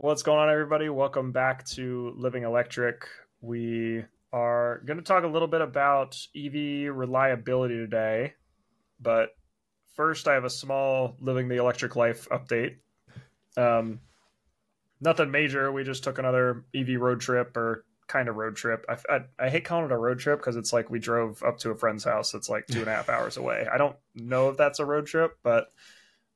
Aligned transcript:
What's 0.00 0.22
going 0.22 0.38
on, 0.38 0.48
everybody? 0.48 0.88
Welcome 0.88 1.32
back 1.32 1.64
to 1.70 2.14
Living 2.16 2.44
Electric. 2.44 3.08
We 3.40 4.04
are 4.32 4.80
going 4.86 4.98
to 4.98 5.02
talk 5.02 5.24
a 5.24 5.26
little 5.26 5.48
bit 5.48 5.60
about 5.60 6.16
EV 6.36 6.94
reliability 6.94 7.74
today, 7.74 8.34
but 9.00 9.30
first, 9.96 10.28
I 10.28 10.34
have 10.34 10.44
a 10.44 10.50
small 10.50 11.16
Living 11.18 11.48
the 11.48 11.56
Electric 11.56 11.96
Life 11.96 12.28
update. 12.30 12.76
Um, 13.56 13.98
nothing 15.00 15.32
major. 15.32 15.72
We 15.72 15.82
just 15.82 16.04
took 16.04 16.20
another 16.20 16.64
EV 16.72 17.00
road 17.00 17.20
trip 17.20 17.56
or 17.56 17.84
kind 18.06 18.28
of 18.28 18.36
road 18.36 18.54
trip. 18.54 18.86
I, 18.88 18.98
I, 19.12 19.46
I 19.46 19.48
hate 19.50 19.64
calling 19.64 19.86
it 19.86 19.90
a 19.90 19.98
road 19.98 20.20
trip 20.20 20.38
because 20.38 20.54
it's 20.54 20.72
like 20.72 20.90
we 20.90 21.00
drove 21.00 21.42
up 21.42 21.58
to 21.58 21.70
a 21.70 21.76
friend's 21.76 22.04
house 22.04 22.30
that's 22.30 22.48
like 22.48 22.68
two 22.68 22.78
and 22.78 22.88
a 22.88 22.94
half 22.94 23.08
hours 23.08 23.36
away. 23.36 23.66
I 23.68 23.78
don't 23.78 23.96
know 24.14 24.48
if 24.50 24.56
that's 24.56 24.78
a 24.78 24.86
road 24.86 25.06
trip, 25.06 25.38
but 25.42 25.72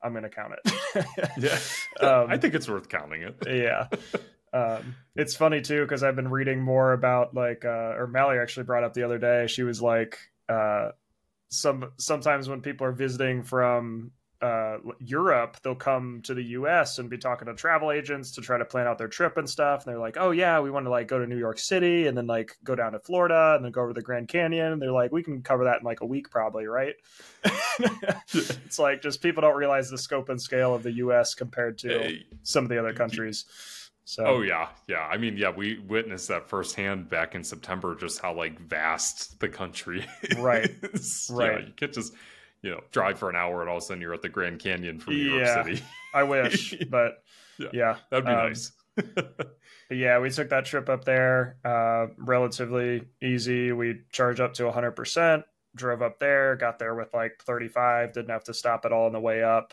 I'm 0.03 0.13
going 0.13 0.25
to 0.25 0.31
count 0.31 0.55
it. 0.65 1.07
yeah. 1.39 1.59
Um, 2.01 2.27
I 2.31 2.37
think 2.37 2.55
it's 2.55 2.69
worth 2.69 2.89
counting 2.89 3.23
it. 3.23 3.37
yeah. 3.47 3.89
Um, 4.55 4.97
it's 5.17 5.35
funny 5.35 5.63
too 5.63 5.81
because 5.81 6.03
I've 6.03 6.15
been 6.15 6.29
reading 6.29 6.61
more 6.61 6.93
about 6.93 7.35
like, 7.35 7.65
uh, 7.65 7.95
or 7.97 8.07
Mally 8.07 8.37
actually 8.37 8.65
brought 8.65 8.85
up 8.85 8.93
the 8.93 9.03
other 9.03 9.17
day. 9.17 9.47
She 9.47 9.63
was 9.63 9.81
like, 9.81 10.19
uh, 10.47 10.91
some 11.49 11.93
sometimes 11.99 12.51
when 12.51 12.61
people 12.61 12.87
are 12.87 12.93
visiting 12.93 13.45
from 13.45 14.11
uh, 14.43 14.79
Europe, 14.99 15.57
they'll 15.63 15.75
come 15.75 16.21
to 16.25 16.35
the 16.35 16.43
U.S. 16.43 16.99
and 16.99 17.09
be 17.09 17.17
talking 17.17 17.47
to 17.47 17.55
travel 17.55 17.93
agents 17.93 18.33
to 18.33 18.41
try 18.41 18.59
to 18.59 18.65
plan 18.65 18.89
out 18.89 18.99
their 18.99 19.09
trip 19.09 19.37
and 19.37 19.49
stuff. 19.49 19.85
And 19.85 19.93
they're 19.93 20.01
like, 20.01 20.17
"Oh 20.19 20.33
yeah, 20.33 20.59
we 20.59 20.71
want 20.71 20.85
to 20.87 20.91
like 20.91 21.07
go 21.07 21.19
to 21.19 21.27
New 21.27 21.39
York 21.39 21.59
City 21.59 22.09
and 22.09 22.17
then 22.17 22.27
like 22.27 22.57
go 22.65 22.75
down 22.75 22.93
to 22.93 22.99
Florida 22.99 23.55
and 23.55 23.65
then 23.65 23.71
go 23.71 23.83
over 23.83 23.93
the 23.93 24.03
Grand 24.03 24.29
Canyon." 24.29 24.73
And 24.73 24.83
they're 24.83 24.91
like, 24.91 25.13
"We 25.13 25.23
can 25.23 25.43
cover 25.43 25.65
that 25.65 25.79
in 25.79 25.85
like 25.85 26.01
a 26.01 26.07
week, 26.07 26.29
probably, 26.31 26.67
right?" 26.67 26.95
it's 27.79 28.79
like 28.79 29.01
just 29.01 29.23
people 29.23 29.43
don't 29.43 29.57
realize 29.57 29.89
the 29.89 29.99
scope 29.99 30.29
and 30.29 30.43
scale 30.43 30.75
of 30.75 30.83
the 30.83 30.93
U.S. 30.95 31.35
compared 31.35 31.79
to 31.79 32.19
some 32.43 32.65
of 32.65 32.69
the 32.69 32.79
other 32.79 32.93
countries. 32.93 33.45
So, 34.05 34.25
oh 34.27 34.43
yeah, 34.43 34.71
yeah. 34.89 35.07
I 35.09 35.17
mean, 35.17 35.37
yeah, 35.37 35.51
we 35.51 35.79
witnessed 35.79 36.29
that 36.29 36.49
firsthand 36.49 37.09
back 37.09 37.37
in 37.37 37.45
September, 37.45 37.95
just 37.95 38.21
how 38.21 38.35
like 38.35 38.59
vast 38.61 39.39
the 39.39 39.49
country 39.49 40.05
right, 40.39 40.71
is. 40.93 41.31
Right. 41.33 41.61
Yeah, 41.61 41.67
you 41.67 41.73
can't 41.77 41.93
just 41.93 42.13
you 42.63 42.71
know 42.71 42.81
drive 42.91 43.19
for 43.19 43.29
an 43.29 43.37
hour 43.37 43.61
and 43.61 43.69
all 43.69 43.77
of 43.77 43.83
a 43.83 43.87
sudden 43.87 44.01
you're 44.01 44.15
at 44.15 44.23
the 44.23 44.29
Grand 44.29 44.59
Canyon 44.61 44.99
from 44.99 45.15
New 45.15 45.39
yeah, 45.39 45.55
York 45.55 45.67
City. 45.67 45.83
I 46.15 46.23
wish, 46.23 46.75
but 46.91 47.23
yeah, 47.59 47.69
yeah 47.73 47.97
that'd 48.11 48.25
be 48.25 48.33
um, 48.33 48.49
nice. 48.49 48.73
yeah, 49.91 50.19
we 50.19 50.31
took 50.31 50.51
that 50.51 50.65
trip 50.65 50.89
up 50.89 51.05
there, 51.05 51.57
uh, 51.65 52.07
relatively 52.19 53.05
easy. 53.23 53.73
We 53.73 54.03
charged 54.11 54.41
up 54.41 54.55
to 54.55 54.65
100%, 54.65 55.45
drove 55.75 56.03
up 56.03 56.19
there, 56.19 56.57
got 56.57 56.79
there 56.79 56.95
with 56.95 57.13
like 57.15 57.43
35, 57.45 58.13
didn't 58.13 58.31
have 58.31 58.45
to 58.45 58.55
stop 58.55 58.85
at 58.85 58.93
all 58.93 59.07
on 59.07 59.13
the 59.13 59.21
way 59.21 59.43
up. 59.43 59.73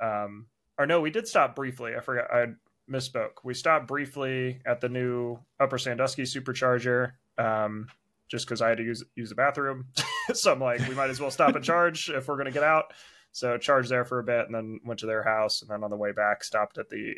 Um, 0.00 0.46
or 0.78 0.86
no, 0.86 1.00
we 1.00 1.10
did 1.10 1.26
stop 1.26 1.56
briefly. 1.56 1.92
I 1.96 2.00
forgot. 2.00 2.32
I 2.32 2.46
misspoke. 2.90 3.44
We 3.44 3.54
stopped 3.54 3.86
briefly 3.86 4.60
at 4.66 4.80
the 4.80 4.88
new 4.88 5.38
Upper 5.58 5.78
Sandusky 5.78 6.22
supercharger. 6.22 7.12
Um, 7.38 7.86
just 8.30 8.46
because 8.46 8.62
I 8.62 8.68
had 8.68 8.78
to 8.78 8.84
use 8.84 9.02
use 9.16 9.28
the 9.28 9.34
bathroom. 9.34 9.86
so 10.34 10.52
I'm 10.52 10.60
like, 10.60 10.86
we 10.88 10.94
might 10.94 11.10
as 11.10 11.20
well 11.20 11.30
stop 11.30 11.54
and 11.54 11.64
charge 11.64 12.10
if 12.10 12.28
we're 12.28 12.36
gonna 12.36 12.50
get 12.50 12.64
out. 12.64 12.92
So 13.32 13.58
charged 13.58 13.90
there 13.90 14.04
for 14.04 14.18
a 14.18 14.24
bit, 14.24 14.46
and 14.46 14.54
then 14.54 14.80
went 14.84 15.00
to 15.00 15.06
their 15.06 15.22
house, 15.22 15.62
and 15.62 15.70
then 15.70 15.84
on 15.84 15.90
the 15.90 15.96
way 15.96 16.12
back, 16.12 16.42
stopped 16.42 16.78
at 16.78 16.88
the 16.88 17.14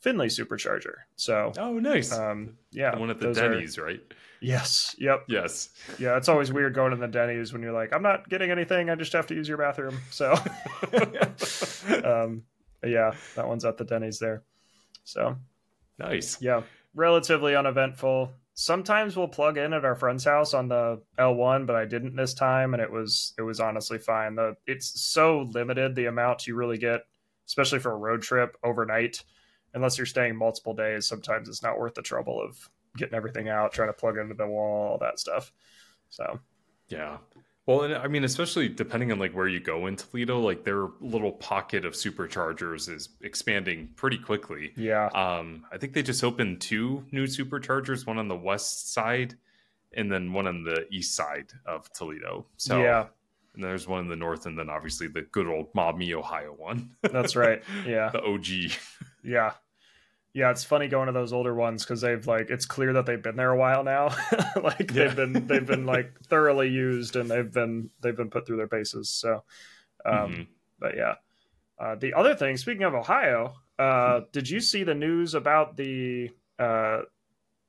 Findlay 0.00 0.28
supercharger. 0.28 0.94
So 1.16 1.52
oh, 1.58 1.78
nice. 1.78 2.12
Um, 2.12 2.56
yeah, 2.72 2.92
the 2.92 3.00
one 3.00 3.10
at 3.10 3.20
the 3.20 3.32
Denny's, 3.32 3.76
are... 3.76 3.84
right? 3.84 4.00
Yes. 4.40 4.96
Yep. 4.98 5.24
Yes. 5.28 5.68
Yeah, 5.98 6.16
it's 6.16 6.28
always 6.28 6.50
weird 6.50 6.74
going 6.74 6.92
to 6.92 6.96
the 6.96 7.06
Denny's 7.06 7.52
when 7.52 7.62
you're 7.62 7.74
like, 7.74 7.92
I'm 7.92 8.02
not 8.02 8.28
getting 8.28 8.50
anything. 8.50 8.88
I 8.88 8.94
just 8.94 9.12
have 9.12 9.26
to 9.26 9.34
use 9.34 9.46
your 9.46 9.58
bathroom. 9.58 9.98
So, 10.10 10.32
um, 12.04 12.42
yeah, 12.82 13.12
that 13.36 13.46
one's 13.46 13.66
at 13.66 13.76
the 13.76 13.84
Denny's 13.84 14.18
there. 14.18 14.42
So 15.04 15.36
nice. 15.98 16.40
Yeah, 16.40 16.62
relatively 16.94 17.54
uneventful 17.54 18.32
sometimes 18.54 19.16
we'll 19.16 19.28
plug 19.28 19.56
in 19.56 19.72
at 19.72 19.84
our 19.84 19.96
friend's 19.96 20.24
house 20.24 20.54
on 20.54 20.68
the 20.68 21.00
L1, 21.18 21.66
but 21.66 21.76
I 21.76 21.84
didn't 21.84 22.16
this 22.16 22.34
time, 22.34 22.74
and 22.74 22.82
it 22.82 22.90
was 22.90 23.34
it 23.38 23.42
was 23.42 23.60
honestly 23.60 23.98
fine. 23.98 24.34
The 24.34 24.56
it's 24.66 25.00
so 25.00 25.42
limited 25.52 25.94
the 25.94 26.06
amount 26.06 26.46
you 26.46 26.54
really 26.54 26.78
get, 26.78 27.02
especially 27.46 27.78
for 27.78 27.92
a 27.92 27.96
road 27.96 28.22
trip 28.22 28.56
overnight, 28.62 29.22
unless 29.74 29.98
you're 29.98 30.06
staying 30.06 30.36
multiple 30.36 30.74
days. 30.74 31.06
Sometimes 31.06 31.48
it's 31.48 31.62
not 31.62 31.78
worth 31.78 31.94
the 31.94 32.02
trouble 32.02 32.40
of 32.40 32.68
getting 32.96 33.14
everything 33.14 33.48
out, 33.48 33.72
trying 33.72 33.88
to 33.88 33.94
plug 33.94 34.18
into 34.18 34.34
the 34.34 34.46
wall, 34.46 34.92
all 34.92 34.98
that 34.98 35.18
stuff. 35.18 35.52
So, 36.08 36.40
yeah, 36.88 37.18
well, 37.70 37.82
and 37.82 37.94
I 37.94 38.08
mean, 38.08 38.24
especially 38.24 38.68
depending 38.68 39.12
on 39.12 39.20
like 39.20 39.32
where 39.32 39.46
you 39.46 39.60
go 39.60 39.86
in 39.86 39.94
Toledo, 39.94 40.40
like 40.40 40.64
their 40.64 40.88
little 41.00 41.30
pocket 41.30 41.84
of 41.84 41.92
superchargers 41.92 42.88
is 42.88 43.10
expanding 43.20 43.90
pretty 43.94 44.18
quickly. 44.18 44.72
Yeah. 44.76 45.06
Um, 45.06 45.64
I 45.72 45.78
think 45.78 45.92
they 45.92 46.02
just 46.02 46.24
opened 46.24 46.60
two 46.60 47.04
new 47.12 47.26
superchargers, 47.26 48.06
one 48.06 48.18
on 48.18 48.26
the 48.26 48.36
west 48.36 48.92
side 48.92 49.36
and 49.92 50.10
then 50.10 50.32
one 50.32 50.48
on 50.48 50.64
the 50.64 50.86
east 50.90 51.14
side 51.14 51.52
of 51.64 51.92
Toledo. 51.92 52.46
So 52.56 52.82
yeah. 52.82 53.06
And 53.54 53.62
there's 53.62 53.86
one 53.86 54.02
in 54.04 54.08
the 54.08 54.16
north, 54.16 54.46
and 54.46 54.56
then 54.58 54.70
obviously 54.70 55.08
the 55.08 55.22
good 55.22 55.46
old 55.48 55.74
Maumee, 55.74 56.14
Ohio 56.14 56.54
one. 56.56 56.90
That's 57.02 57.34
right. 57.36 57.62
Yeah. 57.86 58.10
the 58.10 58.22
OG. 58.22 58.72
Yeah 59.22 59.52
yeah, 60.32 60.50
it's 60.50 60.64
funny 60.64 60.86
going 60.88 61.06
to 61.06 61.12
those 61.12 61.32
older 61.32 61.54
ones 61.54 61.84
because 61.84 62.00
they've 62.00 62.24
like 62.26 62.50
it's 62.50 62.66
clear 62.66 62.92
that 62.92 63.06
they've 63.06 63.22
been 63.22 63.36
there 63.36 63.50
a 63.50 63.56
while 63.56 63.82
now. 63.82 64.14
like 64.62 64.92
yeah. 64.92 65.06
they've 65.06 65.16
been 65.16 65.46
they've 65.46 65.66
been 65.66 65.86
like 65.86 66.20
thoroughly 66.28 66.68
used 66.68 67.16
and 67.16 67.28
they've 67.28 67.52
been 67.52 67.90
they've 68.00 68.16
been 68.16 68.30
put 68.30 68.46
through 68.46 68.58
their 68.58 68.68
paces. 68.68 69.08
So, 69.08 69.42
um, 70.04 70.14
mm-hmm. 70.14 70.42
but 70.78 70.96
yeah. 70.96 71.14
Uh, 71.78 71.94
the 71.94 72.12
other 72.12 72.34
thing, 72.34 72.58
speaking 72.58 72.82
of 72.82 72.94
Ohio, 72.94 73.54
uh, 73.78 74.20
did 74.32 74.48
you 74.48 74.60
see 74.60 74.84
the 74.84 74.94
news 74.94 75.34
about 75.34 75.78
the 75.78 76.30
uh, 76.58 77.00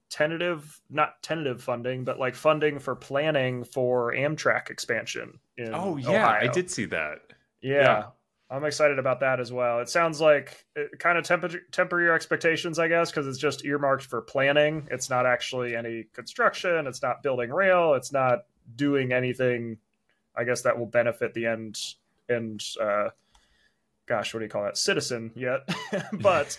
tentative, 0.09 0.81
not 0.89 1.23
tentative 1.23 1.63
funding, 1.63 2.03
but 2.03 2.19
like 2.19 2.35
funding 2.35 2.77
for 2.77 2.93
planning 2.93 3.63
for 3.63 4.13
Amtrak 4.13 4.69
expansion? 4.69 5.39
In 5.57 5.73
oh 5.73 5.95
yeah, 5.95 6.09
Ohio? 6.09 6.49
I 6.49 6.51
did 6.51 6.69
see 6.69 6.85
that. 6.85 7.19
Yeah. 7.61 7.81
yeah. 7.81 8.03
I'm 8.51 8.65
excited 8.65 8.99
about 8.99 9.21
that 9.21 9.39
as 9.39 9.51
well. 9.51 9.79
It 9.79 9.87
sounds 9.87 10.19
like 10.19 10.65
it 10.75 10.99
kind 10.99 11.17
of 11.17 11.23
temper, 11.23 11.49
temper 11.71 12.01
your 12.01 12.13
expectations, 12.13 12.79
I 12.79 12.89
guess, 12.89 13.09
because 13.09 13.25
it's 13.25 13.37
just 13.37 13.63
earmarked 13.63 14.03
for 14.03 14.21
planning. 14.21 14.89
It's 14.91 15.09
not 15.09 15.25
actually 15.25 15.73
any 15.73 16.07
construction. 16.13 16.85
It's 16.85 17.01
not 17.01 17.23
building 17.23 17.49
rail. 17.49 17.93
It's 17.93 18.11
not 18.11 18.39
doing 18.75 19.13
anything, 19.13 19.77
I 20.35 20.43
guess, 20.43 20.63
that 20.63 20.77
will 20.77 20.85
benefit 20.85 21.33
the 21.33 21.45
end 21.45 21.79
end. 22.29 22.61
Uh, 22.79 23.09
gosh, 24.05 24.33
what 24.33 24.41
do 24.41 24.45
you 24.45 24.49
call 24.49 24.65
that? 24.65 24.77
Citizen 24.77 25.31
yet, 25.33 25.61
but 26.13 26.57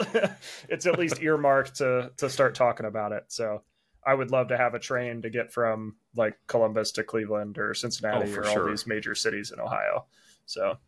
it's 0.70 0.86
at 0.86 0.98
least 0.98 1.20
earmarked 1.20 1.76
to 1.76 2.10
to 2.16 2.30
start 2.30 2.54
talking 2.54 2.86
about 2.86 3.12
it. 3.12 3.24
So 3.28 3.64
I 4.04 4.14
would 4.14 4.30
love 4.30 4.48
to 4.48 4.56
have 4.56 4.72
a 4.72 4.78
train 4.78 5.20
to 5.22 5.30
get 5.30 5.52
from 5.52 5.96
like 6.16 6.38
Columbus 6.46 6.92
to 6.92 7.04
Cleveland 7.04 7.58
or 7.58 7.74
Cincinnati 7.74 8.32
oh, 8.32 8.38
or 8.38 8.44
sure. 8.44 8.62
all 8.62 8.68
these 8.70 8.86
major 8.86 9.14
cities 9.14 9.50
in 9.50 9.60
Ohio. 9.60 10.06
So 10.46 10.78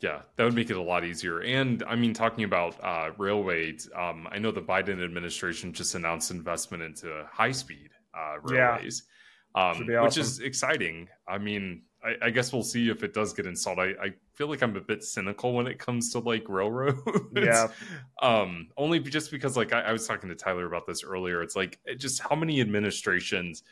yeah, 0.00 0.22
that 0.36 0.44
would 0.44 0.54
make 0.54 0.70
it 0.70 0.76
a 0.76 0.82
lot 0.82 1.04
easier. 1.04 1.40
And 1.40 1.82
I 1.86 1.94
mean, 1.94 2.14
talking 2.14 2.44
about 2.44 2.82
uh, 2.82 3.10
railways, 3.18 3.88
um, 3.94 4.26
I 4.30 4.38
know 4.38 4.50
the 4.50 4.62
Biden 4.62 5.04
administration 5.04 5.72
just 5.72 5.94
announced 5.94 6.30
investment 6.30 6.82
into 6.82 7.26
high 7.30 7.52
speed 7.52 7.90
uh, 8.14 8.36
railways, 8.42 9.02
yeah. 9.54 9.62
um, 9.62 9.70
awesome. 9.70 10.04
which 10.04 10.16
is 10.16 10.40
exciting. 10.40 11.08
I 11.28 11.36
mean, 11.36 11.82
I, 12.02 12.26
I, 12.26 12.30
guess 12.30 12.50
we'll 12.50 12.62
see 12.62 12.88
if 12.88 13.02
it 13.02 13.12
does 13.12 13.34
get 13.34 13.44
installed. 13.44 13.78
I, 13.78 13.92
I, 14.02 14.14
feel 14.32 14.48
like 14.48 14.62
I'm 14.62 14.74
a 14.74 14.80
bit 14.80 15.04
cynical 15.04 15.52
when 15.52 15.66
it 15.66 15.78
comes 15.78 16.12
to 16.12 16.20
like 16.20 16.48
railroads. 16.48 16.98
Yeah. 17.34 17.68
um, 18.22 18.68
only 18.78 19.00
just 19.00 19.30
because, 19.30 19.54
like, 19.54 19.74
I, 19.74 19.82
I 19.82 19.92
was 19.92 20.06
talking 20.06 20.30
to 20.30 20.34
Tyler 20.34 20.64
about 20.64 20.86
this 20.86 21.04
earlier. 21.04 21.42
It's 21.42 21.56
like, 21.56 21.78
just 21.98 22.22
how 22.22 22.36
many 22.36 22.62
administrations 22.62 23.64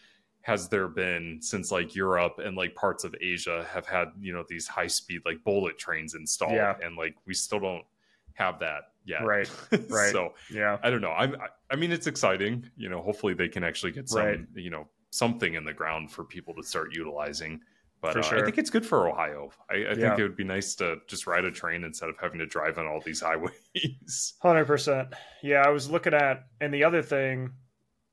has 0.49 0.67
there 0.67 0.89
been 0.89 1.39
since 1.43 1.71
like 1.71 1.95
Europe 1.95 2.41
and 2.43 2.57
like 2.57 2.75
parts 2.75 3.05
of 3.05 3.15
Asia 3.21 3.67
have 3.71 3.87
had 3.87 4.09
you 4.19 4.33
know 4.33 4.43
these 4.49 4.67
high 4.67 4.87
speed 4.87 5.21
like 5.27 5.45
bullet 5.45 5.77
trains 5.77 6.15
installed 6.15 6.55
yeah. 6.55 6.75
and 6.83 6.97
like 6.97 7.15
we 7.27 7.35
still 7.35 7.61
don't 7.61 7.85
have 8.33 8.59
that 8.59 8.85
yet 9.05 9.23
right 9.25 9.51
right 9.91 10.11
so 10.11 10.33
yeah 10.51 10.79
I 10.83 10.89
don't 10.89 11.03
know 11.03 11.11
I'm 11.11 11.37
I 11.71 11.77
mean 11.77 11.93
it's 11.93 12.07
exciting 12.07 12.65
you 12.79 12.89
know 12.89 13.03
hopefully 13.03 13.35
they 13.35 13.49
can 13.49 13.63
actually 13.63 13.93
get 13.93 14.09
some 14.09 14.25
right. 14.25 14.41
you 14.55 14.71
know 14.71 14.89
something 15.11 15.53
in 15.53 15.65
the 15.67 15.75
ground 15.75 16.11
for 16.11 16.25
people 16.25 16.55
to 16.55 16.63
start 16.63 16.95
utilizing 16.95 17.61
but 18.01 18.17
uh, 18.17 18.23
sure. 18.23 18.39
I 18.39 18.45
think 18.45 18.59
it's 18.59 18.71
good 18.71 18.87
for 18.87 19.09
Ohio. 19.09 19.51
I, 19.69 19.75
I 19.75 19.79
yeah. 19.79 19.95
think 19.95 20.21
it 20.21 20.23
would 20.23 20.37
be 20.37 20.45
nice 20.45 20.77
to 20.77 20.99
just 21.09 21.27
ride 21.27 21.45
a 21.45 21.51
train 21.51 21.83
instead 21.83 22.09
of 22.09 22.15
having 22.17 22.39
to 22.39 22.47
drive 22.47 22.79
on 22.79 22.87
all 22.87 23.01
these 23.05 23.21
highways. 23.29 24.35
Hundred 24.41 24.67
percent. 24.67 25.09
Yeah, 25.43 25.65
I 25.67 25.71
was 25.71 25.91
looking 25.91 26.15
at, 26.15 26.45
and 26.61 26.73
the 26.73 26.85
other 26.85 27.03
thing 27.03 27.51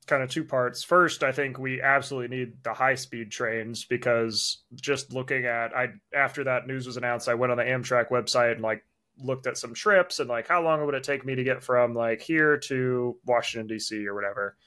kind 0.06 0.24
of 0.24 0.30
two 0.30 0.44
parts. 0.44 0.84
First, 0.84 1.24
I 1.24 1.32
think 1.32 1.58
we 1.58 1.82
absolutely 1.82 2.36
need 2.36 2.64
the 2.64 2.74
high 2.74 2.96
speed 2.96 3.32
trains 3.32 3.86
because 3.86 4.64
just 4.76 5.14
looking 5.14 5.46
at 5.46 5.76
I 5.76 5.88
after 6.16 6.44
that 6.46 6.68
news 6.68 6.86
was 6.86 6.98
announced, 6.98 7.28
I 7.28 7.34
went 7.34 7.52
on 7.52 7.58
the 7.58 7.64
Amtrak 7.64 8.10
website 8.10 8.54
and 8.54 8.62
like 8.62 8.84
looked 9.18 9.48
at 9.48 9.58
some 9.58 9.74
trips 9.74 10.20
and 10.20 10.30
like 10.30 10.48
how 10.48 10.62
long 10.62 10.86
would 10.86 10.96
it 10.96 11.04
take 11.04 11.26
me 11.26 11.36
to 11.36 11.44
get 11.44 11.64
from 11.64 11.94
like 11.94 12.22
here 12.22 12.58
to 12.58 13.18
Washington 13.26 13.76
DC 13.76 14.06
or 14.06 14.14
whatever. 14.14 14.58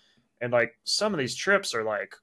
And 0.41 0.53
like 0.53 0.73
some 0.85 1.13
of 1.13 1.19
these 1.19 1.37
trips 1.37 1.75
are 1.75 1.85
like 1.85 2.15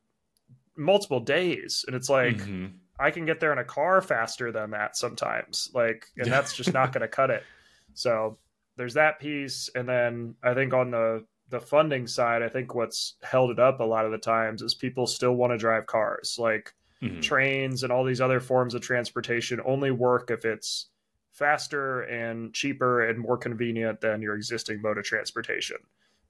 multiple 0.78 1.20
days 1.20 1.86
and 1.88 1.96
it's 1.96 2.10
like 2.10 2.38
mm-hmm. 2.38 2.68
I 3.00 3.12
can 3.12 3.26
get 3.26 3.40
there 3.40 3.52
in 3.52 3.60
a 3.60 3.64
car 3.64 4.02
faster 4.02 4.52
than 4.52 4.72
that 4.72 4.98
sometimes. 4.98 5.70
Like 5.74 6.06
and 6.18 6.32
that's 6.32 6.54
just 6.54 6.74
not 6.74 6.94
going 6.94 7.02
to 7.02 7.08
cut 7.08 7.30
it. 7.30 7.44
So 7.98 8.40
there's 8.78 8.96
that 8.96 9.20
piece, 9.20 9.70
and 9.74 9.88
then 9.88 10.36
I 10.44 10.54
think 10.54 10.74
on 10.74 10.92
the 10.92 11.26
the 11.50 11.60
funding 11.60 12.08
side, 12.08 12.42
I 12.42 12.50
think 12.50 12.74
what's 12.74 13.16
held 13.22 13.52
it 13.52 13.60
up 13.60 13.80
a 13.80 13.84
lot 13.84 14.06
of 14.06 14.12
the 14.12 14.18
times 14.18 14.62
is 14.62 14.74
people 14.74 15.08
still 15.08 15.34
want 15.34 15.54
to 15.54 15.58
drive 15.58 15.86
cars. 15.86 16.38
Like 16.40 16.74
mm-hmm. 17.02 17.20
trains 17.22 17.84
and 17.84 17.92
all 17.92 18.04
these 18.04 18.22
other 18.22 18.40
forms 18.40 18.74
of 18.74 18.82
transportation 18.82 19.62
only 19.66 19.92
work 19.92 20.32
if 20.32 20.46
it's 20.46 20.90
faster 21.32 22.02
and 22.02 22.54
cheaper 22.54 23.08
and 23.08 23.20
more 23.20 23.38
convenient 23.38 24.02
than 24.02 24.22
your 24.22 24.36
existing 24.36 24.82
mode 24.82 24.98
of 24.98 25.04
transportation. 25.04 25.78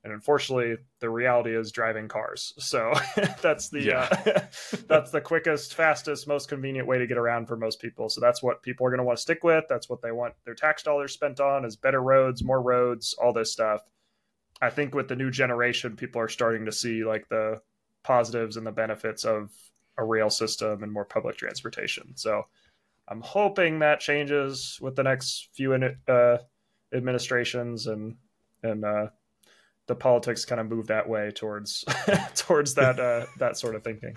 And 0.03 0.13
unfortunately, 0.13 0.77
the 0.99 1.09
reality 1.09 1.55
is 1.55 1.71
driving 1.71 2.07
cars. 2.07 2.53
So 2.59 2.93
that's 3.41 3.69
the 3.69 3.81
yeah. 3.81 4.07
uh, 4.11 4.41
that's 4.87 5.11
the 5.11 5.21
quickest, 5.21 5.73
fastest, 5.73 6.27
most 6.27 6.49
convenient 6.49 6.87
way 6.87 6.99
to 6.99 7.07
get 7.07 7.17
around 7.17 7.47
for 7.47 7.55
most 7.55 7.79
people. 7.79 8.09
So 8.09 8.21
that's 8.21 8.43
what 8.43 8.61
people 8.61 8.85
are 8.85 8.89
going 8.89 8.99
to 8.99 9.03
want 9.03 9.17
to 9.17 9.21
stick 9.21 9.43
with. 9.43 9.65
That's 9.69 9.89
what 9.89 10.01
they 10.01 10.11
want 10.11 10.35
their 10.43 10.53
tax 10.53 10.83
dollars 10.83 11.13
spent 11.13 11.39
on: 11.39 11.65
is 11.65 11.75
better 11.75 12.01
roads, 12.01 12.43
more 12.43 12.61
roads, 12.61 13.15
all 13.19 13.33
this 13.33 13.51
stuff. 13.51 13.81
I 14.61 14.69
think 14.69 14.95
with 14.95 15.07
the 15.07 15.15
new 15.15 15.31
generation, 15.31 15.95
people 15.95 16.21
are 16.21 16.29
starting 16.29 16.65
to 16.65 16.71
see 16.71 17.03
like 17.03 17.27
the 17.29 17.61
positives 18.03 18.57
and 18.57 18.65
the 18.65 18.71
benefits 18.71 19.25
of 19.25 19.51
a 19.97 20.03
rail 20.03 20.29
system 20.29 20.83
and 20.83 20.91
more 20.91 21.05
public 21.05 21.37
transportation. 21.37 22.15
So 22.15 22.45
I'm 23.07 23.21
hoping 23.21 23.79
that 23.79 23.99
changes 23.99 24.77
with 24.81 24.95
the 24.95 25.03
next 25.03 25.49
few 25.53 25.73
uh, 25.73 26.37
administrations 26.93 27.87
and 27.87 28.15
and 28.63 28.83
uh, 28.83 29.07
the 29.87 29.95
politics 29.95 30.45
kind 30.45 30.59
of 30.59 30.67
move 30.67 30.87
that 30.87 31.07
way 31.07 31.31
towards 31.31 31.85
towards 32.35 32.73
that 32.75 32.99
uh, 32.99 33.25
that 33.37 33.57
sort 33.57 33.75
of 33.75 33.83
thinking. 33.83 34.15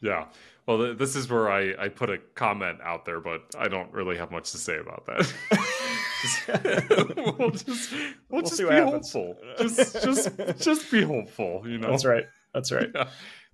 Yeah. 0.00 0.26
Well, 0.66 0.78
th- 0.78 0.98
this 0.98 1.16
is 1.16 1.28
where 1.28 1.50
I, 1.50 1.74
I 1.78 1.88
put 1.88 2.10
a 2.10 2.18
comment 2.34 2.80
out 2.82 3.04
there, 3.04 3.20
but 3.20 3.54
I 3.58 3.68
don't 3.68 3.92
really 3.92 4.16
have 4.16 4.30
much 4.30 4.52
to 4.52 4.58
say 4.58 4.78
about 4.78 5.06
that. 5.06 5.32
we'll 7.38 7.50
just 7.50 7.92
we'll, 7.92 8.12
we'll 8.30 8.42
just 8.42 8.58
be 8.58 8.66
hopeful. 8.66 9.36
Just 9.58 10.02
just 10.02 10.30
just 10.58 10.90
be 10.90 11.02
hopeful. 11.02 11.62
You 11.66 11.78
know. 11.78 11.90
That's 11.90 12.04
right. 12.04 12.24
That's 12.54 12.72
right. 12.72 12.90
Yeah. 12.94 13.08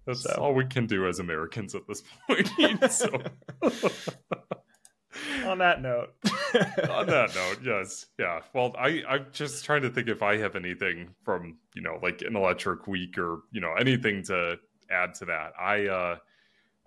That's 0.07 0.23
so. 0.23 0.37
all 0.41 0.55
we 0.55 0.65
can 0.65 0.87
do 0.87 1.07
as 1.07 1.19
Americans 1.19 1.75
at 1.75 1.87
this 1.87 2.03
point. 2.27 2.49
so. 2.91 3.09
on 5.45 5.59
that 5.59 5.83
note. 5.83 6.15
on 6.91 7.07
that 7.07 7.35
note, 7.35 7.59
yes, 7.63 8.07
yeah. 8.19 8.41
Well, 8.55 8.75
I 8.79 9.03
I'm 9.09 9.27
just 9.33 9.65
trying 9.65 9.83
to 9.83 9.91
think 9.91 10.09
if 10.09 10.23
I 10.23 10.39
have 10.39 10.57
anything 10.57 11.15
from 11.25 11.59
you 11.75 11.83
know 11.83 11.99
like 12.03 12.23
an 12.23 12.37
electric 12.37 12.87
week 12.87 13.19
or 13.19 13.41
you 13.53 13.61
know 13.61 13.75
anything 13.75 14.23
to 14.25 14.59
add 14.91 15.15
to 15.15 15.27
that. 15.27 15.53
I 15.61 15.87
uh, 15.87 16.17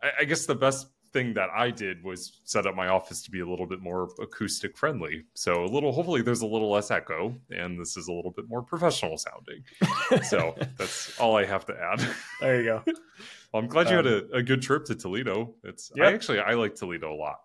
I, 0.01 0.11
I 0.21 0.23
guess 0.25 0.45
the 0.45 0.55
best 0.55 0.87
thing 1.13 1.33
that 1.33 1.49
I 1.55 1.71
did 1.71 2.03
was 2.03 2.39
set 2.45 2.65
up 2.65 2.75
my 2.75 2.87
office 2.87 3.21
to 3.23 3.31
be 3.31 3.41
a 3.41 3.47
little 3.47 3.65
bit 3.65 3.81
more 3.81 4.09
acoustic 4.21 4.77
friendly. 4.77 5.25
So 5.33 5.63
a 5.63 5.67
little, 5.67 5.91
hopefully, 5.91 6.21
there's 6.21 6.41
a 6.41 6.47
little 6.47 6.71
less 6.71 6.91
echo, 6.91 7.35
and 7.49 7.79
this 7.79 7.97
is 7.97 8.07
a 8.07 8.13
little 8.13 8.31
bit 8.31 8.47
more 8.47 8.61
professional 8.61 9.17
sounding. 9.17 9.63
so 10.23 10.55
that's 10.77 11.19
all 11.19 11.37
I 11.37 11.45
have 11.45 11.65
to 11.65 11.73
add. 11.77 12.07
There 12.39 12.61
you 12.61 12.63
go. 12.63 12.83
well, 13.53 13.61
I'm 13.61 13.67
glad 13.67 13.89
you 13.89 13.97
um, 13.97 14.05
had 14.05 14.13
a, 14.13 14.31
a, 14.37 14.43
good 14.43 14.61
trip 14.61 14.85
to 14.85 14.95
Toledo. 14.95 15.53
It's 15.63 15.91
yep. 15.95 16.07
I 16.07 16.13
actually 16.13 16.39
I 16.39 16.53
like 16.53 16.75
Toledo 16.75 17.13
a 17.13 17.15
lot. 17.15 17.39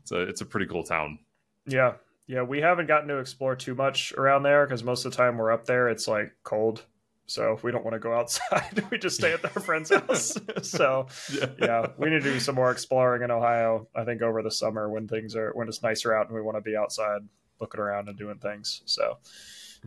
It's 0.00 0.12
a 0.12 0.20
it's 0.22 0.40
a 0.40 0.46
pretty 0.46 0.66
cool 0.66 0.84
town. 0.84 1.18
Yeah, 1.66 1.94
yeah. 2.26 2.42
We 2.42 2.60
haven't 2.60 2.86
gotten 2.86 3.08
to 3.08 3.18
explore 3.18 3.56
too 3.56 3.74
much 3.74 4.12
around 4.14 4.42
there 4.42 4.66
because 4.66 4.82
most 4.82 5.04
of 5.04 5.12
the 5.12 5.16
time 5.16 5.36
we're 5.36 5.52
up 5.52 5.66
there, 5.66 5.88
it's 5.88 6.08
like 6.08 6.32
cold. 6.44 6.84
So 7.32 7.52
if 7.52 7.64
we 7.64 7.72
don't 7.72 7.84
want 7.84 7.94
to 7.94 7.98
go 7.98 8.14
outside, 8.14 8.84
we 8.90 8.98
just 8.98 9.16
stay 9.16 9.32
at 9.32 9.44
our 9.44 9.62
friend's 9.62 9.90
house. 9.94 10.36
so 10.62 11.06
yeah. 11.32 11.46
yeah. 11.58 11.86
we 11.96 12.10
need 12.10 12.22
to 12.22 12.32
do 12.32 12.38
some 12.38 12.54
more 12.54 12.70
exploring 12.70 13.22
in 13.22 13.30
Ohio. 13.30 13.88
I 13.94 14.04
think 14.04 14.20
over 14.20 14.42
the 14.42 14.50
summer 14.50 14.90
when 14.90 15.08
things 15.08 15.34
are 15.34 15.50
when 15.54 15.66
it's 15.66 15.82
nicer 15.82 16.14
out 16.14 16.26
and 16.26 16.34
we 16.34 16.42
want 16.42 16.58
to 16.58 16.60
be 16.60 16.76
outside 16.76 17.22
looking 17.60 17.80
around 17.80 18.08
and 18.08 18.18
doing 18.18 18.36
things. 18.36 18.82
So 18.84 19.16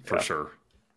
for 0.03 0.15
yeah. 0.15 0.21
sure, 0.21 0.51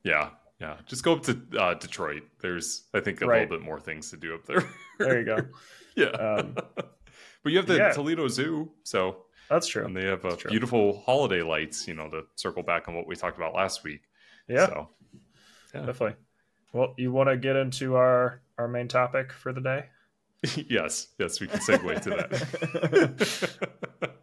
yeah, 0.04 0.30
yeah. 0.58 0.76
Just 0.86 1.04
go 1.04 1.12
up 1.12 1.22
to 1.24 1.38
uh, 1.58 1.74
Detroit. 1.74 2.22
There's 2.40 2.84
I 2.94 3.00
think 3.00 3.20
a 3.20 3.26
right. 3.26 3.42
little 3.42 3.58
bit 3.58 3.64
more 3.64 3.78
things 3.78 4.10
to 4.10 4.16
do 4.16 4.34
up 4.34 4.46
there. 4.46 4.64
there 4.98 5.18
you 5.18 5.26
go. 5.26 5.38
yeah. 5.96 6.06
Um, 6.06 6.54
but 6.54 7.52
you 7.52 7.58
have 7.58 7.66
the 7.66 7.76
yeah. 7.76 7.92
Toledo 7.92 8.26
Zoo, 8.28 8.70
so 8.84 9.26
that's 9.50 9.66
true. 9.66 9.84
And 9.84 9.94
they 9.94 10.06
have 10.06 10.24
uh, 10.24 10.36
beautiful 10.48 11.02
holiday 11.04 11.42
lights. 11.42 11.86
You 11.86 11.94
know, 11.94 12.08
to 12.08 12.22
circle 12.36 12.62
back 12.62 12.88
on 12.88 12.94
what 12.94 13.06
we 13.06 13.16
talked 13.16 13.36
about 13.36 13.54
last 13.54 13.84
week. 13.84 14.00
Yeah. 14.48 14.66
So, 14.66 14.88
yeah. 15.74 15.80
definitely. 15.80 16.16
Well, 16.72 16.94
you 16.96 17.12
want 17.12 17.28
to 17.28 17.36
get 17.36 17.56
into 17.56 17.96
our 17.96 18.40
our 18.58 18.68
main 18.68 18.88
topic 18.88 19.32
for 19.32 19.52
the 19.52 19.60
day? 19.60 19.86
yes, 20.68 21.08
yes, 21.18 21.40
we 21.40 21.46
can 21.46 21.60
segue 21.60 22.00
to 22.02 22.10
that. 22.10 23.70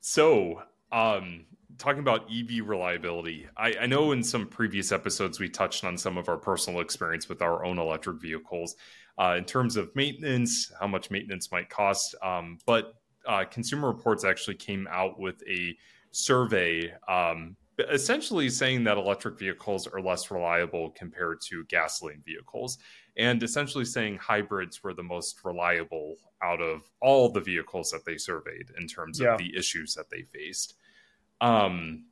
so, 0.00 0.62
um, 0.92 1.44
talking 1.78 2.00
about 2.00 2.30
EV 2.32 2.66
reliability, 2.66 3.46
I, 3.56 3.74
I, 3.82 3.86
know 3.86 4.12
in 4.12 4.22
some 4.22 4.46
previous 4.46 4.92
episodes 4.92 5.38
we 5.38 5.48
touched 5.48 5.84
on 5.84 5.98
some 5.98 6.16
of 6.16 6.28
our 6.28 6.38
personal 6.38 6.80
experience 6.80 7.28
with 7.28 7.42
our 7.42 7.64
own 7.64 7.78
electric 7.78 8.22
vehicles 8.22 8.76
uh, 9.18 9.34
in 9.36 9.44
terms 9.44 9.76
of 9.76 9.94
maintenance, 9.94 10.72
how 10.80 10.86
much 10.86 11.10
maintenance 11.10 11.52
might 11.52 11.68
cost. 11.68 12.14
Um, 12.22 12.58
but 12.66 12.94
uh, 13.26 13.44
Consumer 13.44 13.88
Reports 13.88 14.24
actually 14.24 14.56
came 14.56 14.88
out 14.90 15.18
with 15.18 15.42
a 15.46 15.76
survey 16.10 16.92
um, 17.08 17.56
essentially 17.78 18.48
saying 18.48 18.84
that 18.84 18.96
electric 18.96 19.38
vehicles 19.38 19.86
are 19.86 20.00
less 20.00 20.30
reliable 20.30 20.90
compared 20.90 21.40
to 21.42 21.64
gasoline 21.66 22.22
vehicles, 22.24 22.78
and 23.16 23.42
essentially 23.42 23.84
saying 23.84 24.18
hybrids 24.18 24.82
were 24.82 24.94
the 24.94 25.02
most 25.02 25.44
reliable 25.44 26.16
out 26.42 26.60
of 26.60 26.82
all 27.00 27.30
the 27.30 27.40
vehicles 27.40 27.90
that 27.90 28.04
they 28.04 28.16
surveyed 28.16 28.70
in 28.78 28.86
terms 28.86 29.20
yeah. 29.20 29.32
of 29.32 29.38
the 29.38 29.56
issues 29.56 29.94
that 29.94 30.10
they 30.10 30.22
faced. 30.22 30.74
Um, 31.40 32.04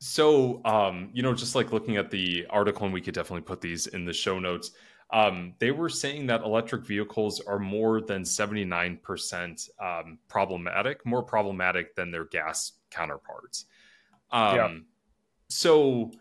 so, 0.00 0.60
um, 0.64 1.10
you 1.12 1.22
know, 1.22 1.34
just 1.34 1.54
like 1.54 1.72
looking 1.72 1.96
at 1.96 2.10
the 2.10 2.46
article, 2.50 2.84
and 2.84 2.94
we 2.94 3.00
could 3.00 3.14
definitely 3.14 3.42
put 3.42 3.60
these 3.60 3.88
in 3.88 4.04
the 4.04 4.12
show 4.12 4.38
notes. 4.38 4.72
Um, 5.10 5.54
they 5.58 5.70
were 5.70 5.88
saying 5.88 6.26
that 6.26 6.42
electric 6.42 6.86
vehicles 6.86 7.40
are 7.40 7.58
more 7.58 8.00
than 8.00 8.22
79% 8.22 9.70
um, 9.80 10.18
problematic, 10.28 11.04
more 11.06 11.22
problematic 11.22 11.94
than 11.96 12.10
their 12.10 12.26
gas 12.26 12.72
counterparts. 12.90 13.64
Um, 14.30 14.56
yeah. 14.56 14.78
So, 15.48 16.12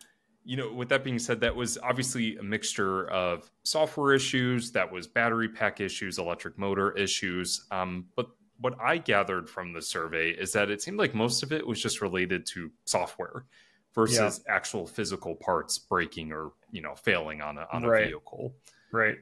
you 0.43 0.55
know, 0.57 0.71
with 0.71 0.89
that 0.89 1.03
being 1.03 1.19
said, 1.19 1.41
that 1.41 1.55
was 1.55 1.77
obviously 1.79 2.37
a 2.37 2.43
mixture 2.43 3.09
of 3.09 3.49
software 3.63 4.13
issues, 4.13 4.71
that 4.71 4.89
was 4.91 5.07
battery 5.07 5.49
pack 5.49 5.81
issues, 5.81 6.17
electric 6.17 6.57
motor 6.57 6.91
issues. 6.97 7.65
Um, 7.71 8.05
but 8.15 8.29
what 8.59 8.75
I 8.81 8.97
gathered 8.97 9.49
from 9.49 9.73
the 9.73 9.81
survey 9.81 10.31
is 10.31 10.51
that 10.53 10.69
it 10.69 10.81
seemed 10.81 10.97
like 10.97 11.13
most 11.13 11.43
of 11.43 11.51
it 11.51 11.65
was 11.65 11.81
just 11.81 12.01
related 12.01 12.45
to 12.47 12.71
software 12.85 13.45
versus 13.93 14.41
yeah. 14.45 14.55
actual 14.55 14.87
physical 14.87 15.35
parts 15.35 15.77
breaking 15.77 16.31
or 16.31 16.51
you 16.71 16.81
know 16.81 16.95
failing 16.95 17.41
on 17.41 17.57
a 17.57 17.67
on 17.71 17.83
a 17.83 17.89
right. 17.89 18.07
vehicle. 18.07 18.53
Right. 18.91 19.17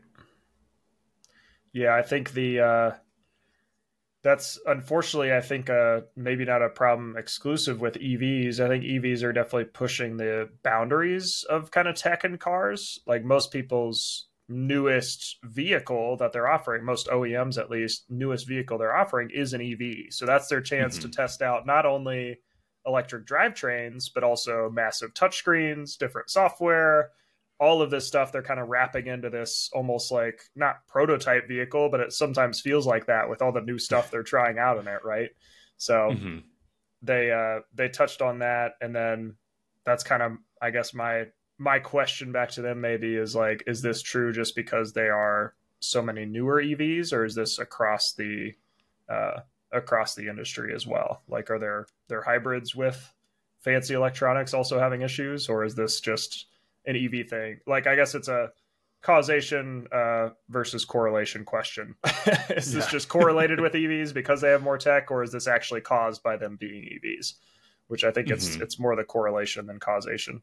Yeah, 1.73 1.95
I 1.95 2.01
think 2.01 2.33
the 2.33 2.59
uh, 2.59 2.91
that's 4.25 4.57
unfortunately, 4.65 5.31
I 5.31 5.39
think, 5.39 5.69
uh, 5.69 6.01
maybe 6.15 6.45
not 6.45 6.63
a 6.63 6.69
problem 6.69 7.15
exclusive 7.15 7.79
with 7.79 7.93
EVs. 7.93 8.59
I 8.59 8.67
think 8.67 8.83
EVs 8.83 9.21
are 9.21 9.31
definitely 9.31 9.65
pushing 9.65 10.17
the 10.17 10.49
boundaries 10.63 11.45
of 11.47 11.69
kind 11.69 11.87
of 11.87 11.95
tech 11.95 12.25
in 12.25 12.39
cars. 12.39 12.99
Like 13.05 13.23
most 13.23 13.51
people's 13.51 14.27
newest 14.49 15.37
vehicle 15.43 16.17
that 16.17 16.33
they're 16.33 16.47
offering, 16.47 16.83
most 16.83 17.07
OEMs 17.07 17.59
at 17.59 17.69
least, 17.69 18.05
newest 18.09 18.47
vehicle 18.47 18.79
they're 18.79 18.97
offering 18.97 19.29
is 19.31 19.53
an 19.53 19.61
EV. 19.61 20.11
So 20.11 20.25
that's 20.25 20.47
their 20.47 20.61
chance 20.61 20.97
mm-hmm. 20.97 21.11
to 21.11 21.15
test 21.15 21.43
out 21.43 21.67
not 21.67 21.85
only 21.85 22.39
electric 22.83 23.27
drivetrains, 23.27 24.05
but 24.11 24.23
also 24.23 24.71
massive 24.73 25.13
touchscreens, 25.13 25.99
different 25.99 26.31
software, 26.31 27.11
all 27.59 27.81
of 27.81 27.89
this 27.89 28.05
stuff 28.05 28.31
they're 28.31 28.43
kind 28.43 28.59
of 28.59 28.67
wrapping 28.67 29.07
into 29.07 29.29
this 29.29 29.69
almost 29.73 30.11
like 30.11 30.41
not 30.55 30.85
prototype 30.87 31.47
vehicle, 31.47 31.89
but 31.89 31.99
it 31.99 32.11
sometimes 32.11 32.59
feels 32.59 32.85
like 32.85 33.05
that 33.05 33.29
with 33.29 33.41
all 33.41 33.51
the 33.51 33.61
new 33.61 33.79
stuff 33.79 34.11
they're 34.11 34.23
trying 34.23 34.57
out 34.57 34.77
in 34.77 34.87
it, 34.87 35.03
right? 35.03 35.29
So 35.77 35.93
mm-hmm. 36.11 36.39
they 37.01 37.31
uh 37.31 37.61
they 37.73 37.89
touched 37.89 38.21
on 38.21 38.39
that 38.39 38.73
and 38.81 38.95
then 38.95 39.35
that's 39.85 40.03
kind 40.03 40.21
of 40.23 40.33
I 40.61 40.71
guess 40.71 40.93
my 40.93 41.25
my 41.57 41.79
question 41.79 42.31
back 42.31 42.51
to 42.51 42.61
them 42.61 42.81
maybe 42.81 43.15
is 43.15 43.35
like 43.35 43.63
is 43.67 43.81
this 43.81 44.01
true 44.01 44.33
just 44.33 44.55
because 44.55 44.91
they 44.91 45.07
are 45.07 45.53
so 45.79 46.01
many 46.01 46.25
newer 46.25 46.61
EVs 46.61 47.13
or 47.13 47.23
is 47.23 47.35
this 47.35 47.59
across 47.59 48.13
the 48.13 48.53
uh 49.09 49.39
across 49.71 50.15
the 50.15 50.27
industry 50.27 50.73
as 50.73 50.85
well? 50.85 51.21
Like 51.29 51.49
are 51.49 51.59
there 51.59 51.87
there 52.09 52.21
hybrids 52.21 52.75
with 52.75 53.13
fancy 53.59 53.93
electronics 53.93 54.53
also 54.53 54.79
having 54.79 55.01
issues 55.01 55.47
or 55.47 55.63
is 55.63 55.75
this 55.75 56.01
just 56.01 56.47
an 56.87 56.95
EV 56.95 57.27
thing. 57.27 57.59
Like 57.67 57.87
I 57.87 57.95
guess 57.95 58.15
it's 58.15 58.27
a 58.27 58.51
causation 59.01 59.87
uh, 59.91 60.29
versus 60.49 60.83
correlation 60.83 61.45
question. 61.45 61.95
is 62.49 62.73
this 62.73 62.85
yeah. 62.85 62.89
just 62.89 63.07
correlated 63.07 63.59
with 63.59 63.73
EVs 63.73 64.13
because 64.13 64.41
they 64.41 64.49
have 64.49 64.63
more 64.63 64.77
tech, 64.77 65.11
or 65.11 65.23
is 65.23 65.31
this 65.31 65.47
actually 65.47 65.81
caused 65.81 66.23
by 66.23 66.35
them 66.37 66.57
being 66.59 66.83
EVs? 66.83 67.33
Which 67.87 68.03
I 68.03 68.11
think 68.11 68.27
mm-hmm. 68.27 68.35
it's 68.35 68.55
it's 68.55 68.79
more 68.79 68.95
the 68.95 69.03
correlation 69.03 69.67
than 69.67 69.79
causation. 69.79 70.41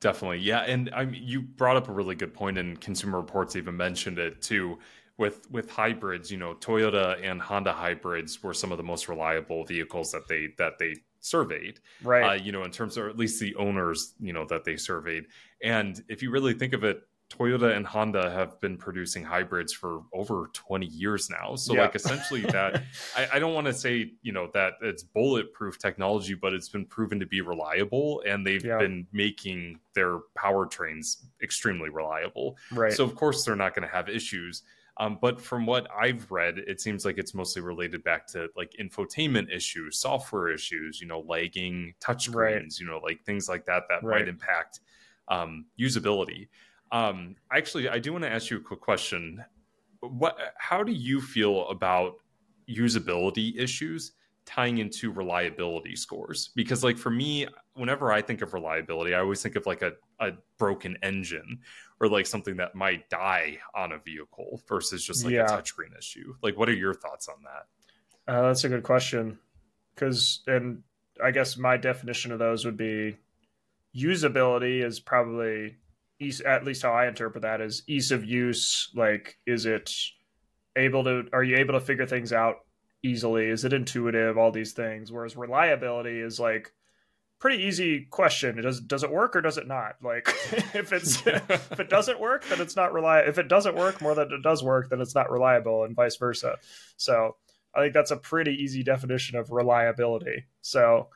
Definitely, 0.00 0.40
yeah. 0.40 0.60
And 0.60 0.90
I 0.92 1.04
mean, 1.04 1.22
you 1.24 1.40
brought 1.40 1.76
up 1.76 1.88
a 1.88 1.92
really 1.92 2.14
good 2.14 2.34
point, 2.34 2.58
and 2.58 2.78
Consumer 2.80 3.18
Reports 3.18 3.56
even 3.56 3.76
mentioned 3.76 4.18
it 4.18 4.42
too. 4.42 4.78
With 5.16 5.48
with 5.50 5.70
hybrids, 5.70 6.32
you 6.32 6.36
know, 6.36 6.54
Toyota 6.54 7.18
and 7.22 7.40
Honda 7.40 7.72
hybrids 7.72 8.42
were 8.42 8.52
some 8.52 8.72
of 8.72 8.78
the 8.78 8.84
most 8.84 9.08
reliable 9.08 9.64
vehicles 9.64 10.10
that 10.10 10.26
they 10.28 10.48
that 10.58 10.78
they 10.80 10.96
surveyed, 11.24 11.80
right? 12.02 12.22
Uh, 12.22 12.34
you 12.34 12.52
know, 12.52 12.64
in 12.64 12.70
terms 12.70 12.96
of 12.96 13.06
at 13.06 13.16
least 13.16 13.40
the 13.40 13.54
owners, 13.56 14.14
you 14.20 14.32
know, 14.32 14.44
that 14.46 14.64
they 14.64 14.76
surveyed. 14.76 15.24
And 15.62 16.02
if 16.08 16.22
you 16.22 16.30
really 16.30 16.52
think 16.54 16.74
of 16.74 16.84
it, 16.84 17.02
Toyota 17.30 17.74
and 17.74 17.86
Honda 17.86 18.30
have 18.30 18.60
been 18.60 18.76
producing 18.76 19.24
hybrids 19.24 19.72
for 19.72 20.02
over 20.12 20.50
20 20.52 20.86
years 20.86 21.30
now. 21.30 21.56
So, 21.56 21.74
yeah. 21.74 21.82
like, 21.82 21.94
essentially, 21.94 22.42
that 22.42 22.84
I, 23.16 23.28
I 23.34 23.38
don't 23.38 23.54
want 23.54 23.66
to 23.66 23.72
say, 23.72 24.12
you 24.22 24.32
know, 24.32 24.50
that 24.52 24.74
it's 24.82 25.02
bulletproof 25.02 25.78
technology, 25.78 26.34
but 26.34 26.52
it's 26.52 26.68
been 26.68 26.84
proven 26.84 27.18
to 27.20 27.26
be 27.26 27.40
reliable 27.40 28.22
and 28.26 28.46
they've 28.46 28.64
yeah. 28.64 28.78
been 28.78 29.06
making 29.12 29.80
their 29.94 30.18
powertrains 30.38 31.24
extremely 31.42 31.88
reliable. 31.88 32.56
Right. 32.70 32.92
So, 32.92 33.02
of 33.02 33.14
course, 33.14 33.44
they're 33.44 33.56
not 33.56 33.74
going 33.74 33.88
to 33.88 33.92
have 33.92 34.08
issues. 34.08 34.62
Um, 34.98 35.18
but 35.20 35.40
from 35.40 35.66
what 35.66 35.88
I've 35.90 36.30
read, 36.30 36.58
it 36.58 36.80
seems 36.80 37.04
like 37.04 37.18
it's 37.18 37.34
mostly 37.34 37.62
related 37.62 38.04
back 38.04 38.26
to 38.28 38.48
like 38.56 38.74
infotainment 38.80 39.52
issues, 39.52 39.98
software 39.98 40.50
issues, 40.50 41.00
you 41.00 41.06
know, 41.08 41.24
lagging 41.26 41.94
touchscreens, 42.00 42.34
right. 42.34 42.78
you 42.78 42.86
know, 42.86 43.00
like 43.02 43.24
things 43.24 43.48
like 43.48 43.64
that 43.64 43.84
that 43.88 44.04
right. 44.04 44.20
might 44.20 44.28
impact 44.28 44.80
um, 45.28 45.66
usability. 45.78 46.48
Um, 46.92 47.34
actually, 47.52 47.88
I 47.88 47.98
do 47.98 48.12
want 48.12 48.22
to 48.22 48.30
ask 48.30 48.50
you 48.50 48.58
a 48.58 48.60
quick 48.60 48.80
question. 48.80 49.44
What? 50.00 50.38
How 50.58 50.84
do 50.84 50.92
you 50.92 51.20
feel 51.20 51.68
about 51.68 52.16
usability 52.70 53.58
issues 53.58 54.12
tying 54.46 54.78
into 54.78 55.10
reliability 55.10 55.96
scores? 55.96 56.50
Because, 56.54 56.84
like 56.84 56.98
for 56.98 57.10
me, 57.10 57.48
whenever 57.74 58.12
I 58.12 58.22
think 58.22 58.42
of 58.42 58.54
reliability, 58.54 59.12
I 59.12 59.20
always 59.20 59.42
think 59.42 59.56
of 59.56 59.66
like 59.66 59.82
a, 59.82 59.92
a 60.20 60.30
broken 60.58 60.96
engine 61.02 61.60
or 62.00 62.08
like 62.08 62.26
something 62.26 62.56
that 62.56 62.74
might 62.74 63.08
die 63.08 63.58
on 63.74 63.92
a 63.92 63.98
vehicle 63.98 64.60
versus 64.68 65.04
just 65.04 65.24
like 65.24 65.34
yeah. 65.34 65.44
a 65.44 65.48
touchscreen 65.48 65.96
issue. 65.98 66.34
Like, 66.42 66.58
what 66.58 66.68
are 66.68 66.74
your 66.74 66.94
thoughts 66.94 67.28
on 67.28 67.36
that? 67.44 68.32
Uh, 68.32 68.42
that's 68.48 68.64
a 68.64 68.68
good 68.68 68.82
question. 68.82 69.38
Because, 69.94 70.42
and 70.46 70.82
I 71.22 71.30
guess 71.30 71.56
my 71.56 71.76
definition 71.76 72.32
of 72.32 72.38
those 72.38 72.64
would 72.64 72.76
be 72.76 73.16
usability 73.96 74.84
is 74.84 74.98
probably 74.98 75.76
ease, 76.18 76.40
at 76.40 76.64
least 76.64 76.82
how 76.82 76.92
I 76.92 77.06
interpret 77.06 77.42
that 77.42 77.60
is 77.60 77.82
ease 77.86 78.10
of 78.10 78.24
use. 78.24 78.90
Like, 78.94 79.38
is 79.46 79.66
it 79.66 79.92
able 80.76 81.04
to? 81.04 81.24
Are 81.32 81.44
you 81.44 81.56
able 81.56 81.74
to 81.74 81.80
figure 81.80 82.06
things 82.06 82.32
out 82.32 82.56
easily? 83.02 83.46
Is 83.46 83.64
it 83.64 83.72
intuitive? 83.72 84.36
All 84.36 84.50
these 84.50 84.72
things. 84.72 85.12
Whereas 85.12 85.36
reliability 85.36 86.18
is 86.18 86.40
like 86.40 86.72
pretty 87.44 87.62
easy 87.62 88.06
question. 88.06 88.58
It 88.58 88.62
does 88.62 88.80
does 88.80 89.04
it 89.04 89.10
work 89.10 89.36
or 89.36 89.42
does 89.42 89.58
it 89.58 89.68
not? 89.68 89.96
Like, 90.02 90.28
if 90.74 90.94
it's 90.94 91.26
if 91.26 91.78
it 91.78 91.90
doesn't 91.90 92.18
work, 92.18 92.42
then 92.48 92.58
it's 92.58 92.74
not 92.74 92.94
reliable. 92.94 93.28
If 93.28 93.36
it 93.36 93.48
doesn't 93.48 93.76
work 93.76 94.00
more 94.00 94.14
than 94.14 94.32
it 94.32 94.42
does 94.42 94.64
work, 94.64 94.88
then 94.88 95.02
it's 95.02 95.14
not 95.14 95.30
reliable, 95.30 95.84
and 95.84 95.94
vice 95.94 96.16
versa. 96.16 96.56
So 96.96 97.36
I 97.74 97.82
think 97.82 97.92
that's 97.92 98.12
a 98.12 98.16
pretty 98.16 98.52
easy 98.52 98.82
definition 98.82 99.36
of 99.36 99.50
reliability. 99.50 100.46
So 100.62 101.08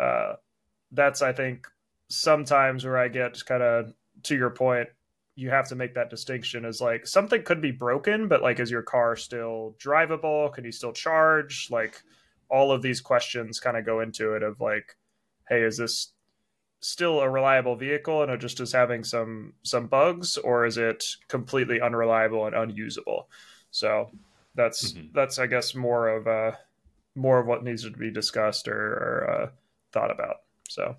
uh, 0.00 0.36
that's 0.90 1.20
I 1.20 1.34
think 1.34 1.66
sometimes 2.08 2.86
where 2.86 2.96
I 2.96 3.08
get 3.08 3.44
kind 3.44 3.62
of 3.62 3.92
to 4.22 4.34
your 4.34 4.50
point, 4.50 4.88
you 5.34 5.50
have 5.50 5.68
to 5.68 5.74
make 5.74 5.96
that 5.96 6.08
distinction 6.08 6.64
as 6.64 6.80
like 6.80 7.06
something 7.06 7.42
could 7.42 7.60
be 7.60 7.72
broken, 7.72 8.26
but 8.26 8.40
like 8.40 8.58
is 8.58 8.70
your 8.70 8.80
car 8.80 9.16
still 9.16 9.76
drivable? 9.78 10.50
Can 10.54 10.64
you 10.64 10.72
still 10.72 10.92
charge? 10.94 11.68
Like 11.70 12.00
all 12.48 12.72
of 12.72 12.80
these 12.80 13.02
questions 13.02 13.60
kind 13.60 13.76
of 13.76 13.84
go 13.84 14.00
into 14.00 14.32
it 14.32 14.42
of 14.42 14.62
like, 14.62 14.96
hey, 15.48 15.62
is 15.62 15.76
this 15.78 16.12
still 16.80 17.20
a 17.20 17.30
reliable 17.30 17.76
vehicle 17.76 18.22
and 18.22 18.30
it 18.30 18.40
just 18.40 18.60
is 18.60 18.72
having 18.72 19.04
some 19.04 19.54
some 19.62 19.86
bugs, 19.86 20.36
or 20.36 20.66
is 20.66 20.78
it 20.78 21.04
completely 21.28 21.80
unreliable 21.80 22.46
and 22.46 22.54
unusable? 22.54 23.28
So 23.70 24.10
that's 24.54 24.92
mm-hmm. 24.92 25.08
that's 25.12 25.38
I 25.38 25.46
guess 25.46 25.74
more 25.74 26.08
of 26.08 26.26
uh 26.26 26.56
more 27.14 27.38
of 27.38 27.46
what 27.46 27.64
needs 27.64 27.84
to 27.84 27.90
be 27.90 28.10
discussed 28.10 28.68
or, 28.68 28.74
or 28.74 29.30
uh, 29.30 29.50
thought 29.92 30.10
about. 30.10 30.38
So 30.68 30.96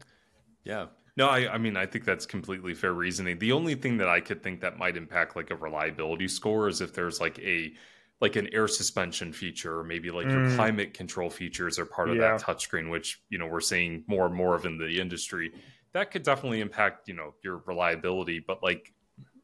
yeah, 0.63 0.87
no, 1.17 1.27
I, 1.27 1.53
I 1.53 1.57
mean, 1.57 1.77
I 1.77 1.85
think 1.85 2.05
that's 2.05 2.25
completely 2.25 2.73
fair 2.73 2.93
reasoning. 2.93 3.39
The 3.39 3.51
only 3.51 3.75
thing 3.75 3.97
that 3.97 4.09
I 4.09 4.19
could 4.19 4.43
think 4.43 4.61
that 4.61 4.77
might 4.77 4.97
impact 4.97 5.35
like 5.35 5.51
a 5.51 5.55
reliability 5.55 6.27
score 6.27 6.67
is 6.67 6.81
if 6.81 6.93
there's 6.93 7.19
like 7.19 7.39
a 7.39 7.73
like 8.22 8.36
an 8.36 8.48
air 8.53 8.67
suspension 8.67 9.34
feature 9.34 9.79
or 9.79 9.84
maybe 9.84 10.10
like 10.10 10.27
mm. 10.27 10.31
your 10.31 10.55
climate 10.55 10.93
control 10.93 11.29
features 11.29 11.77
are 11.77 11.86
part 11.86 12.10
of 12.10 12.15
yeah. 12.15 12.38
that 12.38 12.41
touchscreen, 12.41 12.89
which 12.89 13.22
you 13.29 13.38
know 13.38 13.48
we're 13.48 13.62
seeing 13.62 14.03
more 14.07 14.25
and 14.25 14.36
more 14.36 14.55
of 14.55 14.65
in 14.65 14.77
the 14.77 15.00
industry. 15.00 15.51
That 15.93 16.12
could 16.12 16.24
definitely 16.24 16.62
impact 16.62 17.07
you 17.07 17.13
know 17.13 17.34
your 17.43 17.62
reliability. 17.65 18.39
But 18.39 18.63
like 18.63 18.93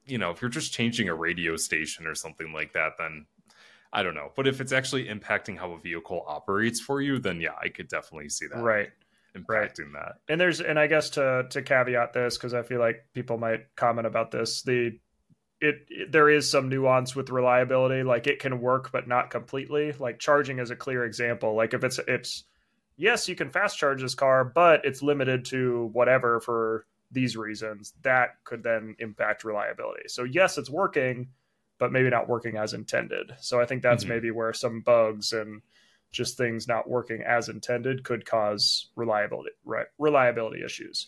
you 0.05 0.17
know, 0.17 0.31
if 0.31 0.41
you're 0.41 0.49
just 0.49 0.73
changing 0.73 1.09
a 1.09 1.15
radio 1.15 1.55
station 1.55 2.07
or 2.07 2.15
something 2.15 2.53
like 2.53 2.73
that, 2.73 2.93
then 2.97 3.25
I 3.93 4.03
don't 4.03 4.15
know. 4.15 4.31
But 4.35 4.47
if 4.47 4.61
it's 4.61 4.71
actually 4.71 5.05
impacting 5.05 5.57
how 5.57 5.71
a 5.73 5.79
vehicle 5.79 6.23
operates 6.27 6.79
for 6.79 7.01
you, 7.01 7.19
then 7.19 7.41
yeah, 7.41 7.55
I 7.61 7.69
could 7.69 7.87
definitely 7.87 8.29
see 8.29 8.47
that. 8.47 8.61
Right 8.61 8.89
impacting 9.35 9.93
right. 9.93 10.05
that. 10.05 10.15
And 10.27 10.39
there's 10.39 10.61
and 10.61 10.79
I 10.79 10.87
guess 10.87 11.11
to 11.11 11.45
to 11.49 11.61
caveat 11.61 12.13
this 12.13 12.37
because 12.37 12.53
I 12.53 12.63
feel 12.63 12.79
like 12.79 13.05
people 13.13 13.37
might 13.37 13.75
comment 13.75 14.07
about 14.07 14.31
this 14.31 14.61
the 14.63 14.99
it, 15.61 15.85
it, 15.89 16.11
there 16.11 16.29
is 16.29 16.49
some 16.49 16.69
nuance 16.69 17.15
with 17.15 17.29
reliability 17.29 18.03
like 18.03 18.27
it 18.27 18.39
can 18.39 18.59
work 18.59 18.91
but 18.91 19.07
not 19.07 19.29
completely 19.29 19.91
like 19.93 20.19
charging 20.19 20.59
is 20.59 20.71
a 20.71 20.75
clear 20.75 21.05
example 21.05 21.55
like 21.55 21.73
if 21.73 21.83
it's 21.83 21.99
it's 22.07 22.43
yes 22.97 23.29
you 23.29 23.35
can 23.35 23.49
fast 23.49 23.77
charge 23.77 24.01
this 24.01 24.15
car 24.15 24.43
but 24.43 24.83
it's 24.83 25.01
limited 25.01 25.45
to 25.45 25.89
whatever 25.93 26.41
for 26.41 26.85
these 27.11 27.37
reasons 27.37 27.93
that 28.01 28.35
could 28.43 28.63
then 28.63 28.95
impact 28.99 29.43
reliability 29.43 30.03
so 30.07 30.23
yes 30.23 30.57
it's 30.57 30.69
working 30.69 31.29
but 31.77 31.91
maybe 31.91 32.09
not 32.09 32.27
working 32.27 32.57
as 32.57 32.73
intended 32.73 33.31
so 33.39 33.61
i 33.61 33.65
think 33.65 33.81
that's 33.81 34.03
mm-hmm. 34.03 34.13
maybe 34.13 34.31
where 34.31 34.53
some 34.53 34.81
bugs 34.81 35.31
and 35.31 35.61
just 36.11 36.37
things 36.37 36.67
not 36.67 36.89
working 36.89 37.23
as 37.25 37.49
intended 37.49 38.03
could 38.03 38.25
cause 38.25 38.89
reliability 38.95 39.51
right, 39.63 39.87
reliability 39.97 40.63
issues. 40.63 41.07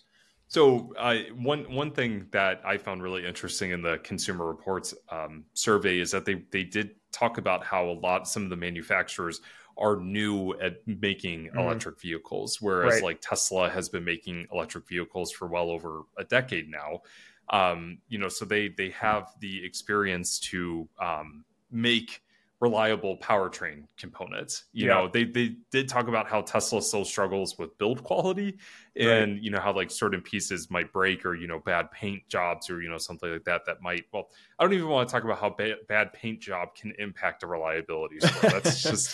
So 0.54 0.94
uh, 1.00 1.16
one 1.36 1.64
one 1.74 1.90
thing 1.90 2.28
that 2.30 2.62
I 2.64 2.78
found 2.78 3.02
really 3.02 3.26
interesting 3.26 3.72
in 3.72 3.82
the 3.82 3.98
Consumer 4.04 4.46
Reports 4.46 4.94
um, 5.10 5.46
survey 5.56 5.98
is 5.98 6.12
that 6.12 6.26
they 6.26 6.44
they 6.52 6.64
did 6.64 6.92
talk 7.12 7.40
about 7.40 7.64
how 7.64 7.90
a 7.90 7.98
lot 7.98 8.28
some 8.28 8.44
of 8.44 8.52
the 8.52 8.56
manufacturers 8.56 9.42
are 9.80 9.96
new 9.96 10.54
at 10.62 10.76
making 10.86 11.46
mm-hmm. 11.46 11.58
electric 11.58 12.00
vehicles, 12.00 12.62
whereas 12.62 12.94
right. 12.94 13.04
like 13.04 13.20
Tesla 13.20 13.68
has 13.68 13.90
been 13.90 14.04
making 14.04 14.46
electric 14.54 14.88
vehicles 14.88 15.32
for 15.32 15.48
well 15.48 15.72
over 15.72 16.04
a 16.20 16.24
decade 16.24 16.70
now. 16.70 17.02
Um, 17.50 17.98
you 18.08 18.20
know, 18.20 18.30
so 18.30 18.46
they 18.46 18.68
they 18.68 18.92
have 18.92 19.34
the 19.40 19.66
experience 19.66 20.38
to 20.52 20.88
um, 21.02 21.46
make 21.72 22.22
reliable 22.64 23.18
powertrain 23.18 23.84
components. 23.98 24.66
You 24.72 24.88
yeah. 24.88 24.94
know, 24.94 25.10
they 25.10 25.26
they 25.26 25.58
did 25.70 25.90
talk 25.90 26.08
about 26.08 26.28
how 26.28 26.42
Tesla 26.42 26.82
still 26.82 27.04
struggles 27.04 27.58
with 27.58 27.78
build 27.78 28.02
quality 28.06 28.58
and 28.96 29.34
right. 29.34 29.44
you 29.44 29.52
know 29.52 29.60
how 29.60 29.76
like 29.76 29.92
certain 29.92 30.22
pieces 30.22 30.72
might 30.72 30.94
break 30.94 31.26
or 31.26 31.36
you 31.36 31.46
know 31.46 31.60
bad 31.60 31.92
paint 31.92 32.26
jobs 32.30 32.70
or 32.70 32.82
you 32.82 32.90
know 32.90 32.98
something 32.98 33.30
like 33.34 33.44
that 33.44 33.66
that 33.66 33.82
might 33.82 34.06
well 34.14 34.30
I 34.58 34.64
don't 34.64 34.72
even 34.74 34.88
want 34.88 35.10
to 35.10 35.12
talk 35.12 35.26
about 35.26 35.40
how 35.40 35.50
bad, 35.50 35.76
bad 35.90 36.14
paint 36.14 36.40
job 36.40 36.74
can 36.74 36.94
impact 37.00 37.44
a 37.44 37.48
reliability 37.48 38.22
score. 38.22 38.52
That's 38.52 38.82
just 38.90 39.14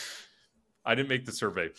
I 0.85 0.95
didn't 0.95 1.09
make 1.09 1.25
the 1.25 1.31
survey, 1.31 1.69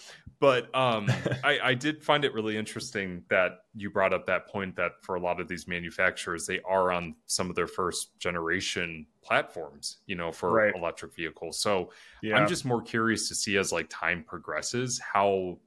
but 0.40 0.74
um, 0.74 1.08
I, 1.44 1.58
I, 1.62 1.74
did 1.74 2.02
find 2.02 2.24
it 2.24 2.34
really 2.34 2.56
interesting 2.56 3.24
that 3.28 3.60
you 3.74 3.90
brought 3.90 4.12
up 4.12 4.26
that 4.26 4.46
point 4.46 4.76
that 4.76 4.92
for 5.02 5.14
a 5.14 5.20
lot 5.20 5.40
of 5.40 5.48
these 5.48 5.66
manufacturers, 5.66 6.46
they 6.46 6.60
are 6.68 6.92
on 6.92 7.14
some 7.26 7.50
of 7.50 7.56
their 7.56 7.66
first 7.66 8.18
generation 8.18 9.06
platforms, 9.22 9.98
you 10.06 10.16
know, 10.16 10.30
for 10.30 10.50
right. 10.52 10.74
electric 10.74 11.14
vehicles. 11.14 11.58
So 11.58 11.92
yeah. 12.22 12.36
I'm 12.36 12.46
just 12.46 12.64
more 12.64 12.82
curious 12.82 13.28
to 13.28 13.34
see 13.34 13.56
as 13.56 13.72
like 13.72 13.88
time 13.88 14.22
progresses 14.26 15.00
how 15.00 15.58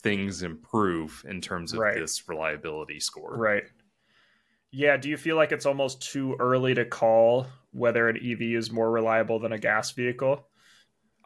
things 0.00 0.42
improve 0.42 1.24
in 1.28 1.40
terms 1.40 1.72
of 1.72 1.80
right. 1.80 1.98
this 1.98 2.28
reliability 2.28 3.00
score. 3.00 3.36
Right. 3.36 3.64
Yeah. 4.70 4.96
Do 4.96 5.08
you 5.08 5.16
feel 5.16 5.36
like 5.36 5.52
it's 5.52 5.66
almost 5.66 6.02
too 6.02 6.36
early 6.38 6.74
to 6.74 6.84
call 6.84 7.46
whether 7.72 8.08
an 8.08 8.16
EV 8.16 8.42
is 8.56 8.70
more 8.70 8.90
reliable 8.90 9.38
than 9.38 9.52
a 9.52 9.58
gas 9.58 9.90
vehicle? 9.92 10.47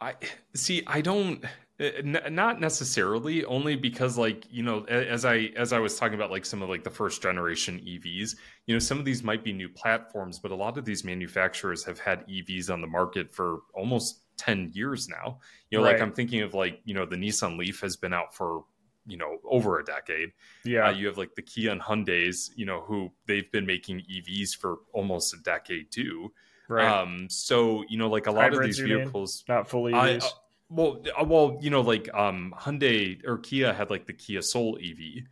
I 0.03 0.15
see. 0.53 0.83
I 0.85 1.01
don't. 1.01 1.43
Uh, 1.79 1.85
n- 1.85 2.21
not 2.29 2.61
necessarily 2.61 3.43
only 3.45 3.75
because 3.75 4.15
like 4.15 4.45
you 4.51 4.61
know 4.61 4.83
as 4.83 5.25
i 5.25 5.49
as 5.57 5.73
i 5.73 5.79
was 5.79 5.97
talking 5.97 6.13
about 6.13 6.29
like 6.29 6.45
some 6.45 6.61
of 6.61 6.69
like 6.69 6.83
the 6.83 6.89
first 6.91 7.19
generation 7.19 7.79
evs 7.79 8.35
you 8.67 8.75
know 8.75 8.79
some 8.79 8.99
of 8.99 9.05
these 9.05 9.23
might 9.23 9.43
be 9.43 9.51
new 9.51 9.67
platforms 9.67 10.37
but 10.37 10.51
a 10.51 10.55
lot 10.55 10.77
of 10.77 10.85
these 10.85 11.03
manufacturers 11.03 11.83
have 11.83 11.97
had 11.97 12.27
evs 12.27 12.69
on 12.71 12.79
the 12.79 12.85
market 12.85 13.33
for 13.33 13.61
almost 13.73 14.21
10 14.37 14.69
years 14.75 15.09
now 15.09 15.39
you 15.71 15.79
know 15.79 15.83
right. 15.83 15.93
like 15.93 16.01
i'm 16.01 16.13
thinking 16.13 16.41
of 16.41 16.53
like 16.53 16.79
you 16.85 16.93
know 16.93 17.07
the 17.07 17.15
nissan 17.15 17.57
leaf 17.57 17.81
has 17.81 17.95
been 17.95 18.13
out 18.13 18.35
for 18.35 18.65
you 19.07 19.17
know 19.17 19.37
over 19.43 19.79
a 19.79 19.83
decade 19.83 20.29
yeah 20.65 20.89
uh, 20.89 20.91
you 20.91 21.07
have 21.07 21.17
like 21.17 21.33
the 21.33 21.41
kia 21.41 21.71
and 21.71 21.81
hyundais 21.81 22.51
you 22.55 22.67
know 22.67 22.81
who 22.81 23.11
they've 23.25 23.51
been 23.51 23.65
making 23.65 23.99
evs 24.01 24.55
for 24.55 24.77
almost 24.93 25.33
a 25.33 25.37
decade 25.37 25.91
too 25.91 26.31
Right. 26.67 26.87
Um, 26.87 27.27
so 27.29 27.83
you 27.87 27.97
know, 27.97 28.09
like 28.09 28.27
a 28.27 28.31
lot 28.31 28.51
Hybrids, 28.51 28.79
of 28.79 28.85
these 28.85 28.95
vehicles, 28.95 29.43
not 29.47 29.69
fully. 29.69 29.93
I, 29.93 30.15
uh, 30.15 30.21
well, 30.69 31.03
uh, 31.19 31.23
well, 31.25 31.59
you 31.61 31.69
know, 31.69 31.81
like 31.81 32.09
um, 32.13 32.53
Hyundai 32.57 33.23
or 33.25 33.37
Kia 33.37 33.73
had 33.73 33.89
like 33.89 34.05
the 34.05 34.13
Kia 34.13 34.41
Soul 34.41 34.77
EV 34.81 35.23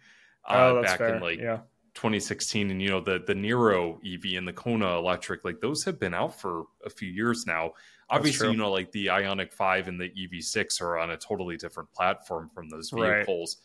uh, 0.47 0.55
oh, 0.55 0.81
back 0.81 0.97
fair. 0.97 1.15
in 1.15 1.21
like 1.21 1.39
yeah. 1.39 1.59
2016, 1.95 2.71
and 2.71 2.81
you 2.81 2.89
know 2.89 3.01
the 3.01 3.23
the 3.25 3.33
Niro 3.33 3.97
EV 4.05 4.37
and 4.37 4.47
the 4.47 4.53
Kona 4.53 4.97
Electric, 4.97 5.43
like 5.45 5.59
those 5.61 5.83
have 5.85 5.99
been 5.99 6.13
out 6.13 6.39
for 6.39 6.65
a 6.85 6.89
few 6.89 7.09
years 7.09 7.45
now. 7.45 7.71
Obviously, 8.09 8.51
you 8.51 8.57
know, 8.57 8.69
like 8.69 8.91
the 8.91 9.07
Ioniq 9.07 9.53
Five 9.53 9.87
and 9.87 9.99
the 9.99 10.09
EV6 10.09 10.81
are 10.81 10.97
on 10.97 11.11
a 11.11 11.17
totally 11.17 11.55
different 11.55 11.91
platform 11.93 12.49
from 12.53 12.67
those 12.67 12.89
vehicles. 12.89 13.57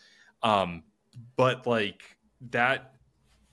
Um, 0.42 0.84
but 1.36 1.66
like 1.66 2.02
that 2.50 2.95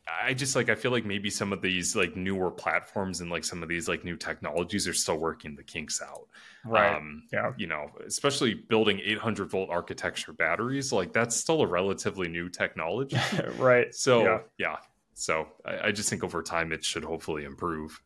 I 0.07 0.33
just 0.33 0.55
like 0.55 0.69
I 0.69 0.75
feel 0.75 0.91
like 0.91 1.05
maybe 1.05 1.29
some 1.29 1.53
of 1.53 1.61
these 1.61 1.95
like 1.95 2.15
newer 2.15 2.51
platforms 2.51 3.21
and 3.21 3.29
like 3.29 3.45
some 3.45 3.63
of 3.63 3.69
these 3.69 3.87
like 3.87 4.03
new 4.03 4.17
technologies 4.17 4.87
are 4.87 4.93
still 4.93 5.17
working 5.17 5.55
the 5.55 5.63
kinks 5.63 6.01
out. 6.01 6.27
Right. 6.65 6.95
Um, 6.95 7.23
yeah. 7.31 7.53
You 7.57 7.67
know, 7.67 7.89
especially 8.05 8.53
building 8.53 8.99
800 9.03 9.49
volt 9.49 9.69
architecture 9.69 10.33
batteries, 10.33 10.91
like 10.91 11.13
that's 11.13 11.35
still 11.35 11.61
a 11.61 11.67
relatively 11.67 12.27
new 12.27 12.49
technology. 12.49 13.17
right. 13.57 13.93
So 13.95 14.23
yeah. 14.23 14.39
yeah. 14.57 14.77
So 15.13 15.47
I, 15.65 15.87
I 15.87 15.91
just 15.91 16.09
think 16.09 16.23
over 16.23 16.43
time 16.43 16.73
it 16.73 16.83
should 16.83 17.05
hopefully 17.05 17.45
improve. 17.45 18.01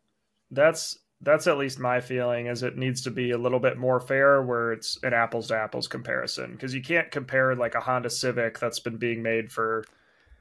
That's 0.51 0.99
that's 1.21 1.47
at 1.47 1.57
least 1.57 1.79
my 1.79 1.99
feeling 1.99 2.45
is 2.45 2.61
it 2.61 2.77
needs 2.77 3.01
to 3.01 3.11
be 3.11 3.31
a 3.31 3.37
little 3.37 3.59
bit 3.59 3.77
more 3.77 3.99
fair 3.99 4.43
where 4.43 4.71
it's 4.71 4.99
an 5.01 5.13
apples 5.13 5.47
to 5.47 5.55
apples 5.55 5.87
comparison 5.87 6.51
because 6.51 6.75
you 6.75 6.81
can't 6.81 7.09
compare 7.09 7.55
like 7.55 7.73
a 7.73 7.79
Honda 7.79 8.11
Civic 8.11 8.59
that's 8.59 8.79
been 8.79 8.97
being 8.97 9.23
made 9.23 9.51
for 9.51 9.83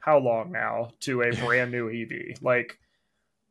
how 0.07 0.17
long 0.17 0.53
now 0.53 0.89
to 1.01 1.21
a 1.21 1.35
brand 1.35 1.69
new 1.69 1.89
EV. 1.89 2.41
Like 2.41 2.79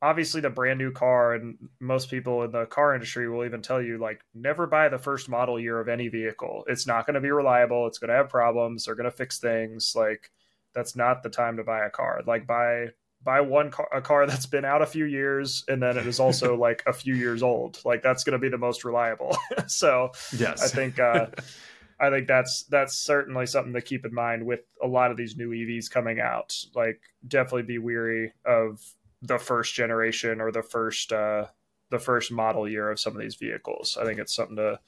obviously 0.01 0.41
the 0.41 0.49
brand 0.49 0.79
new 0.79 0.91
car 0.91 1.35
and 1.35 1.59
most 1.81 2.09
people 2.09 2.45
in 2.45 2.51
the 2.51 2.65
car 2.65 2.95
industry 2.95 3.29
will 3.29 3.45
even 3.45 3.61
tell 3.61 3.83
you 3.83 3.99
like 3.99 4.23
never 4.35 4.67
buy 4.67 4.89
the 4.89 4.97
first 4.97 5.29
model 5.29 5.61
year 5.61 5.79
of 5.79 5.91
any 5.91 6.09
vehicle. 6.09 6.65
It's 6.67 6.87
not 6.87 7.05
going 7.05 7.13
to 7.13 7.21
be 7.21 7.31
reliable, 7.31 7.87
it's 7.87 7.99
going 7.99 8.09
to 8.09 8.17
have 8.17 8.31
problems, 8.31 8.87
they're 8.87 8.95
going 8.95 9.05
to 9.05 9.15
fix 9.15 9.39
things 9.39 9.93
like 9.95 10.31
that's 10.75 10.97
not 10.97 11.23
the 11.23 11.29
time 11.29 11.59
to 11.59 11.63
buy 11.63 11.85
a 11.85 11.91
car. 11.91 12.23
Like 12.27 12.47
buy 12.47 12.87
buy 13.23 13.43
one 13.43 13.71
car, 13.71 13.89
a 13.93 14.01
car 14.01 14.27
that's 14.27 14.47
been 14.47 14.65
out 14.65 14.81
a 14.81 14.87
few 14.87 15.05
years 15.05 15.63
and 15.69 15.83
then 15.83 15.99
it 15.99 16.07
is 16.07 16.21
also 16.21 16.57
like 16.59 16.83
a 16.87 16.93
few 16.95 17.15
years 17.15 17.43
old. 17.43 17.83
Like 17.85 18.03
that's 18.03 18.25
going 18.25 18.33
to 18.33 18.39
be 18.39 18.49
the 18.49 18.57
most 18.57 18.83
reliable. 18.83 19.37
so 19.67 20.13
yes, 20.35 20.63
I 20.63 20.69
think 20.69 20.99
uh, 20.99 21.27
I 21.99 22.11
think 22.11 22.29
that's 22.29 22.65
that's 22.65 22.97
certainly 22.97 23.47
something 23.47 23.73
to 23.73 23.81
keep 23.81 24.05
in 24.05 24.13
mind 24.13 24.45
with 24.45 24.61
a 24.83 24.87
lot 24.87 25.11
of 25.11 25.17
these 25.17 25.37
new 25.37 25.51
EVs 25.51 25.91
coming 25.91 26.21
out. 26.21 26.55
Like, 26.75 27.01
definitely 27.27 27.63
be 27.63 27.79
weary 27.79 28.33
of 28.45 28.81
the 29.23 29.39
first 29.39 29.75
generation 29.75 30.41
or 30.41 30.53
the 30.53 30.63
first 30.63 31.13
uh, 31.13 31.47
the 31.91 31.99
first 31.99 32.31
model 32.31 32.69
year 32.69 32.91
of 32.91 33.01
some 33.01 33.15
of 33.15 33.23
these 33.23 33.37
vehicles. 33.37 33.97
I 34.01 34.05
think 34.05 34.19
it's 34.19 34.35
something 34.35 34.57
to 34.57 34.79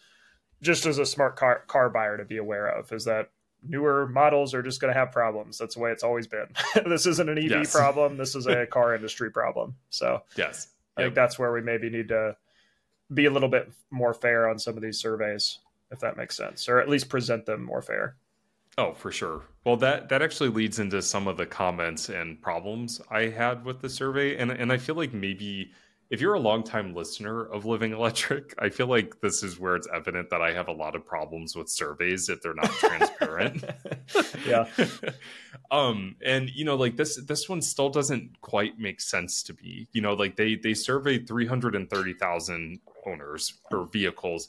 just 0.60 0.86
as 0.86 0.98
a 0.98 1.06
smart 1.06 1.36
car 1.36 1.62
car 1.66 1.88
buyer 1.88 2.16
to 2.18 2.24
be 2.24 2.36
aware 2.36 2.66
of 2.66 2.92
is 2.92 3.04
that 3.04 3.30
newer 3.66 4.06
models 4.06 4.54
are 4.54 4.62
just 4.62 4.80
going 4.80 4.92
to 4.92 4.98
have 4.98 5.10
problems. 5.10 5.58
That's 5.58 5.74
the 5.74 5.80
way 5.80 5.90
it's 5.90 6.04
always 6.04 6.26
been. 6.26 6.48
this 6.86 7.06
isn't 7.06 7.28
an 7.28 7.38
EV 7.38 7.50
yes. 7.50 7.72
problem. 7.72 8.16
This 8.16 8.34
is 8.34 8.46
a 8.46 8.66
car 8.70 8.94
industry 8.94 9.30
problem. 9.30 9.76
So 9.90 10.22
yes, 10.36 10.68
I 10.96 11.00
yep. 11.00 11.06
think 11.06 11.14
that's 11.14 11.38
where 11.38 11.52
we 11.52 11.62
maybe 11.62 11.88
need 11.88 12.08
to 12.08 12.36
be 13.12 13.24
a 13.24 13.30
little 13.30 13.48
bit 13.48 13.72
more 13.90 14.12
fair 14.12 14.48
on 14.48 14.58
some 14.58 14.76
of 14.76 14.82
these 14.82 14.98
surveys 14.98 15.60
if 15.90 16.00
that 16.00 16.16
makes 16.16 16.36
sense, 16.36 16.68
or 16.68 16.80
at 16.80 16.88
least 16.88 17.08
present 17.08 17.46
them 17.46 17.62
more 17.62 17.82
fair. 17.82 18.16
Oh, 18.76 18.92
for 18.92 19.10
sure. 19.10 19.42
Well, 19.64 19.76
that 19.78 20.08
that 20.08 20.22
actually 20.22 20.50
leads 20.50 20.78
into 20.78 21.02
some 21.02 21.26
of 21.26 21.36
the 21.36 21.46
comments 21.46 22.08
and 22.08 22.40
problems 22.40 23.00
I 23.10 23.22
had 23.22 23.64
with 23.64 23.80
the 23.80 23.88
survey, 23.88 24.36
and 24.36 24.50
and 24.50 24.72
I 24.72 24.76
feel 24.76 24.94
like 24.94 25.12
maybe 25.12 25.72
if 26.10 26.20
you're 26.20 26.34
a 26.34 26.40
longtime 26.40 26.94
listener 26.94 27.44
of 27.44 27.66
Living 27.66 27.92
Electric, 27.92 28.54
I 28.58 28.70
feel 28.70 28.86
like 28.86 29.20
this 29.20 29.42
is 29.42 29.58
where 29.58 29.76
it's 29.76 29.88
evident 29.92 30.30
that 30.30 30.40
I 30.40 30.52
have 30.52 30.68
a 30.68 30.72
lot 30.72 30.94
of 30.94 31.04
problems 31.04 31.54
with 31.54 31.68
surveys 31.68 32.28
if 32.28 32.40
they're 32.40 32.54
not 32.54 32.70
transparent. 32.70 33.64
yeah. 34.46 34.66
um, 35.70 36.16
and 36.24 36.48
you 36.50 36.64
know, 36.64 36.76
like 36.76 36.96
this 36.96 37.20
this 37.26 37.48
one 37.48 37.60
still 37.60 37.90
doesn't 37.90 38.40
quite 38.40 38.78
make 38.78 39.00
sense 39.00 39.42
to 39.44 39.54
me. 39.62 39.88
You 39.92 40.02
know, 40.02 40.14
like 40.14 40.36
they 40.36 40.54
they 40.54 40.74
surveyed 40.74 41.26
330,000 41.26 42.80
owners 43.06 43.54
or 43.70 43.86
vehicles 43.86 44.48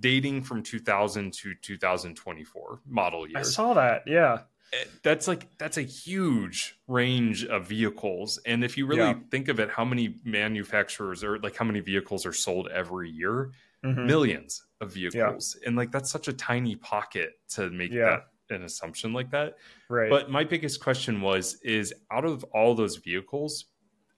dating 0.00 0.42
from 0.42 0.62
2000 0.62 1.32
to 1.32 1.54
2024 1.54 2.80
model 2.86 3.26
years. 3.26 3.36
I 3.36 3.42
saw 3.42 3.74
that. 3.74 4.02
Yeah. 4.06 4.40
Eh, 4.74 4.84
that's 5.02 5.28
like 5.28 5.46
that's 5.58 5.76
a 5.76 5.82
huge 5.82 6.78
range 6.88 7.44
of 7.44 7.66
vehicles 7.66 8.38
and 8.46 8.64
if 8.64 8.76
you 8.76 8.86
really 8.86 9.02
yeah. 9.02 9.14
think 9.30 9.48
of 9.48 9.60
it 9.60 9.70
how 9.70 9.84
many 9.84 10.16
manufacturers 10.24 11.22
or 11.22 11.38
like 11.40 11.56
how 11.56 11.64
many 11.64 11.80
vehicles 11.80 12.26
are 12.26 12.32
sold 12.32 12.68
every 12.68 13.10
year 13.10 13.52
mm-hmm. 13.84 14.06
millions 14.06 14.64
of 14.80 14.92
vehicles 14.92 15.56
yeah. 15.60 15.68
and 15.68 15.76
like 15.76 15.92
that's 15.92 16.10
such 16.10 16.28
a 16.28 16.32
tiny 16.32 16.76
pocket 16.76 17.32
to 17.48 17.70
make 17.70 17.92
yeah. 17.92 18.20
that 18.48 18.56
an 18.56 18.64
assumption 18.64 19.12
like 19.12 19.30
that 19.30 19.56
right 19.88 20.10
but 20.10 20.30
my 20.30 20.44
biggest 20.44 20.80
question 20.80 21.20
was 21.20 21.58
is 21.62 21.94
out 22.10 22.24
of 22.24 22.42
all 22.44 22.74
those 22.74 22.96
vehicles 22.96 23.66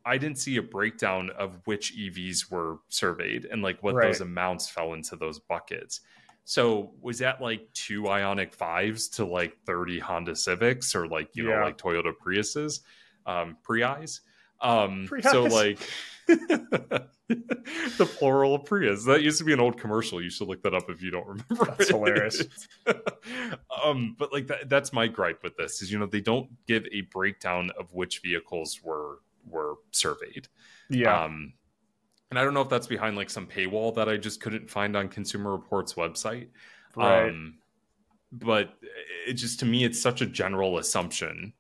I 0.07 0.19
didn't 0.19 0.39
see 0.39 0.57
a 0.57 0.63
breakdown 0.63 1.31
of 1.37 1.61
which 1.65 1.97
EVs 1.97 2.49
were 2.51 2.79
surveyed 2.89 3.45
and 3.45 3.61
like 3.61 3.83
what 3.83 3.97
right. 3.97 4.07
those 4.07 4.21
amounts 4.21 4.69
fell 4.69 4.93
into 4.93 5.17
those 5.17 5.41
buckets. 5.41 6.01
So 6.45 6.93
was 7.01 7.19
that 7.19 7.43
like 7.43 7.69
two 7.75 8.03
Ioniq 8.03 8.55
fives 8.55 9.09
to 9.11 9.27
like 9.27 9.57
30 9.67 9.99
Honda 9.99 10.37
Civics 10.37 10.95
or 10.95 11.09
like, 11.09 11.31
you 11.35 11.49
yeah. 11.49 11.57
know, 11.57 11.65
like 11.65 11.77
Toyota 11.77 12.13
Priuses, 12.25 12.81
um, 13.27 13.57
Prius? 13.65 14.21
Um, 14.61 15.07
Prius. 15.09 15.25
so 15.25 15.43
like 15.43 15.81
the 16.29 17.09
plural 18.17 18.55
of 18.55 18.65
Prius. 18.65 19.05
That 19.07 19.23
used 19.23 19.39
to 19.39 19.45
be 19.45 19.53
an 19.53 19.59
old 19.59 19.77
commercial. 19.77 20.23
You 20.23 20.31
should 20.31 20.47
look 20.47 20.63
that 20.63 20.73
up 20.73 20.89
if 20.89 21.03
you 21.03 21.11
don't 21.11 21.27
remember. 21.51 21.75
That's 21.77 21.89
hilarious. 21.89 22.45
um, 23.85 24.15
but 24.17 24.33
like 24.33 24.47
that, 24.47 24.69
that's 24.69 24.93
my 24.93 25.09
gripe 25.09 25.43
with 25.43 25.57
this 25.57 25.83
is, 25.83 25.91
you 25.91 25.99
know, 25.99 26.07
they 26.07 26.21
don't 26.21 26.49
give 26.69 26.87
a 26.93 27.01
breakdown 27.01 27.73
of 27.77 27.93
which 27.93 28.21
vehicles 28.23 28.81
were 28.85 29.19
were 29.49 29.75
surveyed. 29.93 30.49
Yeah. 30.91 31.25
Um, 31.25 31.53
and 32.31 32.39
I 32.39 32.45
don't 32.45 32.55
know 32.55 32.61
if 32.61 32.69
that's 32.69 32.87
behind 32.87 33.17
like 33.17 33.31
some 33.31 33.47
paywall 33.47 33.95
that 33.95 34.09
I 34.09 34.17
just 34.17 34.41
couldn't 34.41 34.69
find 34.69 34.97
on 34.97 35.09
Consumer 35.09 35.53
Reports 35.53 35.95
website. 35.95 36.49
Right. 36.97 37.29
Um, 37.29 37.59
but 38.33 38.75
it 39.27 39.35
just 39.35 39.61
to 39.61 39.67
me, 39.67 39.85
it's 39.85 40.01
such 40.01 40.21
a 40.21 40.27
general 40.27 40.79
assumption 40.79 41.53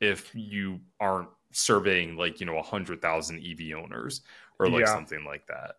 if 0.00 0.30
you 0.34 0.80
aren't 0.98 1.28
surveying 1.52 2.16
like 2.16 2.38
you 2.38 2.46
know 2.46 2.58
a 2.58 2.62
hundred 2.62 3.02
thousand 3.02 3.42
EV 3.44 3.76
owners 3.76 4.22
or 4.58 4.68
like 4.68 4.80
yeah. 4.80 4.92
something 4.94 5.24
like 5.24 5.46
that. 5.46 5.76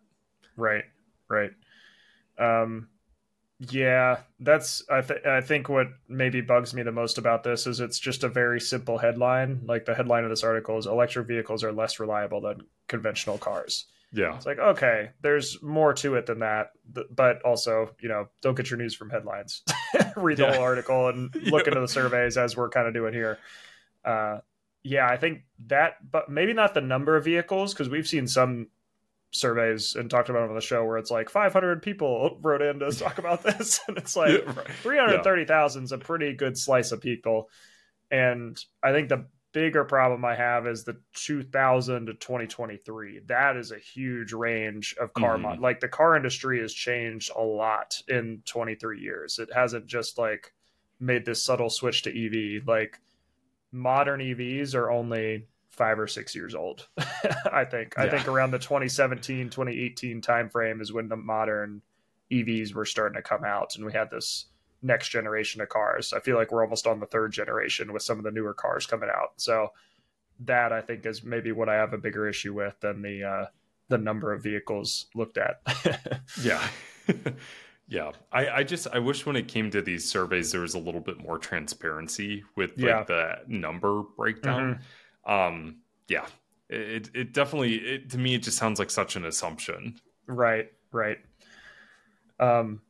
Right. 0.55 0.85
Right. 1.29 1.51
Um, 2.37 2.89
yeah, 3.69 4.17
that's 4.39 4.83
I 4.89 5.01
think 5.01 5.23
I 5.23 5.39
think 5.39 5.69
what 5.69 5.87
maybe 6.07 6.41
bugs 6.41 6.73
me 6.73 6.81
the 6.81 6.91
most 6.91 7.19
about 7.19 7.43
this 7.43 7.67
is 7.67 7.79
it's 7.79 7.99
just 7.99 8.23
a 8.23 8.27
very 8.27 8.59
simple 8.59 8.97
headline. 8.97 9.61
Like 9.65 9.85
the 9.85 9.93
headline 9.93 10.23
of 10.23 10.31
this 10.31 10.43
article 10.43 10.79
is 10.79 10.87
electric 10.87 11.27
vehicles 11.27 11.63
are 11.63 11.71
less 11.71 11.99
reliable 11.99 12.41
than 12.41 12.61
conventional 12.87 13.37
cars. 13.37 13.85
Yeah. 14.11 14.35
It's 14.35 14.47
like, 14.47 14.57
okay, 14.57 15.11
there's 15.21 15.61
more 15.61 15.93
to 15.93 16.15
it 16.15 16.25
than 16.25 16.39
that. 16.39 16.71
But 17.11 17.43
also, 17.43 17.91
you 18.01 18.09
know, 18.09 18.29
don't 18.41 18.55
get 18.55 18.71
your 18.71 18.79
news 18.79 18.95
from 18.95 19.11
headlines. 19.11 19.61
Read 20.15 20.37
the 20.37 20.43
yeah. 20.43 20.55
whole 20.55 20.63
article 20.63 21.09
and 21.09 21.33
look 21.43 21.65
yeah. 21.65 21.69
into 21.69 21.81
the 21.81 21.87
surveys 21.87 22.37
as 22.37 22.57
we're 22.57 22.69
kind 22.69 22.87
of 22.87 22.95
doing 22.95 23.13
here. 23.13 23.37
Uh, 24.03 24.39
yeah, 24.83 25.07
I 25.07 25.17
think 25.17 25.43
that, 25.67 25.97
but 26.11 26.29
maybe 26.29 26.53
not 26.53 26.73
the 26.73 26.81
number 26.81 27.15
of 27.15 27.25
vehicles 27.25 27.73
because 27.73 27.89
we've 27.89 28.07
seen 28.07 28.27
some 28.27 28.69
surveys 29.31 29.95
and 29.95 30.09
talked 30.09 30.29
about 30.29 30.49
on 30.49 30.55
the 30.55 30.61
show 30.61 30.83
where 30.85 30.97
it's 30.97 31.09
like 31.09 31.29
500 31.29 31.81
people 31.81 32.37
wrote 32.41 32.61
in 32.61 32.79
to 32.79 32.91
talk 32.99 33.17
about 33.17 33.43
this 33.43 33.79
and 33.87 33.97
it's 33.97 34.15
like 34.15 34.31
yeah, 34.31 34.53
right. 34.53 34.67
330,000 34.67 35.83
is 35.83 35.91
a 35.91 35.97
pretty 35.97 36.33
good 36.33 36.57
slice 36.57 36.91
of 36.91 37.01
people 37.01 37.49
and 38.11 38.61
I 38.83 38.91
think 38.91 39.07
the 39.09 39.25
bigger 39.53 39.85
problem 39.85 40.23
I 40.23 40.35
have 40.35 40.67
is 40.67 40.83
the 40.83 40.97
2000 41.15 42.07
to 42.07 42.13
2023 42.13 43.21
that 43.27 43.57
is 43.57 43.71
a 43.71 43.77
huge 43.77 44.33
range 44.33 44.95
of 44.99 45.13
car 45.13 45.37
mm. 45.37 45.41
mod 45.41 45.59
like 45.59 45.79
the 45.79 45.87
car 45.87 46.15
industry 46.15 46.61
has 46.61 46.73
changed 46.73 47.31
a 47.35 47.41
lot 47.41 47.97
in 48.07 48.43
23 48.45 48.99
years 48.99 49.39
it 49.39 49.49
hasn't 49.53 49.87
just 49.87 50.17
like 50.17 50.53
made 50.99 51.25
this 51.25 51.43
subtle 51.43 51.69
switch 51.69 52.03
to 52.03 52.09
EV 52.09 52.67
like 52.67 52.99
modern 53.71 54.19
EVs 54.19 54.75
are 54.75 54.91
only 54.91 55.47
five 55.71 55.97
or 55.97 56.07
six 56.07 56.35
years 56.35 56.53
old. 56.53 56.87
I 57.51 57.65
think. 57.65 57.95
Yeah. 57.97 58.03
I 58.03 58.09
think 58.09 58.27
around 58.27 58.51
the 58.51 58.59
2017, 58.59 59.49
2018 59.49 60.21
timeframe 60.21 60.81
is 60.81 60.93
when 60.93 61.07
the 61.07 61.15
modern 61.15 61.81
EVs 62.31 62.73
were 62.73 62.85
starting 62.85 63.15
to 63.15 63.21
come 63.21 63.43
out, 63.43 63.75
and 63.75 63.85
we 63.85 63.91
had 63.91 64.09
this 64.11 64.45
next 64.81 65.09
generation 65.09 65.61
of 65.61 65.69
cars. 65.69 66.13
I 66.13 66.19
feel 66.19 66.37
like 66.37 66.51
we're 66.51 66.63
almost 66.63 66.87
on 66.87 66.99
the 66.99 67.05
third 67.05 67.31
generation 67.31 67.93
with 67.93 68.03
some 68.03 68.17
of 68.17 68.23
the 68.23 68.31
newer 68.31 68.53
cars 68.53 68.85
coming 68.85 69.09
out. 69.09 69.33
So 69.37 69.69
that 70.41 70.73
I 70.73 70.81
think 70.81 71.05
is 71.05 71.23
maybe 71.23 71.51
what 71.51 71.69
I 71.69 71.75
have 71.75 71.93
a 71.93 71.97
bigger 71.97 72.27
issue 72.27 72.53
with 72.53 72.79
than 72.79 73.01
the 73.01 73.23
uh, 73.23 73.45
the 73.89 73.97
number 73.97 74.33
of 74.33 74.43
vehicles 74.43 75.07
looked 75.15 75.37
at. 75.37 75.61
yeah. 76.43 76.67
Yeah, 77.87 78.11
I, 78.31 78.47
I 78.47 78.63
just 78.63 78.87
I 78.93 78.99
wish 78.99 79.25
when 79.25 79.35
it 79.35 79.49
came 79.49 79.69
to 79.71 79.81
these 79.81 80.09
surveys 80.09 80.53
there 80.53 80.61
was 80.61 80.75
a 80.75 80.79
little 80.79 81.01
bit 81.01 81.21
more 81.21 81.37
transparency 81.37 82.41
with 82.55 82.69
like 82.77 82.87
yeah. 82.87 83.03
the 83.03 83.39
number 83.47 84.03
breakdown. 84.15 84.75
Mm-hmm 84.75 84.83
um, 85.31 85.77
yeah, 86.07 86.25
it 86.69 87.09
it 87.13 87.33
definitely 87.33 87.75
it, 87.75 88.09
to 88.11 88.17
me 88.17 88.35
it 88.35 88.43
just 88.43 88.57
sounds 88.57 88.79
like 88.79 88.89
such 88.89 89.15
an 89.15 89.25
assumption. 89.25 89.95
Right, 90.27 90.71
right. 90.91 91.17
Um, 92.39 92.81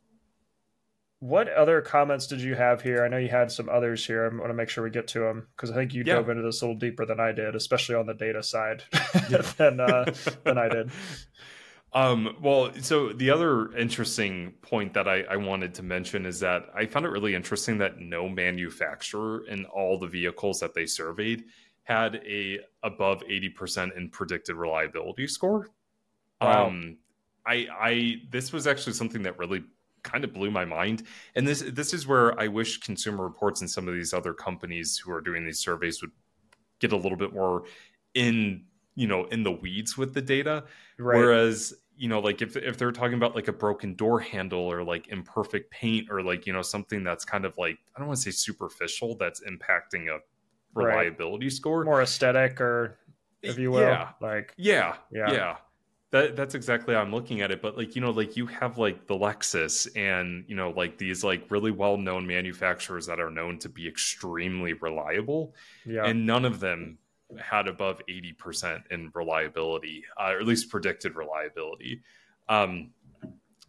what 1.20 1.50
other 1.50 1.82
comments 1.82 2.26
did 2.26 2.42
you 2.42 2.56
have 2.56 2.82
here? 2.82 3.04
I 3.04 3.08
know 3.08 3.18
you 3.18 3.28
had 3.28 3.52
some 3.52 3.70
others 3.70 4.04
here. 4.06 4.26
I 4.26 4.36
want 4.36 4.50
to 4.50 4.56
make 4.56 4.70
sure 4.70 4.84
we 4.84 4.90
get 4.90 5.08
to 5.10 5.20
them 5.20 5.48
because 5.56 5.70
I 5.70 5.76
think 5.76 5.94
you 5.94 6.04
yeah. 6.04 6.16
dove 6.16 6.30
into 6.30 6.42
this 6.42 6.62
a 6.62 6.66
little 6.66 6.80
deeper 6.80 7.06
than 7.06 7.20
I 7.20 7.32
did, 7.32 7.56
especially 7.56 7.96
on 7.96 8.08
the 8.08 8.16
data 8.16 8.42
side 8.42 8.84
yeah. 9.30 9.42
than 9.58 9.80
uh, 9.80 10.12
than 10.44 10.58
I 10.58 10.68
did. 10.68 10.92
Um, 11.94 12.38
well, 12.42 12.72
so 12.80 13.10
the 13.12 13.32
other 13.32 13.76
interesting 13.76 14.54
point 14.62 14.94
that 14.94 15.10
I, 15.10 15.24
I, 15.24 15.36
wanted 15.36 15.74
to 15.76 15.84
mention 15.84 16.26
is 16.26 16.40
that 16.40 16.68
I 16.74 16.86
found 16.86 17.06
it 17.06 17.10
really 17.10 17.36
interesting 17.36 17.80
that 17.80 18.00
no 18.00 18.30
manufacturer 18.30 19.46
in 19.46 19.66
all 19.66 20.00
the 20.00 20.08
vehicles 20.08 20.62
that 20.62 20.74
they 20.74 20.86
surveyed 20.86 21.44
had 21.92 22.16
a 22.26 22.60
above 22.84 23.22
80% 23.30 23.98
in 23.98 24.10
predicted 24.10 24.56
reliability 24.56 25.28
score. 25.28 25.68
Wow. 26.40 26.68
Um, 26.68 26.98
I, 27.46 27.68
I 27.72 28.16
this 28.32 28.54
was 28.54 28.66
actually 28.66 28.94
something 28.94 29.24
that 29.24 29.38
really 29.38 29.64
kind 30.04 30.24
of 30.24 30.34
blew 30.34 30.52
my 30.52 30.66
mind. 30.66 31.04
And 31.36 31.48
this 31.48 31.62
this 31.62 31.94
is 31.94 32.08
where 32.08 32.40
I 32.40 32.48
wish 32.48 32.80
Consumer 32.80 33.24
Reports 33.24 33.62
and 33.62 33.70
some 33.70 33.88
of 33.88 33.94
these 33.94 34.14
other 34.14 34.34
companies 34.34 34.98
who 34.98 35.12
are 35.12 35.22
doing 35.22 35.46
these 35.46 35.60
surveys 35.60 36.02
would 36.02 36.12
get 36.80 36.94
a 36.94 36.98
little 36.98 37.18
bit 37.18 37.34
more 37.34 37.64
in 38.14 38.64
you 38.96 39.08
know 39.08 39.26
in 39.26 39.44
the 39.44 39.52
weeds 39.52 39.98
with 39.98 40.14
the 40.14 40.22
data. 40.22 40.64
Right. 40.98 41.18
Whereas 41.18 41.74
you 41.98 42.08
know 42.08 42.20
like 42.20 42.42
if 42.42 42.56
if 42.56 42.78
they're 42.78 42.92
talking 42.92 43.16
about 43.16 43.36
like 43.36 43.48
a 43.48 43.54
broken 43.54 43.96
door 43.96 44.20
handle 44.20 44.62
or 44.62 44.84
like 44.84 45.10
imperfect 45.10 45.72
paint 45.72 46.08
or 46.10 46.24
like 46.24 46.48
you 46.48 46.54
know 46.54 46.62
something 46.62 47.04
that's 47.04 47.26
kind 47.26 47.46
of 47.46 47.58
like 47.58 47.78
I 47.96 48.00
don't 48.00 48.08
want 48.08 48.20
to 48.20 48.24
say 48.24 48.32
superficial 48.32 49.18
that's 49.20 49.42
impacting 49.42 50.08
a 50.10 50.20
reliability 50.74 51.46
right. 51.46 51.54
score 51.54 51.84
more 51.84 52.02
aesthetic 52.02 52.62
or 52.62 53.00
if 53.42 53.58
you 53.58 53.72
will 53.72 53.82
yeah 53.82 54.10
like 54.22 54.54
yeah 54.58 54.96
yeah, 55.12 55.32
yeah. 55.32 55.56
That, 56.12 56.36
that's 56.36 56.56
exactly 56.56 56.94
how 56.94 57.00
I'm 57.00 57.14
looking 57.14 57.40
at 57.40 57.52
it. 57.52 57.62
But 57.62 57.78
like, 57.78 57.96
you 57.96 58.02
know, 58.02 58.12
like 58.12 58.36
you 58.36 58.46
have 58.48 58.78
like 58.78 59.08
the 59.08 59.14
Lexus 59.14 59.88
and, 59.96 60.44
you 60.46 60.58
know, 60.58 60.72
like 60.72 60.98
these 60.98 61.24
like 61.24 61.50
really 61.50 61.72
well 61.72 61.96
known 61.96 62.28
manufacturers 62.28 63.08
that 63.08 63.22
are 63.22 63.32
known 63.32 63.58
to 63.60 63.70
be 63.70 63.88
extremely 63.88 64.74
reliable. 64.74 65.56
Yeah. 65.86 66.04
And 66.04 66.26
none 66.26 66.44
of 66.44 66.60
them 66.60 66.98
had 67.40 67.70
above 67.70 68.02
80% 68.10 68.92
in 68.92 69.10
reliability, 69.14 70.04
uh, 70.20 70.32
or 70.34 70.40
at 70.40 70.46
least 70.46 70.70
predicted 70.70 71.16
reliability. 71.16 72.02
Um, 72.50 72.90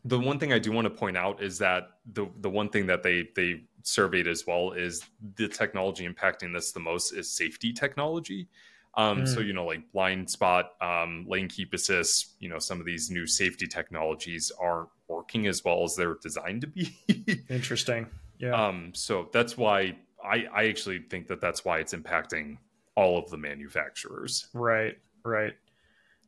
the 0.05 0.19
one 0.19 0.39
thing 0.39 0.53
I 0.53 0.59
do 0.59 0.73
want 0.73 0.87
to 0.87 0.91
point 0.91 1.17
out 1.17 1.43
is 1.43 1.59
that 1.59 1.91
the 2.13 2.27
the 2.41 2.51
one 2.51 2.69
thing 2.69 2.87
that 2.87 3.03
they 3.03 3.29
they 3.37 3.63
surveyed 3.83 4.27
as 4.27 4.47
well 4.47 4.73
is 4.73 5.05
the 5.37 5.49
technology 5.49 6.09
impacting 6.09 6.53
this 6.53 6.73
the 6.73 6.81
most 6.81 7.13
is 7.13 7.31
safety 7.31 7.73
technology. 7.73 8.49
Um, 8.95 9.23
mm. 9.23 9.29
So 9.29 9.41
you 9.41 9.53
know, 9.53 9.65
like 9.65 9.91
blind 9.93 10.29
spot, 10.29 10.73
um, 10.81 11.25
lane 11.29 11.49
keep 11.49 11.73
assist, 11.73 12.35
you 12.41 12.49
know, 12.49 12.59
some 12.59 12.81
of 12.81 12.87
these 12.87 13.11
new 13.11 13.27
safety 13.27 13.67
technologies 13.67 14.53
aren't 14.61 14.89
working 15.09 15.47
as 15.47 15.65
well 15.65 15.85
as 15.85 15.97
they're 15.97 16.17
designed 16.23 16.63
to 16.63 16.67
be. 16.67 17.45
Interesting. 17.49 18.07
Yeah. 18.39 18.53
Um, 18.53 18.93
so 18.95 19.29
that's 19.33 19.57
why 19.57 19.97
I 20.23 20.47
I 20.53 20.67
actually 20.67 20.99
think 20.99 21.29
that 21.29 21.41
that's 21.41 21.65
why 21.65 21.79
it's 21.79 21.95
impacting 21.95 22.59
all 22.97 23.19
of 23.19 23.31
the 23.31 23.39
manufacturers. 23.39 24.49
Right, 24.53 24.99
right. 25.25 25.55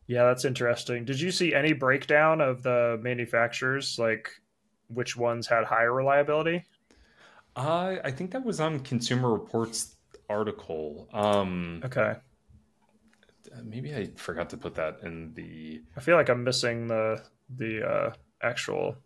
Yeah, 0.06 0.24
that's 0.24 0.44
interesting. 0.44 1.04
Did 1.04 1.20
you 1.20 1.30
see 1.30 1.54
any 1.54 1.72
breakdown 1.72 2.40
of 2.40 2.62
the 2.62 2.98
manufacturers, 3.02 3.98
like 3.98 4.30
which 4.88 5.16
ones 5.16 5.46
had 5.46 5.64
higher 5.64 5.92
reliability? 5.92 6.64
Uh, 7.56 7.96
I 8.04 8.10
think 8.10 8.32
that 8.32 8.44
was 8.44 8.60
on 8.60 8.80
Consumer 8.80 9.32
Reports 9.32 9.96
article. 10.28 11.08
Um, 11.12 11.80
okay. 11.84 12.14
Maybe 13.62 13.94
I 13.94 14.10
forgot 14.16 14.50
to 14.50 14.56
put 14.56 14.74
that 14.74 14.98
in 15.02 15.32
the. 15.34 15.82
I 15.96 16.00
feel 16.00 16.16
like 16.16 16.28
I'm 16.28 16.42
missing 16.42 16.88
the 16.88 17.22
the 17.56 17.88
uh, 17.88 18.12
actual. 18.42 18.96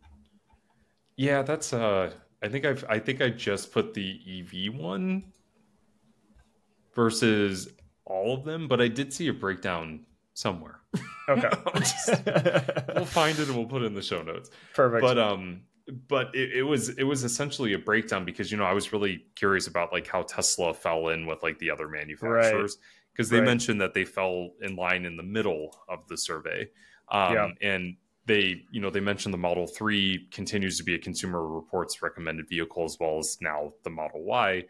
Yeah, 1.16 1.42
that's. 1.42 1.72
Uh, 1.72 2.12
I 2.42 2.48
think 2.48 2.64
I've. 2.64 2.84
I 2.88 2.98
think 2.98 3.20
I 3.20 3.28
just 3.28 3.72
put 3.72 3.92
the 3.92 4.20
EV 4.26 4.74
one 4.74 5.32
versus 6.94 7.68
all 8.06 8.34
of 8.34 8.44
them, 8.44 8.68
but 8.68 8.80
I 8.80 8.88
did 8.88 9.12
see 9.12 9.28
a 9.28 9.34
breakdown 9.34 10.06
somewhere. 10.38 10.80
Okay. 11.28 11.50
we'll 12.94 13.04
find 13.04 13.38
it 13.38 13.48
and 13.48 13.54
we'll 13.54 13.66
put 13.66 13.82
it 13.82 13.84
in 13.84 13.92
the 13.92 14.00
show 14.00 14.22
notes. 14.22 14.48
Perfect. 14.72 15.02
But 15.02 15.18
um 15.18 15.60
but 16.08 16.34
it, 16.34 16.60
it, 16.60 16.62
was 16.62 16.88
it 16.88 17.02
was 17.02 17.22
essentially 17.22 17.74
a 17.74 17.78
breakdown 17.78 18.24
because 18.24 18.50
you 18.50 18.56
know 18.56 18.64
I 18.64 18.72
was 18.72 18.94
really 18.94 19.26
curious 19.34 19.66
about 19.66 19.92
like 19.92 20.06
how 20.06 20.22
Tesla 20.22 20.72
fell 20.72 21.08
in 21.08 21.26
with 21.26 21.42
like 21.42 21.58
the 21.58 21.70
other 21.70 21.86
manufacturers 21.86 22.78
because 23.12 23.30
right. 23.30 23.36
they 23.36 23.40
right. 23.42 23.46
mentioned 23.46 23.82
that 23.82 23.92
they 23.92 24.06
fell 24.06 24.52
in 24.62 24.74
line 24.74 25.04
in 25.04 25.18
the 25.18 25.22
middle 25.22 25.76
of 25.86 26.08
the 26.08 26.16
survey. 26.16 26.70
Um 27.10 27.34
yeah. 27.34 27.48
and 27.60 27.96
they 28.24 28.62
you 28.70 28.80
know 28.80 28.88
they 28.88 29.00
mentioned 29.00 29.34
the 29.34 29.38
Model 29.38 29.66
3 29.66 30.28
continues 30.30 30.78
to 30.78 30.82
be 30.82 30.94
a 30.94 30.98
consumer 30.98 31.46
reports 31.46 32.00
recommended 32.00 32.48
vehicle 32.48 32.86
as 32.86 32.96
well 32.98 33.18
as 33.18 33.36
now 33.42 33.74
the 33.84 33.90
Model 33.90 34.24
Y. 34.24 34.64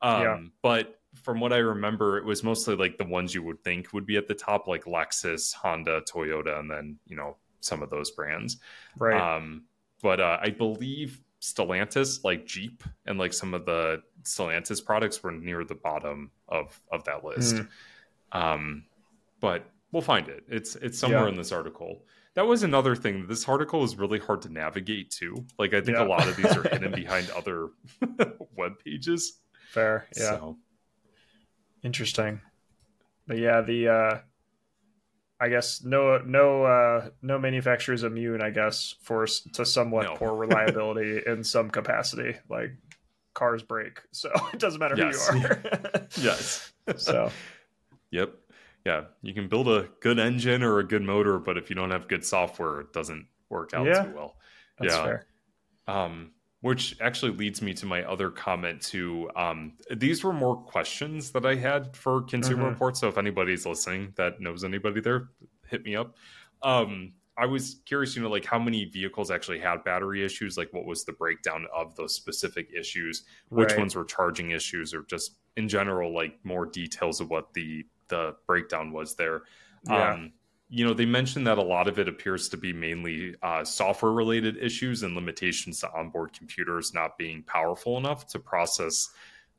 Um 0.00 0.22
yeah. 0.22 0.38
but 0.62 1.00
from 1.22 1.40
what 1.40 1.52
I 1.52 1.58
remember, 1.58 2.18
it 2.18 2.24
was 2.24 2.42
mostly 2.42 2.76
like 2.76 2.98
the 2.98 3.04
ones 3.04 3.34
you 3.34 3.42
would 3.42 3.62
think 3.62 3.92
would 3.92 4.06
be 4.06 4.16
at 4.16 4.28
the 4.28 4.34
top, 4.34 4.66
like 4.66 4.84
Lexus, 4.84 5.54
Honda, 5.54 6.02
Toyota, 6.02 6.58
and 6.58 6.70
then 6.70 6.98
you 7.06 7.16
know 7.16 7.36
some 7.60 7.82
of 7.82 7.90
those 7.90 8.10
brands. 8.10 8.58
Right. 8.98 9.20
Um, 9.20 9.64
but 10.02 10.20
uh, 10.20 10.38
I 10.40 10.50
believe 10.50 11.20
Stellantis, 11.40 12.24
like 12.24 12.46
Jeep, 12.46 12.82
and 13.06 13.18
like 13.18 13.32
some 13.32 13.54
of 13.54 13.64
the 13.64 14.02
Stellantis 14.22 14.84
products 14.84 15.22
were 15.22 15.32
near 15.32 15.64
the 15.64 15.74
bottom 15.74 16.30
of 16.48 16.80
of 16.90 17.04
that 17.04 17.24
list. 17.24 17.56
Mm. 17.56 17.68
Um, 18.32 18.84
but 19.40 19.66
we'll 19.92 20.02
find 20.02 20.28
it. 20.28 20.44
It's 20.48 20.76
it's 20.76 20.98
somewhere 20.98 21.24
yeah. 21.24 21.28
in 21.28 21.36
this 21.36 21.52
article. 21.52 22.04
That 22.34 22.46
was 22.46 22.64
another 22.64 22.96
thing. 22.96 23.26
This 23.28 23.48
article 23.48 23.84
is 23.84 23.96
really 23.96 24.18
hard 24.18 24.42
to 24.42 24.48
navigate 24.48 25.10
too. 25.10 25.44
Like 25.58 25.72
I 25.72 25.80
think 25.80 25.96
yeah. 25.96 26.04
a 26.04 26.08
lot 26.08 26.26
of 26.26 26.36
these 26.36 26.46
are 26.46 26.62
hidden 26.68 26.92
behind 26.92 27.30
other 27.30 27.70
web 28.56 28.72
pages. 28.84 29.40
Fair, 29.70 30.06
yeah. 30.16 30.22
So, 30.22 30.58
Interesting. 31.84 32.40
But 33.26 33.38
yeah, 33.38 33.60
the 33.60 33.88
uh 33.88 34.18
I 35.40 35.48
guess 35.48 35.84
no 35.84 36.18
no 36.18 36.64
uh 36.64 37.10
no 37.22 37.38
manufacturer 37.38 37.94
is 37.94 38.02
immune, 38.02 38.40
I 38.42 38.50
guess, 38.50 38.94
for 39.02 39.26
to 39.52 39.64
somewhat 39.64 40.04
no. 40.04 40.14
poor 40.16 40.34
reliability 40.46 41.20
in 41.26 41.44
some 41.44 41.70
capacity. 41.70 42.36
Like 42.48 42.72
cars 43.34 43.62
break. 43.62 44.00
So 44.12 44.30
it 44.52 44.58
doesn't 44.58 44.80
matter 44.80 44.96
yes. 44.96 45.28
who 45.28 45.38
you 45.38 45.46
are. 45.46 46.08
yes. 46.20 46.72
so 46.96 47.30
Yep. 48.10 48.34
Yeah. 48.86 49.04
You 49.22 49.34
can 49.34 49.48
build 49.48 49.68
a 49.68 49.88
good 50.00 50.18
engine 50.18 50.62
or 50.62 50.78
a 50.78 50.84
good 50.84 51.02
motor, 51.02 51.38
but 51.38 51.58
if 51.58 51.68
you 51.68 51.76
don't 51.76 51.90
have 51.90 52.08
good 52.08 52.24
software, 52.24 52.80
it 52.80 52.92
doesn't 52.92 53.26
work 53.48 53.74
out 53.74 53.86
yeah, 53.86 54.04
too 54.04 54.12
well. 54.14 54.36
yeah. 54.80 55.04
Fair. 55.04 55.26
Um 55.86 56.30
which 56.64 56.96
actually 57.02 57.30
leads 57.30 57.60
me 57.60 57.74
to 57.74 57.84
my 57.84 58.02
other 58.04 58.30
comment 58.30 58.80
to 58.80 59.30
um, 59.36 59.74
these 59.96 60.24
were 60.24 60.32
more 60.32 60.56
questions 60.56 61.30
that 61.30 61.44
i 61.44 61.54
had 61.54 61.94
for 61.94 62.22
consumer 62.22 62.62
mm-hmm. 62.62 62.70
reports 62.70 63.00
so 63.00 63.08
if 63.08 63.18
anybody's 63.18 63.66
listening 63.66 64.10
that 64.16 64.40
knows 64.40 64.64
anybody 64.64 64.98
there 64.98 65.28
hit 65.68 65.84
me 65.84 65.94
up 65.94 66.16
um, 66.62 67.12
i 67.36 67.44
was 67.44 67.82
curious 67.84 68.16
you 68.16 68.22
know 68.22 68.30
like 68.30 68.46
how 68.46 68.58
many 68.58 68.86
vehicles 68.86 69.30
actually 69.30 69.58
had 69.58 69.84
battery 69.84 70.24
issues 70.24 70.56
like 70.56 70.72
what 70.72 70.86
was 70.86 71.04
the 71.04 71.12
breakdown 71.12 71.66
of 71.76 71.94
those 71.96 72.14
specific 72.14 72.70
issues 72.74 73.24
which 73.50 73.72
right. 73.72 73.80
ones 73.80 73.94
were 73.94 74.04
charging 74.04 74.52
issues 74.52 74.94
or 74.94 75.02
just 75.02 75.36
in 75.58 75.68
general 75.68 76.14
like 76.14 76.38
more 76.44 76.64
details 76.64 77.20
of 77.20 77.28
what 77.28 77.52
the 77.52 77.84
the 78.08 78.34
breakdown 78.46 78.90
was 78.90 79.14
there 79.16 79.42
yeah. 79.86 80.14
um, 80.14 80.32
you 80.68 80.84
know, 80.84 80.94
they 80.94 81.06
mentioned 81.06 81.46
that 81.46 81.58
a 81.58 81.62
lot 81.62 81.88
of 81.88 81.98
it 81.98 82.08
appears 82.08 82.48
to 82.48 82.56
be 82.56 82.72
mainly 82.72 83.34
uh, 83.42 83.64
software 83.64 84.12
related 84.12 84.56
issues 84.56 85.02
and 85.02 85.14
limitations 85.14 85.80
to 85.80 85.92
onboard 85.92 86.32
computers 86.32 86.94
not 86.94 87.18
being 87.18 87.42
powerful 87.42 87.98
enough 87.98 88.26
to 88.28 88.38
process 88.38 89.10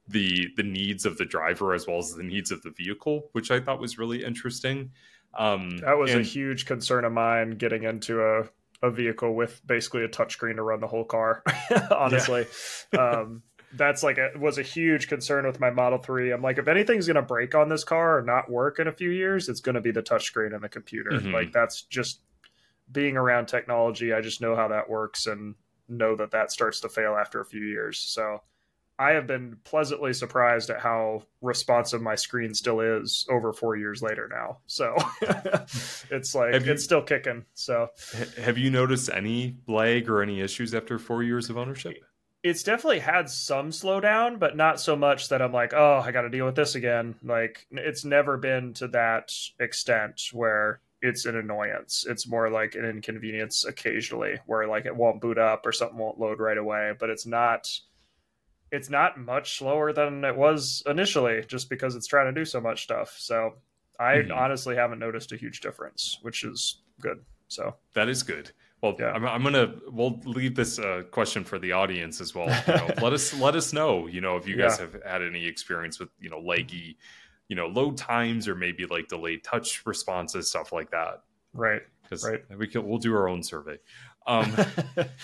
the 0.07 0.49
the 0.55 0.63
needs 0.63 1.05
of 1.05 1.17
the 1.17 1.25
driver 1.25 1.73
as 1.73 1.87
well 1.87 1.97
as 1.97 2.13
the 2.13 2.23
needs 2.23 2.51
of 2.51 2.61
the 2.61 2.71
vehicle, 2.71 3.29
which 3.31 3.51
I 3.51 3.59
thought 3.59 3.79
was 3.79 3.97
really 3.97 4.23
interesting. 4.23 4.91
Um, 5.37 5.77
that 5.79 5.97
was 5.97 6.11
and, 6.11 6.21
a 6.21 6.23
huge 6.23 6.65
concern 6.65 7.05
of 7.05 7.11
mine 7.11 7.51
getting 7.51 7.83
into 7.83 8.21
a, 8.21 8.43
a 8.81 8.91
vehicle 8.91 9.33
with 9.35 9.61
basically 9.65 10.03
a 10.03 10.07
touchscreen 10.07 10.55
to 10.55 10.63
run 10.63 10.79
the 10.79 10.87
whole 10.87 11.03
car. 11.03 11.43
honestly, 11.91 12.45
um, 12.97 13.43
that's 13.75 14.03
like 14.03 14.17
a, 14.17 14.31
was 14.37 14.57
a 14.57 14.63
huge 14.63 15.07
concern 15.07 15.45
with 15.45 15.59
my 15.59 15.69
Model 15.69 15.99
3. 15.99 16.31
I'm 16.31 16.41
like, 16.41 16.57
if 16.57 16.67
anything's 16.67 17.07
going 17.07 17.15
to 17.15 17.21
break 17.21 17.55
on 17.55 17.69
this 17.69 17.83
car 17.83 18.17
or 18.17 18.21
not 18.21 18.49
work 18.49 18.79
in 18.79 18.87
a 18.87 18.91
few 18.91 19.09
years, 19.09 19.49
it's 19.49 19.61
going 19.61 19.75
to 19.75 19.81
be 19.81 19.91
the 19.91 20.03
touchscreen 20.03 20.53
and 20.53 20.63
the 20.63 20.69
computer. 20.69 21.11
Mm-hmm. 21.11 21.33
Like 21.33 21.51
that's 21.51 21.83
just 21.83 22.21
being 22.91 23.17
around 23.17 23.47
technology. 23.47 24.13
I 24.13 24.21
just 24.21 24.41
know 24.41 24.55
how 24.55 24.67
that 24.69 24.89
works 24.89 25.27
and 25.27 25.55
know 25.87 26.15
that 26.15 26.31
that 26.31 26.51
starts 26.51 26.79
to 26.81 26.89
fail 26.89 27.15
after 27.15 27.41
a 27.41 27.45
few 27.45 27.63
years. 27.63 27.99
So 27.99 28.41
I 28.97 29.11
have 29.11 29.27
been 29.27 29.57
pleasantly 29.65 30.13
surprised 30.13 30.69
at 30.69 30.79
how 30.79 31.23
responsive 31.41 32.01
my 32.01 32.15
screen 32.15 32.53
still 32.53 32.79
is 32.79 33.25
over 33.29 33.51
four 33.51 33.75
years 33.75 34.01
later 34.01 34.29
now. 34.31 34.59
So 34.67 34.95
it's 36.09 36.33
like 36.33 36.65
you, 36.65 36.71
it's 36.71 36.83
still 36.83 37.01
kicking. 37.01 37.45
So 37.55 37.89
have 38.41 38.57
you 38.57 38.69
noticed 38.69 39.09
any 39.13 39.57
lag 39.67 40.09
or 40.09 40.21
any 40.21 40.39
issues 40.39 40.73
after 40.73 40.97
four 40.97 41.23
years 41.23 41.49
of 41.49 41.57
ownership? 41.57 41.97
It's 42.45 42.61
definitely 42.61 42.99
had 42.99 43.27
some 43.27 43.71
slowdown, 43.71 44.37
but 44.37 44.55
not 44.55 44.79
so 44.79 44.95
much 44.95 45.29
that 45.29 45.41
I'm 45.41 45.51
like, 45.51 45.73
oh, 45.73 45.99
I 46.05 46.11
got 46.11 46.21
to 46.21 46.29
deal 46.29 46.45
with 46.45 46.53
this 46.53 46.75
again. 46.75 47.15
Like, 47.23 47.65
it's 47.71 48.05
never 48.05 48.37
been 48.37 48.71
to 48.75 48.87
that 48.89 49.33
extent 49.59 50.21
where 50.31 50.79
it's 51.01 51.25
an 51.25 51.35
annoyance. 51.35 52.05
It's 52.07 52.27
more 52.27 52.51
like 52.51 52.75
an 52.75 52.85
inconvenience 52.85 53.65
occasionally, 53.65 54.37
where 54.45 54.67
like 54.67 54.85
it 54.85 54.95
won't 54.95 55.21
boot 55.21 55.39
up 55.39 55.65
or 55.65 55.71
something 55.71 55.97
won't 55.97 56.19
load 56.19 56.39
right 56.39 56.59
away. 56.59 56.91
But 56.99 57.09
it's 57.09 57.25
not, 57.25 57.67
it's 58.71 58.91
not 58.91 59.19
much 59.19 59.57
slower 59.57 59.91
than 59.91 60.23
it 60.23 60.37
was 60.37 60.83
initially, 60.85 61.43
just 61.47 61.67
because 61.67 61.95
it's 61.95 62.05
trying 62.05 62.31
to 62.31 62.39
do 62.39 62.45
so 62.45 62.61
much 62.61 62.83
stuff. 62.83 63.15
So 63.17 63.55
I 63.99 64.17
mm-hmm. 64.17 64.31
honestly 64.31 64.75
haven't 64.75 64.99
noticed 64.99 65.31
a 65.31 65.37
huge 65.37 65.61
difference, 65.61 66.19
which 66.21 66.43
is 66.43 66.83
good. 67.01 67.25
So 67.47 67.73
that 67.95 68.07
is 68.07 68.21
good. 68.21 68.51
Well, 68.81 68.95
yeah. 68.99 69.11
I'm, 69.11 69.25
I'm, 69.25 69.43
gonna 69.43 69.73
we'll 69.87 70.19
leave 70.25 70.55
this 70.55 70.77
uh, 70.77 71.03
question 71.09 71.43
for 71.43 71.57
the 71.57 71.71
audience 71.71 72.21
as 72.21 72.35
well. 72.35 72.47
You 72.67 72.73
know, 72.73 72.89
let 73.01 73.13
us 73.13 73.33
let 73.33 73.55
us 73.55 73.73
know. 73.73 74.07
You 74.07 74.21
know, 74.21 74.37
if 74.37 74.47
you 74.47 74.57
guys 74.57 74.77
yeah. 74.77 74.85
have 74.85 75.03
had 75.03 75.21
any 75.23 75.45
experience 75.45 75.99
with 75.99 76.09
you 76.19 76.29
know 76.29 76.39
leggy, 76.39 76.97
you 77.47 77.55
know, 77.55 77.67
load 77.67 77.97
times 77.97 78.47
or 78.47 78.55
maybe 78.55 78.85
like 78.85 79.07
delayed 79.07 79.43
touch 79.43 79.85
responses, 79.85 80.49
stuff 80.49 80.71
like 80.71 80.91
that. 80.91 81.23
Right. 81.53 81.81
Because 82.03 82.25
right. 82.25 82.43
we 82.57 82.67
can 82.67 82.87
we'll 82.87 82.99
do 82.99 83.15
our 83.15 83.27
own 83.27 83.43
survey. 83.43 83.77
Um, 84.27 84.55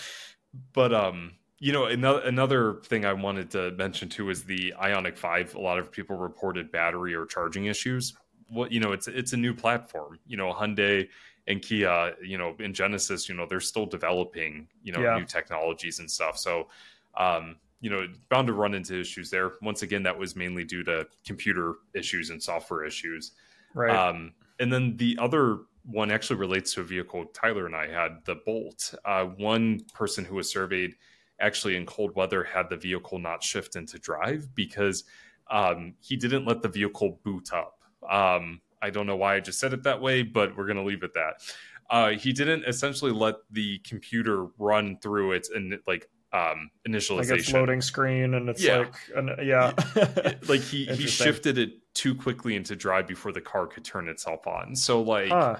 but 0.72 0.92
um, 0.92 1.32
you 1.58 1.72
know, 1.72 1.86
another 1.86 2.20
another 2.20 2.74
thing 2.84 3.04
I 3.04 3.12
wanted 3.12 3.50
to 3.52 3.72
mention 3.72 4.08
too 4.08 4.30
is 4.30 4.44
the 4.44 4.74
Ioniq 4.80 5.16
Five. 5.16 5.54
A 5.54 5.60
lot 5.60 5.78
of 5.78 5.92
people 5.92 6.16
reported 6.16 6.72
battery 6.72 7.14
or 7.14 7.26
charging 7.26 7.66
issues. 7.66 8.14
What 8.48 8.72
you 8.72 8.80
know, 8.80 8.92
it's 8.92 9.08
it's 9.08 9.32
a 9.32 9.36
new 9.36 9.54
platform. 9.54 10.18
You 10.26 10.36
know, 10.36 10.52
Hyundai 10.52 11.08
and 11.46 11.60
Kia, 11.60 12.14
you 12.22 12.38
know, 12.38 12.54
in 12.58 12.72
Genesis, 12.72 13.28
you 13.28 13.34
know, 13.34 13.46
they're 13.46 13.60
still 13.60 13.86
developing, 13.86 14.68
you 14.82 14.92
know, 14.92 15.00
yeah. 15.00 15.18
new 15.18 15.24
technologies 15.24 15.98
and 15.98 16.10
stuff. 16.10 16.38
So, 16.38 16.68
um, 17.16 17.56
you 17.80 17.90
know, 17.90 18.06
bound 18.28 18.46
to 18.46 18.52
run 18.52 18.74
into 18.74 18.98
issues 19.00 19.28
there. 19.28 19.52
Once 19.60 19.82
again, 19.82 20.04
that 20.04 20.16
was 20.16 20.36
mainly 20.36 20.64
due 20.64 20.84
to 20.84 21.06
computer 21.26 21.74
issues 21.94 22.30
and 22.30 22.40
software 22.40 22.84
issues. 22.84 23.32
Right. 23.74 23.94
Um, 23.94 24.34
and 24.60 24.72
then 24.72 24.96
the 24.96 25.18
other 25.20 25.60
one 25.84 26.12
actually 26.12 26.36
relates 26.36 26.74
to 26.74 26.82
a 26.82 26.84
vehicle 26.84 27.24
Tyler 27.34 27.66
and 27.66 27.74
I 27.74 27.88
had, 27.88 28.24
the 28.24 28.36
Bolt. 28.46 28.94
Uh, 29.04 29.24
one 29.24 29.80
person 29.92 30.24
who 30.24 30.36
was 30.36 30.48
surveyed 30.48 30.94
actually 31.40 31.74
in 31.74 31.84
cold 31.86 32.14
weather 32.14 32.44
had 32.44 32.70
the 32.70 32.76
vehicle 32.76 33.18
not 33.18 33.42
shift 33.42 33.74
into 33.74 33.98
drive 33.98 34.54
because 34.54 35.02
um, 35.50 35.94
he 36.00 36.16
didn't 36.16 36.46
let 36.46 36.62
the 36.62 36.68
vehicle 36.68 37.18
boot 37.24 37.52
up. 37.52 37.80
Um, 38.08 38.60
I 38.82 38.90
don't 38.90 39.06
know 39.06 39.16
why 39.16 39.36
I 39.36 39.40
just 39.40 39.60
said 39.60 39.72
it 39.72 39.84
that 39.84 40.00
way, 40.00 40.22
but 40.22 40.56
we're 40.56 40.66
going 40.66 40.76
to 40.76 40.82
leave 40.82 41.02
it 41.02 41.14
that. 41.14 41.34
Uh, 41.88 42.10
he 42.10 42.32
didn't 42.32 42.64
essentially 42.64 43.12
let 43.12 43.36
the 43.50 43.78
computer 43.80 44.46
run 44.58 44.98
through 45.00 45.32
its 45.32 45.50
in, 45.50 45.78
like 45.86 46.08
um, 46.32 46.70
initialization, 46.88 47.30
like 47.30 47.38
its 47.40 47.52
loading 47.52 47.82
screen, 47.82 48.34
and 48.34 48.48
it's 48.48 48.62
yeah. 48.62 48.78
like, 48.78 48.94
an, 49.14 49.36
yeah, 49.42 49.72
like 50.48 50.62
he 50.62 50.86
he 50.86 51.06
shifted 51.06 51.58
it 51.58 51.74
too 51.94 52.14
quickly 52.14 52.56
into 52.56 52.74
drive 52.74 53.06
before 53.06 53.32
the 53.32 53.40
car 53.40 53.66
could 53.66 53.84
turn 53.84 54.08
itself 54.08 54.46
on. 54.46 54.74
So 54.74 55.02
like, 55.02 55.28
huh. 55.28 55.56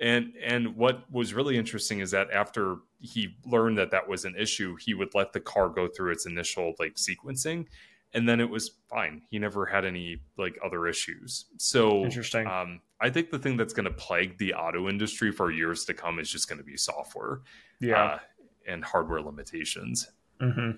and 0.00 0.32
and 0.44 0.76
what 0.76 1.10
was 1.10 1.32
really 1.32 1.56
interesting 1.56 2.00
is 2.00 2.10
that 2.10 2.30
after 2.32 2.78
he 2.98 3.36
learned 3.44 3.78
that 3.78 3.92
that 3.92 4.08
was 4.08 4.24
an 4.24 4.34
issue, 4.36 4.76
he 4.84 4.94
would 4.94 5.14
let 5.14 5.32
the 5.32 5.40
car 5.40 5.68
go 5.68 5.86
through 5.86 6.12
its 6.12 6.26
initial 6.26 6.74
like 6.80 6.96
sequencing, 6.96 7.66
and 8.14 8.28
then 8.28 8.40
it 8.40 8.48
was 8.48 8.70
fine. 8.88 9.22
He 9.30 9.38
never 9.38 9.66
had 9.66 9.84
any 9.84 10.22
like 10.38 10.58
other 10.64 10.86
issues. 10.86 11.46
So 11.58 12.04
interesting. 12.04 12.46
Um, 12.46 12.80
I 13.00 13.10
think 13.10 13.30
the 13.30 13.38
thing 13.38 13.56
that's 13.56 13.74
going 13.74 13.84
to 13.84 13.92
plague 13.92 14.38
the 14.38 14.54
auto 14.54 14.88
industry 14.88 15.32
for 15.32 15.50
years 15.50 15.84
to 15.86 15.94
come 15.94 16.18
is 16.18 16.30
just 16.30 16.48
going 16.48 16.58
to 16.58 16.64
be 16.64 16.76
software, 16.76 17.40
yeah, 17.80 18.04
uh, 18.04 18.18
and 18.66 18.84
hardware 18.84 19.20
limitations. 19.20 20.08
Mm-hmm. 20.40 20.72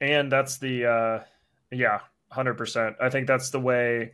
And 0.00 0.30
that's 0.30 0.58
the 0.58 0.86
uh, 0.86 1.24
yeah, 1.70 2.00
hundred 2.30 2.54
percent. 2.54 2.96
I 3.00 3.08
think 3.08 3.26
that's 3.26 3.50
the 3.50 3.60
way 3.60 4.12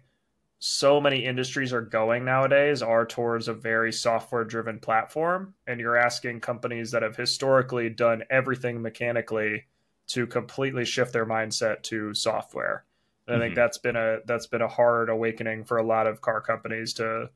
so 0.64 1.00
many 1.00 1.24
industries 1.24 1.72
are 1.72 1.80
going 1.82 2.24
nowadays 2.24 2.82
are 2.82 3.04
towards 3.04 3.48
a 3.48 3.52
very 3.52 3.92
software 3.92 4.44
driven 4.44 4.78
platform 4.78 5.52
and 5.66 5.80
you're 5.80 5.96
asking 5.96 6.38
companies 6.38 6.92
that 6.92 7.02
have 7.02 7.16
historically 7.16 7.90
done 7.90 8.22
everything 8.30 8.80
mechanically 8.80 9.64
to 10.12 10.26
completely 10.26 10.84
shift 10.84 11.12
their 11.12 11.26
mindset 11.26 11.82
to 11.82 12.14
software. 12.14 12.84
And 13.26 13.34
mm-hmm. 13.34 13.40
I 13.40 13.44
think 13.44 13.52
mm-hmm. 13.52 13.60
that's 13.60 13.78
been 13.78 13.96
a 13.96 14.18
that's 14.26 14.46
been 14.46 14.62
a 14.62 14.68
hard 14.68 15.08
awakening 15.08 15.64
for 15.64 15.78
a 15.78 15.86
lot 15.86 16.06
of 16.06 16.20
car 16.20 16.40
companies 16.40 16.94
to 16.94 17.30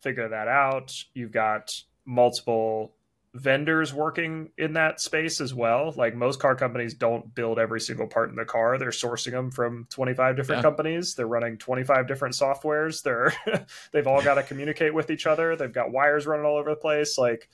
figure 0.00 0.28
that 0.28 0.48
out. 0.48 0.92
You've 1.14 1.32
got 1.32 1.74
multiple 2.04 2.94
vendors 3.34 3.92
working 3.92 4.50
in 4.56 4.72
that 4.72 5.00
space 5.00 5.40
as 5.40 5.54
well. 5.54 5.92
Like 5.96 6.14
most 6.14 6.40
car 6.40 6.54
companies 6.54 6.94
don't 6.94 7.34
build 7.34 7.58
every 7.58 7.80
single 7.80 8.06
part 8.06 8.30
in 8.30 8.36
the 8.36 8.44
car. 8.44 8.78
They're 8.78 8.88
sourcing 8.88 9.32
them 9.32 9.50
from 9.50 9.86
25 9.90 10.36
different 10.36 10.58
yeah. 10.58 10.62
companies. 10.62 11.14
They're 11.14 11.26
running 11.26 11.58
25 11.58 12.08
different 12.08 12.34
softwares. 12.34 13.02
They're 13.02 13.32
they've 13.92 14.06
all 14.06 14.22
got 14.22 14.34
to 14.34 14.42
communicate 14.42 14.92
with 14.92 15.10
each 15.10 15.26
other. 15.26 15.56
They've 15.56 15.72
got 15.72 15.92
wires 15.92 16.26
running 16.26 16.46
all 16.46 16.56
over 16.58 16.70
the 16.70 16.76
place. 16.76 17.16
Like 17.16 17.48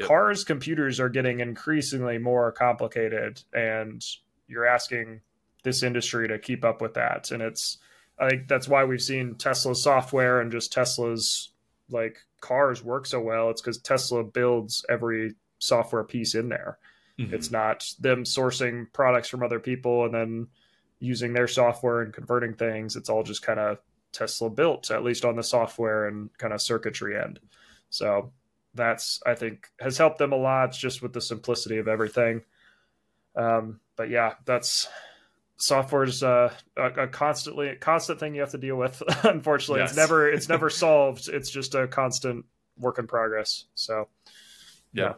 yep. 0.00 0.08
cars, 0.08 0.44
computers 0.44 0.98
are 0.98 1.08
getting 1.08 1.40
increasingly 1.40 2.18
more 2.18 2.52
complicated 2.52 3.42
and 3.52 4.04
you're 4.48 4.66
asking 4.66 5.20
this 5.62 5.82
industry 5.82 6.26
to 6.28 6.38
keep 6.38 6.64
up 6.64 6.80
with 6.80 6.94
that. 6.94 7.30
And 7.30 7.42
it's 7.42 7.78
I 8.18 8.28
think 8.28 8.48
that's 8.48 8.68
why 8.68 8.84
we've 8.84 9.00
seen 9.00 9.36
Tesla's 9.36 9.82
software 9.82 10.40
and 10.40 10.52
just 10.52 10.72
Tesla's 10.72 11.52
like 11.88 12.18
cars 12.40 12.84
work 12.84 13.06
so 13.06 13.20
well, 13.20 13.50
it's 13.50 13.62
because 13.62 13.78
Tesla 13.78 14.22
builds 14.22 14.84
every 14.88 15.34
software 15.58 16.04
piece 16.04 16.34
in 16.34 16.48
there. 16.48 16.78
Mm-hmm. 17.18 17.34
It's 17.34 17.50
not 17.50 17.86
them 17.98 18.24
sourcing 18.24 18.92
products 18.92 19.28
from 19.28 19.42
other 19.42 19.60
people 19.60 20.04
and 20.04 20.14
then 20.14 20.48
using 21.00 21.32
their 21.32 21.48
software 21.48 22.02
and 22.02 22.12
converting 22.12 22.54
things. 22.54 22.96
It's 22.96 23.08
all 23.08 23.22
just 23.22 23.42
kind 23.42 23.58
of 23.58 23.78
Tesla 24.12 24.50
built, 24.50 24.90
at 24.90 25.04
least 25.04 25.24
on 25.24 25.36
the 25.36 25.42
software 25.42 26.06
and 26.06 26.30
kind 26.38 26.52
of 26.52 26.60
circuitry 26.60 27.18
end. 27.18 27.40
So 27.88 28.32
that's 28.74 29.20
I 29.26 29.34
think 29.34 29.68
has 29.80 29.98
helped 29.98 30.18
them 30.18 30.32
a 30.32 30.36
lot 30.36 30.72
just 30.72 31.02
with 31.02 31.12
the 31.12 31.20
simplicity 31.20 31.78
of 31.78 31.88
everything. 31.88 32.42
Um, 33.36 33.80
but 33.96 34.10
yeah, 34.10 34.34
that's 34.44 34.88
software 35.56 36.04
is 36.04 36.22
uh, 36.22 36.52
a, 36.76 37.02
a, 37.02 37.08
constantly 37.08 37.68
a 37.68 37.76
constant 37.76 38.18
thing 38.18 38.34
you 38.34 38.40
have 38.40 38.50
to 38.50 38.58
deal 38.58 38.76
with. 38.76 39.02
Unfortunately, 39.24 39.80
yes. 39.80 39.90
it's 39.90 39.96
never 39.96 40.28
it's 40.28 40.48
never 40.48 40.70
solved. 40.70 41.28
It's 41.28 41.50
just 41.50 41.74
a 41.74 41.86
constant 41.86 42.44
work 42.78 42.98
in 42.98 43.06
progress. 43.06 43.66
So, 43.74 44.08
yeah. 44.92 45.14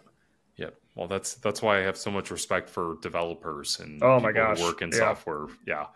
yeah. 0.57 0.71
Well, 0.95 1.09
that's 1.09 1.35
that's 1.35 1.63
why 1.63 1.79
I 1.79 1.83
have 1.83 1.97
so 1.97 2.11
much 2.11 2.31
respect 2.31 2.69
for 2.69 2.97
developers 3.01 3.81
and 3.81 4.03
oh 4.03 4.21
my 4.21 4.33
gosh, 4.33 4.61
work 4.61 4.83
in 4.83 4.91
yeah. 4.91 4.99
software. 4.99 5.47
Yeah. 5.67 5.87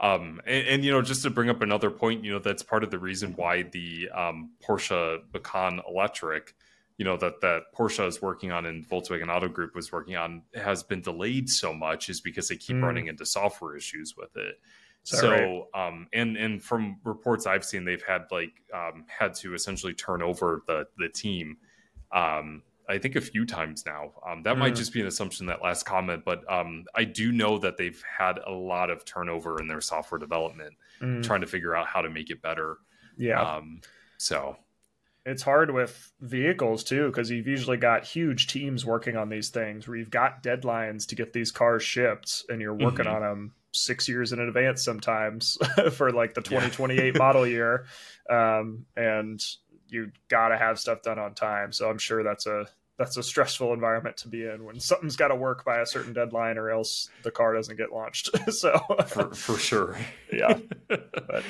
Um, 0.00 0.40
and, 0.46 0.66
and, 0.66 0.84
you 0.84 0.92
know, 0.92 1.02
just 1.02 1.22
to 1.24 1.30
bring 1.30 1.50
up 1.50 1.60
another 1.60 1.90
point, 1.90 2.24
you 2.24 2.32
know, 2.32 2.38
that's 2.38 2.62
part 2.62 2.84
of 2.84 2.90
the 2.90 2.98
reason 2.98 3.34
why 3.36 3.64
the 3.64 4.08
um, 4.08 4.52
Porsche 4.66 5.20
Macan 5.34 5.82
Electric 5.86 6.54
you 7.00 7.04
know 7.04 7.16
that 7.16 7.40
that 7.40 7.62
Porsche 7.74 8.06
is 8.06 8.20
working 8.20 8.52
on 8.52 8.66
and 8.66 8.86
Volkswagen 8.86 9.34
Auto 9.34 9.48
Group 9.48 9.74
was 9.74 9.90
working 9.90 10.16
on 10.16 10.42
has 10.54 10.82
been 10.82 11.00
delayed 11.00 11.48
so 11.48 11.72
much 11.72 12.10
is 12.10 12.20
because 12.20 12.48
they 12.48 12.56
keep 12.56 12.76
mm. 12.76 12.82
running 12.82 13.06
into 13.06 13.24
software 13.24 13.74
issues 13.74 14.18
with 14.18 14.36
it. 14.36 14.60
So, 15.04 15.30
right? 15.30 15.86
um, 15.86 16.08
and 16.12 16.36
and 16.36 16.62
from 16.62 16.98
reports 17.02 17.46
I've 17.46 17.64
seen, 17.64 17.86
they've 17.86 18.04
had 18.06 18.26
like 18.30 18.52
um, 18.74 19.06
had 19.08 19.32
to 19.36 19.54
essentially 19.54 19.94
turn 19.94 20.20
over 20.20 20.62
the 20.66 20.88
the 20.98 21.08
team. 21.08 21.56
Um, 22.12 22.64
I 22.86 22.98
think 22.98 23.16
a 23.16 23.22
few 23.22 23.46
times 23.46 23.86
now. 23.86 24.12
Um, 24.28 24.42
that 24.42 24.56
mm. 24.56 24.58
might 24.58 24.74
just 24.74 24.92
be 24.92 25.00
an 25.00 25.06
assumption 25.06 25.46
that 25.46 25.62
last 25.62 25.86
comment, 25.86 26.22
but 26.26 26.42
um, 26.52 26.84
I 26.94 27.04
do 27.04 27.32
know 27.32 27.56
that 27.60 27.78
they've 27.78 28.04
had 28.18 28.38
a 28.46 28.52
lot 28.52 28.90
of 28.90 29.06
turnover 29.06 29.58
in 29.58 29.68
their 29.68 29.80
software 29.80 30.18
development, 30.18 30.74
mm. 31.00 31.22
trying 31.22 31.40
to 31.40 31.46
figure 31.46 31.74
out 31.74 31.86
how 31.86 32.02
to 32.02 32.10
make 32.10 32.28
it 32.28 32.42
better. 32.42 32.76
Yeah. 33.16 33.40
Um, 33.40 33.80
so 34.18 34.58
it's 35.30 35.42
hard 35.42 35.70
with 35.72 36.12
vehicles 36.20 36.82
too 36.82 37.06
because 37.06 37.30
you've 37.30 37.46
usually 37.46 37.76
got 37.76 38.04
huge 38.04 38.48
teams 38.48 38.84
working 38.84 39.16
on 39.16 39.28
these 39.28 39.50
things 39.50 39.86
where 39.86 39.96
you've 39.96 40.10
got 40.10 40.42
deadlines 40.42 41.06
to 41.06 41.14
get 41.14 41.32
these 41.32 41.52
cars 41.52 41.82
shipped 41.82 42.44
and 42.48 42.60
you're 42.60 42.74
working 42.74 43.06
mm-hmm. 43.06 43.14
on 43.14 43.22
them 43.22 43.52
six 43.72 44.08
years 44.08 44.32
in 44.32 44.40
advance 44.40 44.84
sometimes 44.84 45.56
for 45.92 46.10
like 46.10 46.34
the 46.34 46.42
2028 46.42 47.04
yeah. 47.04 47.12
model 47.18 47.46
year 47.46 47.86
um, 48.28 48.84
and 48.96 49.40
you 49.88 50.10
got 50.28 50.48
to 50.48 50.58
have 50.58 50.78
stuff 50.78 51.02
done 51.02 51.18
on 51.18 51.34
time 51.34 51.72
so 51.72 51.88
i'm 51.88 51.98
sure 51.98 52.22
that's 52.22 52.46
a 52.46 52.66
that's 52.98 53.16
a 53.16 53.22
stressful 53.22 53.72
environment 53.72 54.16
to 54.16 54.28
be 54.28 54.44
in 54.44 54.64
when 54.64 54.78
something's 54.78 55.16
got 55.16 55.28
to 55.28 55.36
work 55.36 55.64
by 55.64 55.78
a 55.80 55.86
certain 55.86 56.12
deadline 56.12 56.58
or 56.58 56.70
else 56.70 57.08
the 57.22 57.30
car 57.30 57.54
doesn't 57.54 57.76
get 57.76 57.92
launched 57.92 58.30
so 58.52 58.78
for, 59.06 59.32
for 59.34 59.56
sure 59.56 59.96
yeah 60.32 60.58
but 60.88 61.44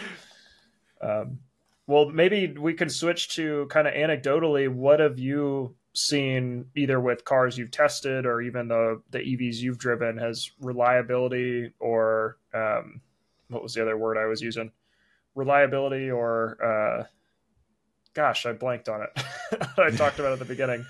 um, 1.02 1.38
well, 1.86 2.08
maybe 2.08 2.54
we 2.58 2.74
can 2.74 2.88
switch 2.88 3.34
to 3.36 3.66
kind 3.70 3.88
of 3.88 3.94
anecdotally. 3.94 4.68
What 4.68 5.00
have 5.00 5.18
you 5.18 5.74
seen 5.92 6.66
either 6.76 7.00
with 7.00 7.24
cars 7.24 7.58
you've 7.58 7.72
tested 7.72 8.26
or 8.26 8.40
even 8.40 8.68
the 8.68 9.02
the 9.10 9.18
EVs 9.18 9.56
you've 9.56 9.78
driven? 9.78 10.16
Has 10.18 10.50
reliability 10.60 11.72
or 11.78 12.38
um, 12.54 13.00
what 13.48 13.62
was 13.62 13.74
the 13.74 13.82
other 13.82 13.96
word 13.96 14.16
I 14.16 14.26
was 14.26 14.40
using? 14.40 14.70
Reliability 15.34 16.10
or 16.10 16.58
uh, 16.62 17.04
gosh, 18.14 18.46
I 18.46 18.52
blanked 18.52 18.88
on 18.88 19.02
it. 19.02 19.24
I 19.78 19.90
talked 19.90 20.18
about 20.18 20.32
at 20.32 20.38
the 20.38 20.44
beginning. 20.44 20.86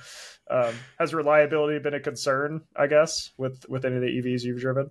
Um, 0.51 0.75
has 0.99 1.15
reliability 1.15 1.79
been 1.79 1.95
a 1.95 2.01
concern? 2.01 2.63
I 2.77 2.87
guess 2.89 3.31
with 3.37 3.65
with 3.69 3.85
any 3.85 3.97
of 3.97 4.03
the 4.03 4.09
EVs 4.09 4.43
you've 4.43 4.61
driven. 4.61 4.91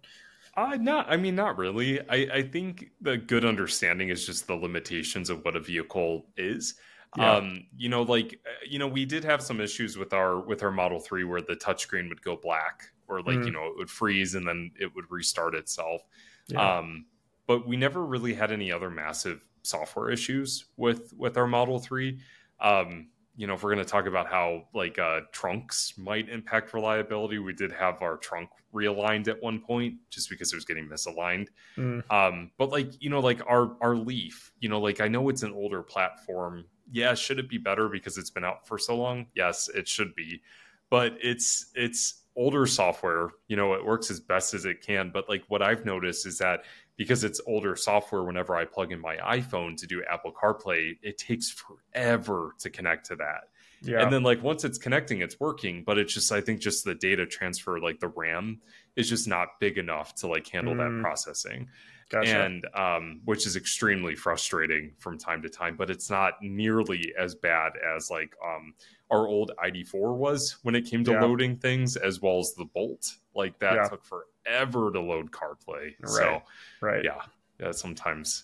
Uh, 0.60 0.76
not, 0.76 1.10
I 1.10 1.16
mean, 1.16 1.36
not 1.36 1.58
really. 1.58 2.02
I, 2.10 2.28
I 2.34 2.44
think 2.44 2.92
the 3.00 3.18
good 3.18 3.46
understanding 3.46 4.10
is 4.10 4.26
just 4.26 4.46
the 4.46 4.56
limitations 4.56 5.30
of 5.30 5.46
what 5.46 5.56
a 5.56 5.60
vehicle 5.62 6.26
is. 6.36 6.76
Yeah. 7.18 7.38
Um, 7.38 7.66
you 7.78 7.88
know, 7.88 8.02
like, 8.02 8.42
uh, 8.46 8.66
you 8.68 8.78
know, 8.78 8.88
we 8.88 9.06
did 9.06 9.24
have 9.24 9.42
some 9.42 9.62
issues 9.62 9.98
with 9.98 10.12
our, 10.12 10.42
with 10.42 10.62
our 10.62 10.72
Model 10.72 11.00
3 11.00 11.24
where 11.24 11.42
the 11.42 11.56
touchscreen 11.56 12.10
would 12.10 12.22
go 12.22 12.36
black 12.36 12.92
or 13.08 13.22
like, 13.22 13.38
mm. 13.38 13.46
you 13.46 13.52
know, 13.52 13.68
it 13.68 13.78
would 13.78 13.90
freeze 13.90 14.36
and 14.36 14.46
then 14.46 14.72
it 14.78 14.94
would 14.96 15.06
restart 15.10 15.56
itself. 15.56 16.02
Yeah. 16.48 16.80
Um, 16.80 17.06
but 17.48 17.66
we 17.66 17.78
never 17.78 18.06
really 18.06 18.34
had 18.34 18.52
any 18.52 18.70
other 18.70 18.90
massive 18.90 19.46
software 19.64 20.10
issues 20.12 20.66
with, 20.76 21.14
with 21.18 21.38
our 21.38 21.48
Model 21.48 21.80
3. 21.80 22.20
Um, 22.60 23.08
you 23.40 23.48
know, 23.48 23.54
if 23.54 23.64
we're 23.64 23.74
going 23.74 23.86
to 23.86 23.90
talk 23.90 24.06
about 24.06 24.28
how 24.28 24.64
like 24.74 25.00
uh, 25.00 25.22
trunks 25.32 25.94
might 25.98 26.28
impact 26.28 26.74
reliability, 26.74 27.40
we 27.40 27.54
did 27.54 27.72
have 27.72 28.02
our 28.02 28.18
trunk 28.18 28.50
realigned 28.76 29.30
at 29.30 29.42
one 29.42 29.62
point 29.62 29.94
just 30.10 30.30
because 30.30 30.52
it 30.52 30.58
was 30.58 30.66
getting 30.66 30.90
misaligned. 30.90 31.48
Mm. 31.78 32.04
Um, 32.12 32.52
but 32.58 32.70
like 32.70 33.02
you 33.02 33.10
know, 33.10 33.22
like 33.22 33.40
our 33.48 33.78
our 33.80 33.96
Leaf, 33.96 34.52
you 34.60 34.68
know, 34.68 34.82
like 34.82 35.00
I 35.00 35.08
know 35.08 35.30
it's 35.30 35.44
an 35.44 35.54
older 35.54 35.82
platform. 35.82 36.66
Yeah, 36.92 37.14
should 37.14 37.40
it 37.40 37.48
be 37.48 37.58
better 37.58 37.88
because 37.88 38.18
it's 38.18 38.30
been 38.30 38.44
out 38.44 38.68
for 38.68 38.78
so 38.78 38.98
long? 38.98 39.28
Yes, 39.34 39.70
it 39.70 39.88
should 39.88 40.14
be. 40.16 40.42
But 40.90 41.14
it's 41.24 41.72
it's 41.76 42.24
older 42.36 42.66
software. 42.66 43.30
You 43.48 43.56
know, 43.56 43.72
it 43.72 43.86
works 43.86 44.12
as 44.12 44.20
best 44.20 44.54
as 44.54 44.66
it 44.66 44.82
can. 44.86 45.12
But 45.14 45.30
like 45.30 45.46
what 45.48 45.62
I've 45.62 45.86
noticed 45.86 46.26
is 46.26 46.40
that 46.40 46.64
because 47.00 47.24
it's 47.24 47.40
older 47.48 47.76
software 47.78 48.24
whenever 48.24 48.56
i 48.56 48.66
plug 48.66 48.92
in 48.92 49.00
my 49.00 49.16
iphone 49.38 49.76
to 49.76 49.88
do 49.88 50.04
apple 50.12 50.32
carplay 50.32 50.92
it 51.02 51.18
takes 51.18 51.50
forever 51.50 52.54
to 52.60 52.70
connect 52.70 53.06
to 53.08 53.16
that 53.16 53.46
yeah. 53.82 54.02
and 54.04 54.12
then 54.12 54.22
like 54.22 54.44
once 54.44 54.64
it's 54.66 54.78
connecting 54.78 55.22
it's 55.22 55.40
working 55.40 55.82
but 55.84 55.98
it's 55.98 56.14
just 56.14 56.32
i 56.32 56.42
think 56.42 56.60
just 56.60 56.84
the 56.84 56.94
data 56.94 57.26
transfer 57.26 57.80
like 57.80 58.00
the 58.00 58.10
ram 58.10 58.60
is 58.96 59.10
just 59.10 59.28
not 59.28 59.60
big 59.60 59.78
enough 59.78 60.14
to 60.14 60.28
like 60.28 60.48
handle 60.48 60.76
mm. 60.76 60.78
that 60.78 61.02
processing 61.02 61.68
gotcha. 62.10 62.44
and 62.44 62.66
um, 62.76 63.22
which 63.24 63.48
is 63.48 63.56
extremely 63.56 64.16
frustrating 64.16 64.92
from 65.00 65.18
time 65.18 65.42
to 65.42 65.50
time 65.50 65.78
but 65.78 65.90
it's 65.90 66.10
not 66.10 66.34
nearly 66.42 67.14
as 67.18 67.34
bad 67.34 67.72
as 67.96 68.12
like 68.12 68.36
um, 68.46 68.74
our 69.10 69.26
old 69.26 69.52
id4 69.64 70.16
was 70.18 70.58
when 70.64 70.76
it 70.76 70.82
came 70.82 71.04
to 71.06 71.12
yeah. 71.12 71.22
loading 71.22 71.56
things 71.56 71.96
as 71.96 72.22
well 72.22 72.40
as 72.40 72.54
the 72.56 72.66
bolt 72.66 73.16
like 73.40 73.58
that 73.60 73.74
yeah. 73.74 73.88
took 73.88 74.04
forever 74.04 74.92
to 74.92 75.02
load 75.02 75.32
CarPlay. 75.32 75.96
Right. 76.00 76.10
So, 76.10 76.42
right. 76.82 77.04
Yeah. 77.04 77.22
Yeah. 77.60 77.72
Sometimes, 77.72 78.44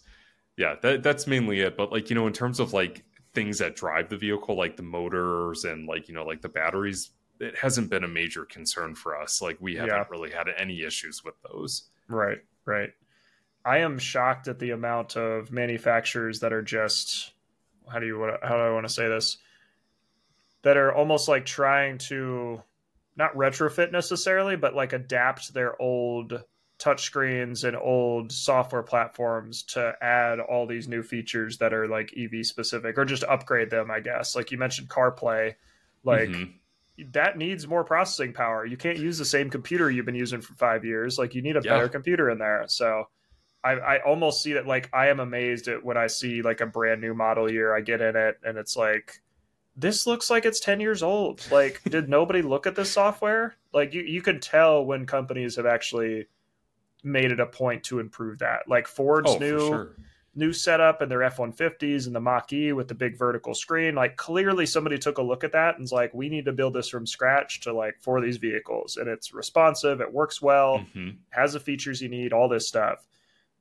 yeah, 0.58 0.76
that, 0.82 1.04
that's 1.04 1.28
mainly 1.28 1.60
it. 1.60 1.78
But 1.78 1.92
like, 1.92 2.10
you 2.10 2.16
know, 2.16 2.26
in 2.26 2.34
terms 2.34 2.60
of 2.60 2.74
like 2.74 3.04
things 3.34 3.60
that 3.60 3.76
drive 3.76 4.10
the 4.10 4.18
vehicle, 4.18 4.56
like 4.56 4.78
the 4.78 4.84
motors 4.84 5.66
and 5.66 5.88
like, 5.88 6.08
you 6.08 6.16
know, 6.16 6.26
like 6.26 6.42
the 6.42 6.50
batteries, 6.50 7.12
it 7.40 7.58
hasn't 7.58 7.90
been 7.90 8.04
a 8.04 8.08
major 8.08 8.46
concern 8.46 8.96
for 8.96 9.20
us. 9.20 9.42
Like 9.42 9.58
we 9.60 9.76
haven't 9.76 9.90
yeah. 9.90 10.06
really 10.10 10.32
had 10.32 10.48
any 10.58 10.82
issues 10.82 11.24
with 11.24 11.36
those. 11.44 11.90
Right. 12.08 12.40
Right. 12.66 12.92
I 13.66 13.80
am 13.80 14.00
shocked 14.00 14.48
at 14.48 14.60
the 14.60 14.72
amount 14.72 15.18
of 15.18 15.52
manufacturers 15.52 16.40
that 16.40 16.54
are 16.54 16.62
just, 16.62 17.34
how 17.92 18.00
do 18.00 18.06
you, 18.06 18.32
how 18.42 18.56
do 18.56 18.62
I 18.62 18.72
want 18.72 18.88
to 18.88 18.94
say 18.94 19.08
this? 19.08 19.38
That 20.62 20.78
are 20.78 20.94
almost 20.94 21.28
like 21.28 21.46
trying 21.46 21.98
to 22.10 22.62
not 23.16 23.36
retrofit 23.36 23.92
necessarily, 23.92 24.56
but 24.56 24.76
like 24.76 24.94
adapt 24.94 25.54
their 25.54 25.80
old 25.82 26.44
touchscreens 26.78 27.64
and 27.64 27.78
old 27.78 28.32
software 28.32 28.84
platforms 28.84 29.64
to 29.64 29.94
add 30.02 30.40
all 30.40 30.68
these 30.68 30.88
new 30.88 31.02
features 31.02 31.58
that 31.60 31.74
are 31.74 31.88
like 31.88 32.14
EV 32.18 32.46
specific 32.46 32.98
or 32.98 33.06
just 33.06 33.24
upgrade 33.24 33.70
them, 33.70 33.90
I 33.90 34.02
guess. 34.02 34.36
Like 34.36 34.52
you 34.52 34.58
mentioned 34.58 34.90
CarPlay, 34.90 35.56
like 36.04 36.30
mm-hmm. 36.30 37.12
that 37.12 37.38
needs 37.38 37.68
more 37.68 37.86
processing 37.86 38.34
power. 38.34 38.66
You 38.66 38.78
can't 38.78 38.98
use 38.98 39.18
the 39.18 39.26
same 39.26 39.50
computer 39.50 39.90
you've 39.90 40.06
been 40.06 40.16
using 40.16 40.42
for 40.42 40.54
five 40.56 40.84
years. 40.84 41.18
Like 41.18 41.34
you 41.34 41.42
need 41.42 41.56
a 41.56 41.62
yeah. 41.64 41.76
better 41.76 41.90
computer 41.90 42.30
in 42.30 42.40
there. 42.40 42.66
So 42.68 43.06
I, 43.64 43.72
I 43.72 44.00
almost 44.04 44.44
see 44.44 44.54
that 44.54 44.68
like 44.68 44.90
I 44.94 45.08
am 45.08 45.22
amazed 45.22 45.70
at 45.70 45.84
when 45.84 45.98
I 45.98 46.08
see 46.08 46.42
like 46.42 46.60
a 46.60 46.66
brand 46.66 47.00
new 47.00 47.14
model 47.14 47.50
year, 47.50 47.76
I 47.76 47.82
get 47.82 48.02
in 48.02 48.18
it 48.18 48.38
and 48.44 48.58
it's 48.58 48.76
like 48.76 49.22
this 49.76 50.08
looks 50.08 50.30
like 50.30 50.46
it's 50.46 50.60
10 50.60 50.80
years 50.80 51.04
old. 51.04 51.46
Like, 51.52 51.82
did 51.90 52.10
nobody 52.10 52.42
look 52.42 52.68
at 52.68 52.76
this 52.76 52.92
software? 52.92 53.56
Like, 53.74 53.94
you, 53.94 54.02
you 54.02 54.22
can 54.22 54.40
tell 54.40 54.86
when 54.86 55.06
companies 55.06 55.56
have 55.56 55.66
actually 55.66 56.28
made 57.04 57.32
it 57.32 57.40
a 57.40 57.46
point 57.46 57.84
to 57.86 58.00
improve 58.00 58.40
that. 58.40 58.68
Like, 58.68 58.88
Ford's 58.88 59.32
oh, 59.32 59.38
new. 59.38 59.60
Sure. 59.60 59.96
New 60.38 60.52
setup 60.52 61.02
and 61.02 61.10
their 61.10 61.24
F 61.24 61.38
150s 61.38 62.08
and 62.08 62.14
the 62.14 62.20
Mach 62.20 62.52
E 62.52 62.74
with 62.74 62.90
the 62.90 62.94
big 62.94 63.18
vertical 63.18 63.54
screen. 63.54 63.96
Like, 63.96 64.18
clearly 64.18 64.66
somebody 64.66 64.98
took 64.98 65.18
a 65.18 65.22
look 65.22 65.46
at 65.46 65.54
that 65.54 65.78
and's 65.78 65.94
like, 65.94 66.14
we 66.14 66.28
need 66.28 66.44
to 66.44 66.52
build 66.52 66.74
this 66.74 66.90
from 66.90 67.08
scratch 67.08 67.62
to 67.62 67.72
like 67.72 67.96
for 68.02 68.20
these 68.20 68.36
vehicles. 68.36 68.98
And 68.98 69.08
it's 69.08 69.34
responsive, 69.34 70.02
it 70.02 70.12
works 70.12 70.42
well, 70.42 70.80
mm-hmm. 70.80 71.12
has 71.30 71.54
the 71.54 71.62
features 71.62 72.02
you 72.02 72.10
need, 72.10 72.34
all 72.34 72.50
this 72.50 72.68
stuff 72.68 73.06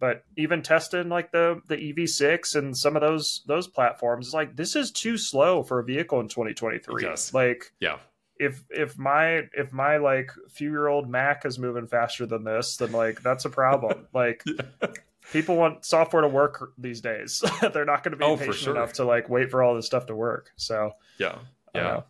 but 0.01 0.25
even 0.37 0.63
testing 0.63 1.09
like 1.09 1.33
the 1.33 1.61
the 1.69 1.77
EV6 1.77 2.57
and 2.57 2.77
some 2.77 2.97
of 2.97 3.03
those 3.03 3.43
those 3.47 3.67
platforms, 3.67 4.27
it's 4.27 4.35
like 4.35 4.57
this 4.57 4.77
is 4.77 4.91
too 4.91 5.17
slow 5.17 5.63
for 5.63 5.79
a 5.79 5.85
vehicle 5.85 6.21
in 6.21 6.29
2023. 6.29 7.03
Yes. 7.03 7.33
Like, 7.33 7.73
yeah, 7.81 7.99
if 8.39 8.65
if 8.71 8.99
my 8.99 9.43
if 9.53 9.73
my 9.73 9.99
like 9.99 10.31
few 10.51 10.71
year 10.71 10.89
old 10.89 11.09
Mac 11.09 11.45
is 11.45 11.59
moving 11.59 11.87
faster 11.87 12.27
than 12.27 12.45
this, 12.45 12.77
then 12.77 12.93
like 12.93 13.23
that's 13.23 13.45
a 13.45 13.51
problem. 13.51 14.07
like, 14.15 14.43
yeah. 14.47 14.89
people 15.33 15.57
want 15.57 15.85
software 15.85 16.23
to 16.23 16.29
work 16.29 16.73
these 16.77 17.01
days. 17.01 17.43
They're 17.73 17.85
not 17.85 18.03
going 18.03 18.13
to 18.13 18.19
be 18.19 18.25
oh, 18.25 18.37
patient 18.37 18.57
sure. 18.57 18.77
enough 18.77 18.95
to 18.95 19.05
like 19.05 19.29
wait 19.29 19.51
for 19.51 19.63
all 19.63 19.75
this 19.75 19.87
stuff 19.87 20.07
to 20.07 20.15
work. 20.15 20.51
So 20.57 20.93
yeah, 21.19 21.39
yeah. 21.75 22.03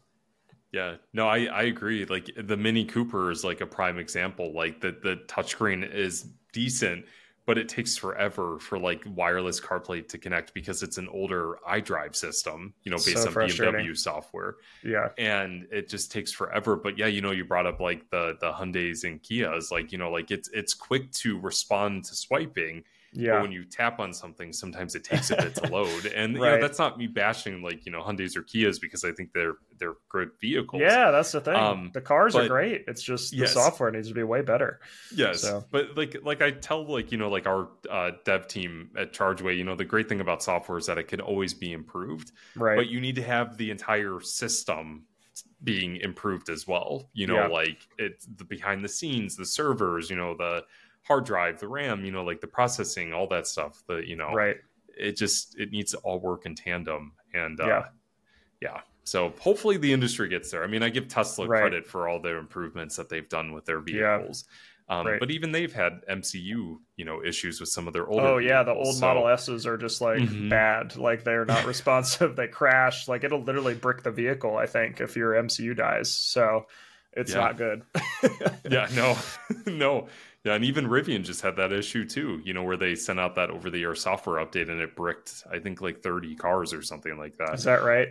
Yeah, 0.72 0.96
no, 1.12 1.28
I, 1.28 1.44
I 1.44 1.62
agree. 1.62 2.04
Like 2.04 2.30
the 2.36 2.56
Mini 2.56 2.84
Cooper 2.84 3.30
is 3.30 3.44
like 3.44 3.60
a 3.60 3.66
prime 3.66 3.96
example. 3.96 4.52
Like 4.52 4.80
the 4.80 4.90
the 4.90 5.20
touchscreen 5.28 5.88
is 5.88 6.26
decent, 6.52 7.04
but 7.46 7.58
it 7.58 7.68
takes 7.68 7.96
forever 7.96 8.58
for 8.58 8.78
like 8.78 9.02
wireless 9.06 9.60
CarPlay 9.60 10.06
to 10.08 10.18
connect 10.18 10.54
because 10.54 10.82
it's 10.82 10.96
an 10.96 11.08
older 11.08 11.58
iDrive 11.68 12.16
system, 12.16 12.72
you 12.84 12.90
know, 12.90 12.96
based 12.96 13.22
so 13.22 13.28
on 13.28 13.34
BMW 13.34 13.96
software. 13.96 14.56
Yeah. 14.82 15.08
And 15.18 15.66
it 15.70 15.88
just 15.88 16.10
takes 16.10 16.32
forever. 16.32 16.76
But 16.76 16.98
yeah, 16.98 17.06
you 17.06 17.20
know, 17.20 17.32
you 17.32 17.44
brought 17.44 17.66
up 17.66 17.80
like 17.80 18.08
the 18.10 18.36
the 18.40 18.52
Hyundai's 18.52 19.04
and 19.04 19.22
Kias, 19.22 19.70
like, 19.70 19.92
you 19.92 19.98
know, 19.98 20.10
like 20.10 20.30
it's 20.30 20.48
it's 20.52 20.72
quick 20.72 21.10
to 21.12 21.38
respond 21.38 22.04
to 22.04 22.14
swiping 22.14 22.84
yeah. 23.14 23.34
But 23.34 23.42
when 23.42 23.52
you 23.52 23.64
tap 23.64 24.00
on 24.00 24.12
something, 24.12 24.52
sometimes 24.52 24.94
it 24.94 25.04
takes 25.04 25.30
a 25.30 25.36
bit 25.36 25.54
to 25.56 25.66
load. 25.72 26.06
And 26.06 26.38
right. 26.38 26.54
you 26.54 26.56
know, 26.56 26.60
that's 26.60 26.78
not 26.78 26.98
me 26.98 27.06
bashing 27.06 27.62
like, 27.62 27.86
you 27.86 27.92
know, 27.92 28.02
Hyundai's 28.02 28.36
or 28.36 28.42
Kias 28.42 28.80
because 28.80 29.04
I 29.04 29.12
think 29.12 29.32
they're 29.32 29.54
they're 29.78 29.94
good 30.08 30.30
vehicles. 30.40 30.82
Yeah, 30.82 31.10
that's 31.10 31.32
the 31.32 31.40
thing. 31.40 31.54
Um, 31.54 31.90
the 31.94 32.00
cars 32.00 32.34
but, 32.34 32.44
are 32.44 32.48
great. 32.48 32.84
It's 32.88 33.02
just 33.02 33.30
the 33.30 33.38
yes. 33.38 33.54
software 33.54 33.90
needs 33.90 34.08
to 34.08 34.14
be 34.14 34.22
way 34.24 34.42
better. 34.42 34.80
Yes. 35.14 35.42
So. 35.42 35.64
But 35.70 35.96
like 35.96 36.16
like 36.22 36.42
I 36.42 36.50
tell 36.50 36.84
like, 36.84 37.12
you 37.12 37.18
know, 37.18 37.28
like 37.30 37.46
our 37.46 37.68
uh, 37.88 38.12
dev 38.24 38.48
team 38.48 38.90
at 38.96 39.12
ChargeWay, 39.12 39.56
you 39.56 39.64
know, 39.64 39.76
the 39.76 39.84
great 39.84 40.08
thing 40.08 40.20
about 40.20 40.42
software 40.42 40.78
is 40.78 40.86
that 40.86 40.98
it 40.98 41.08
can 41.08 41.20
always 41.20 41.54
be 41.54 41.72
improved. 41.72 42.32
Right. 42.56 42.76
But 42.76 42.88
you 42.88 43.00
need 43.00 43.14
to 43.16 43.22
have 43.22 43.56
the 43.56 43.70
entire 43.70 44.20
system 44.20 45.04
being 45.62 45.96
improved 45.96 46.48
as 46.48 46.66
well. 46.66 47.08
You 47.12 47.26
know, 47.26 47.36
yeah. 47.36 47.46
like 47.46 47.88
it's 47.98 48.26
the 48.26 48.44
behind 48.44 48.84
the 48.84 48.88
scenes, 48.88 49.36
the 49.36 49.46
servers, 49.46 50.10
you 50.10 50.16
know, 50.16 50.36
the 50.36 50.64
hard 51.04 51.24
drive, 51.24 51.60
the 51.60 51.68
RAM, 51.68 52.04
you 52.04 52.10
know, 52.10 52.24
like 52.24 52.40
the 52.40 52.46
processing, 52.46 53.12
all 53.12 53.28
that 53.28 53.46
stuff. 53.46 53.82
The 53.86 53.96
you 54.06 54.16
know, 54.16 54.32
right? 54.32 54.56
It 54.96 55.16
just 55.16 55.58
it 55.58 55.70
needs 55.70 55.92
to 55.92 55.98
all 55.98 56.20
work 56.20 56.46
in 56.46 56.54
tandem, 56.54 57.12
and 57.32 57.60
uh, 57.60 57.66
yeah, 57.66 57.84
yeah. 58.60 58.80
So 59.04 59.32
hopefully 59.38 59.76
the 59.76 59.92
industry 59.92 60.28
gets 60.28 60.50
there. 60.50 60.64
I 60.64 60.66
mean, 60.66 60.82
I 60.82 60.88
give 60.88 61.08
Tesla 61.08 61.46
right. 61.46 61.60
credit 61.60 61.86
for 61.86 62.08
all 62.08 62.20
their 62.20 62.38
improvements 62.38 62.96
that 62.96 63.10
they've 63.10 63.28
done 63.28 63.52
with 63.52 63.66
their 63.66 63.80
vehicles. 63.80 64.44
Yeah. 64.48 64.54
Um, 64.86 65.06
right. 65.06 65.20
But 65.20 65.30
even 65.30 65.52
they've 65.52 65.72
had 65.72 66.02
MCU, 66.10 66.78
you 66.96 67.04
know, 67.04 67.24
issues 67.24 67.58
with 67.58 67.70
some 67.70 67.86
of 67.86 67.94
their 67.94 68.06
older. 68.06 68.26
Oh 68.26 68.38
yeah, 68.38 68.62
vehicles, 68.62 68.84
the 68.84 68.86
old 68.86 68.94
so. 68.96 69.06
Model 69.06 69.28
S's 69.28 69.66
are 69.66 69.78
just 69.78 70.00
like 70.00 70.20
mm-hmm. 70.20 70.48
bad. 70.50 70.96
Like 70.96 71.24
they're 71.24 71.46
not 71.46 71.64
responsive. 71.66 72.36
they 72.36 72.48
crash. 72.48 73.08
Like 73.08 73.24
it'll 73.24 73.42
literally 73.42 73.74
brick 73.74 74.02
the 74.02 74.10
vehicle. 74.10 74.56
I 74.56 74.66
think 74.66 75.00
if 75.00 75.16
your 75.16 75.32
MCU 75.32 75.76
dies. 75.76 76.10
So 76.10 76.66
it's 77.12 77.32
yeah. 77.32 77.40
not 77.40 77.56
good. 77.56 77.82
yeah. 78.70 78.88
No. 78.94 79.16
no. 79.66 80.08
Yeah, 80.44 80.54
and 80.54 80.64
even 80.64 80.86
Rivian 80.86 81.24
just 81.24 81.40
had 81.40 81.56
that 81.56 81.72
issue 81.72 82.04
too, 82.06 82.42
you 82.44 82.52
know, 82.52 82.62
where 82.62 82.76
they 82.76 82.94
sent 82.94 83.18
out 83.18 83.34
that 83.36 83.50
over 83.50 83.70
the 83.70 83.82
air 83.82 83.94
software 83.94 84.44
update 84.44 84.70
and 84.70 84.78
it 84.78 84.94
bricked, 84.94 85.42
I 85.50 85.58
think, 85.58 85.80
like 85.80 86.02
30 86.02 86.36
cars 86.36 86.74
or 86.74 86.82
something 86.82 87.16
like 87.16 87.38
that. 87.38 87.54
Is 87.54 87.64
that 87.64 87.82
right? 87.82 88.08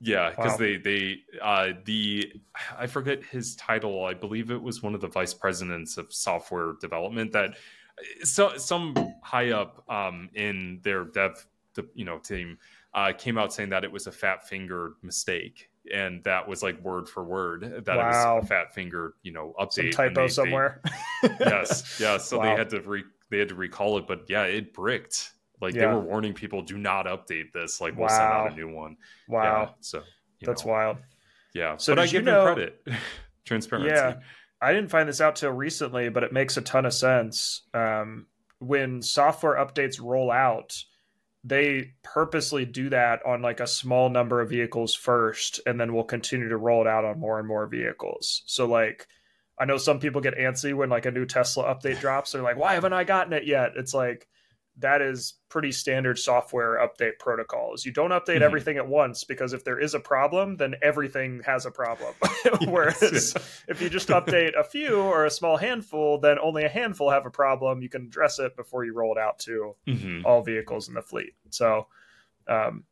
Yeah, 0.00 0.30
because 0.30 0.52
wow. 0.52 0.56
they 0.58 0.76
they 0.78 1.16
uh 1.40 1.68
the 1.84 2.32
I 2.76 2.88
forget 2.88 3.22
his 3.24 3.54
title. 3.54 4.04
I 4.04 4.14
believe 4.14 4.50
it 4.50 4.60
was 4.60 4.82
one 4.82 4.94
of 4.94 5.00
the 5.00 5.08
vice 5.08 5.32
presidents 5.32 5.96
of 5.96 6.12
software 6.12 6.74
development 6.80 7.32
that 7.32 7.54
so 8.24 8.56
some 8.56 8.94
high 9.22 9.50
up 9.50 9.84
um 9.88 10.28
in 10.34 10.80
their 10.82 11.04
dev 11.04 11.46
the 11.74 11.86
you 11.94 12.04
know 12.04 12.18
team 12.18 12.58
uh 12.94 13.12
came 13.16 13.38
out 13.38 13.52
saying 13.52 13.68
that 13.68 13.84
it 13.84 13.92
was 13.92 14.08
a 14.08 14.12
fat 14.12 14.48
fingered 14.48 14.94
mistake 15.02 15.70
and 15.92 16.22
that 16.24 16.46
was 16.46 16.62
like 16.62 16.80
word 16.82 17.08
for 17.08 17.24
word 17.24 17.84
that 17.84 17.96
wow. 17.96 18.36
was 18.36 18.44
a 18.44 18.46
fat 18.46 18.74
finger, 18.74 19.14
you 19.22 19.32
know, 19.32 19.54
update. 19.58 19.72
Some 19.72 19.90
typo 19.90 20.22
they, 20.22 20.28
somewhere. 20.28 20.82
They, 21.22 21.36
yes, 21.40 21.98
yeah. 22.00 22.18
So 22.18 22.38
wow. 22.38 22.44
they 22.44 22.50
had 22.50 22.70
to 22.70 22.80
re 22.80 23.04
they 23.30 23.38
had 23.38 23.48
to 23.48 23.54
recall 23.54 23.98
it, 23.98 24.06
but 24.06 24.24
yeah, 24.28 24.42
it 24.42 24.74
bricked. 24.74 25.32
Like 25.60 25.74
yeah. 25.74 25.82
they 25.82 25.86
were 25.86 26.00
warning 26.00 26.34
people, 26.34 26.62
do 26.62 26.76
not 26.76 27.06
update 27.06 27.52
this. 27.52 27.80
Like 27.80 27.96
we'll 27.96 28.08
wow. 28.08 28.18
send 28.18 28.32
out 28.32 28.52
a 28.52 28.56
new 28.56 28.74
one. 28.74 28.96
Wow. 29.28 29.62
Yeah, 29.62 29.68
so 29.80 30.02
that's 30.40 30.66
know. 30.66 30.72
wild. 30.72 30.96
Yeah. 31.54 31.76
So 31.76 31.94
but 31.94 32.02
I 32.02 32.06
give 32.08 32.24
know, 32.24 32.44
them 32.44 32.54
credit. 32.54 32.86
Transparency. 33.44 33.94
Yeah. 33.94 34.14
I 34.60 34.72
didn't 34.72 34.90
find 34.90 35.08
this 35.08 35.20
out 35.20 35.36
till 35.36 35.50
recently, 35.50 36.08
but 36.08 36.22
it 36.22 36.32
makes 36.32 36.56
a 36.56 36.62
ton 36.62 36.86
of 36.86 36.94
sense. 36.94 37.62
Um, 37.74 38.26
when 38.58 39.02
software 39.02 39.56
updates 39.56 40.00
roll 40.00 40.30
out, 40.30 40.76
they 41.44 41.92
purposely 42.02 42.64
do 42.64 42.88
that 42.90 43.24
on 43.26 43.42
like 43.42 43.60
a 43.60 43.66
small 43.66 44.08
number 44.08 44.40
of 44.40 44.50
vehicles 44.50 44.94
first 44.94 45.60
and 45.66 45.80
then 45.80 45.92
we'll 45.92 46.04
continue 46.04 46.48
to 46.48 46.56
roll 46.56 46.82
it 46.82 46.86
out 46.86 47.04
on 47.04 47.18
more 47.18 47.38
and 47.38 47.48
more 47.48 47.66
vehicles. 47.66 48.42
So 48.46 48.66
like 48.66 49.06
i 49.58 49.64
know 49.64 49.76
some 49.76 50.00
people 50.00 50.20
get 50.20 50.38
antsy 50.38 50.74
when 50.74 50.88
like 50.88 51.06
a 51.06 51.10
new 51.10 51.26
tesla 51.26 51.64
update 51.64 52.00
drops. 52.00 52.32
They're 52.32 52.42
like 52.42 52.56
why 52.56 52.74
haven't 52.74 52.92
i 52.92 53.04
gotten 53.04 53.32
it 53.32 53.44
yet? 53.44 53.72
It's 53.76 53.94
like 53.94 54.28
that 54.78 55.02
is 55.02 55.34
pretty 55.48 55.70
standard 55.70 56.18
software 56.18 56.78
update 56.78 57.18
protocols. 57.18 57.84
You 57.84 57.92
don't 57.92 58.10
update 58.10 58.36
mm-hmm. 58.36 58.44
everything 58.44 58.76
at 58.78 58.88
once 58.88 59.24
because 59.24 59.52
if 59.52 59.64
there 59.64 59.78
is 59.78 59.94
a 59.94 60.00
problem, 60.00 60.56
then 60.56 60.74
everything 60.80 61.42
has 61.44 61.66
a 61.66 61.70
problem. 61.70 62.14
Whereas 62.64 63.34
if 63.68 63.82
you 63.82 63.90
just 63.90 64.08
update 64.08 64.58
a 64.58 64.64
few 64.64 64.98
or 64.98 65.26
a 65.26 65.30
small 65.30 65.56
handful, 65.58 66.18
then 66.18 66.38
only 66.38 66.64
a 66.64 66.68
handful 66.68 67.10
have 67.10 67.26
a 67.26 67.30
problem. 67.30 67.82
You 67.82 67.90
can 67.90 68.06
address 68.06 68.38
it 68.38 68.56
before 68.56 68.84
you 68.84 68.94
roll 68.94 69.12
it 69.12 69.20
out 69.20 69.38
to 69.40 69.76
mm-hmm. 69.86 70.26
all 70.26 70.42
vehicles 70.42 70.88
in 70.88 70.94
the 70.94 71.02
fleet. 71.02 71.34
So 71.50 71.86
um, 72.48 72.84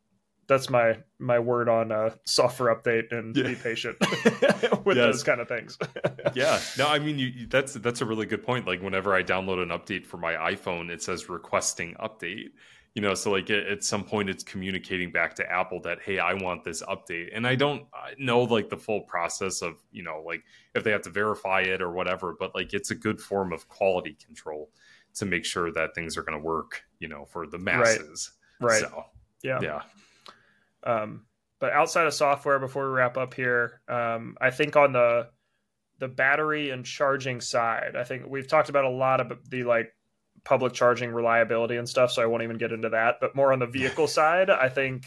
that's 0.47 0.69
my 0.69 0.97
my 1.19 1.39
word 1.39 1.69
on 1.69 1.91
uh, 1.91 2.11
software 2.25 2.75
update 2.75 3.11
and 3.11 3.35
yeah. 3.35 3.47
be 3.47 3.55
patient 3.55 3.97
with 4.85 4.97
yes. 4.97 5.05
those 5.05 5.23
kind 5.23 5.41
of 5.41 5.47
things. 5.47 5.77
yeah, 6.33 6.59
no, 6.77 6.87
I 6.87 6.99
mean 6.99 7.19
you, 7.19 7.47
that's 7.47 7.73
that's 7.75 8.01
a 8.01 8.05
really 8.05 8.25
good 8.25 8.43
point. 8.43 8.67
Like 8.67 8.81
whenever 8.81 9.13
I 9.13 9.23
download 9.23 9.61
an 9.61 9.69
update 9.69 10.05
for 10.05 10.17
my 10.17 10.33
iPhone, 10.33 10.89
it 10.89 11.01
says 11.01 11.29
requesting 11.29 11.95
update. 11.95 12.49
You 12.93 13.01
know, 13.01 13.13
so 13.13 13.31
like 13.31 13.49
at 13.49 13.85
some 13.85 14.03
point 14.03 14.29
it's 14.29 14.43
communicating 14.43 15.13
back 15.13 15.35
to 15.35 15.49
Apple 15.49 15.79
that 15.83 15.99
hey, 16.01 16.19
I 16.19 16.33
want 16.33 16.65
this 16.65 16.83
update, 16.83 17.29
and 17.33 17.47
I 17.47 17.55
don't 17.55 17.85
know 18.17 18.43
like 18.43 18.69
the 18.69 18.77
full 18.77 19.01
process 19.01 19.61
of 19.61 19.75
you 19.91 20.03
know 20.03 20.21
like 20.25 20.43
if 20.75 20.83
they 20.83 20.91
have 20.91 21.03
to 21.03 21.09
verify 21.09 21.61
it 21.61 21.81
or 21.81 21.91
whatever, 21.91 22.35
but 22.37 22.53
like 22.53 22.73
it's 22.73 22.91
a 22.91 22.95
good 22.95 23.21
form 23.21 23.53
of 23.53 23.69
quality 23.69 24.17
control 24.25 24.69
to 25.13 25.25
make 25.25 25.45
sure 25.45 25.71
that 25.71 25.95
things 25.95 26.17
are 26.17 26.23
going 26.23 26.37
to 26.37 26.43
work. 26.43 26.83
You 26.99 27.07
know, 27.07 27.25
for 27.25 27.47
the 27.47 27.57
masses. 27.57 28.31
Right. 28.33 28.41
Right. 28.61 28.81
So, 28.81 29.05
yeah. 29.43 29.59
Yeah. 29.61 29.81
Um, 30.83 31.25
but 31.59 31.73
outside 31.73 32.07
of 32.07 32.13
software, 32.13 32.59
before 32.59 32.89
we 32.89 32.95
wrap 32.95 33.17
up 33.17 33.33
here, 33.33 33.81
um, 33.87 34.35
I 34.41 34.49
think 34.49 34.75
on 34.75 34.93
the 34.93 35.29
the 35.99 36.07
battery 36.07 36.71
and 36.71 36.83
charging 36.83 37.39
side, 37.39 37.95
I 37.95 38.03
think 38.03 38.23
we've 38.27 38.47
talked 38.47 38.69
about 38.69 38.85
a 38.85 38.89
lot 38.89 39.21
of 39.21 39.49
the 39.49 39.63
like 39.63 39.93
public 40.43 40.73
charging 40.73 41.11
reliability 41.11 41.75
and 41.75 41.87
stuff, 41.87 42.11
so 42.11 42.23
I 42.23 42.25
won't 42.25 42.41
even 42.41 42.57
get 42.57 42.71
into 42.71 42.89
that. 42.89 43.17
But 43.21 43.35
more 43.35 43.53
on 43.53 43.59
the 43.59 43.67
vehicle 43.67 44.07
side, 44.19 44.49
I 44.49 44.69
think 44.69 45.05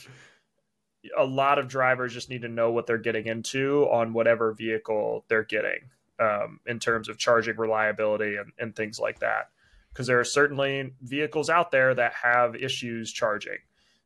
a 1.18 1.24
lot 1.24 1.58
of 1.58 1.68
drivers 1.68 2.14
just 2.14 2.30
need 2.30 2.42
to 2.42 2.48
know 2.48 2.70
what 2.70 2.86
they're 2.86 2.98
getting 2.98 3.26
into 3.26 3.88
on 3.90 4.12
whatever 4.12 4.52
vehicle 4.52 5.24
they're 5.28 5.42
getting 5.42 5.90
um, 6.20 6.60
in 6.66 6.78
terms 6.78 7.08
of 7.08 7.18
charging 7.18 7.56
reliability 7.56 8.36
and, 8.36 8.52
and 8.58 8.76
things 8.76 8.98
like 9.00 9.18
that. 9.18 9.50
Because 9.92 10.06
there 10.06 10.20
are 10.20 10.24
certainly 10.24 10.92
vehicles 11.02 11.50
out 11.50 11.70
there 11.70 11.94
that 11.94 12.14
have 12.14 12.56
issues 12.56 13.12
charging 13.12 13.58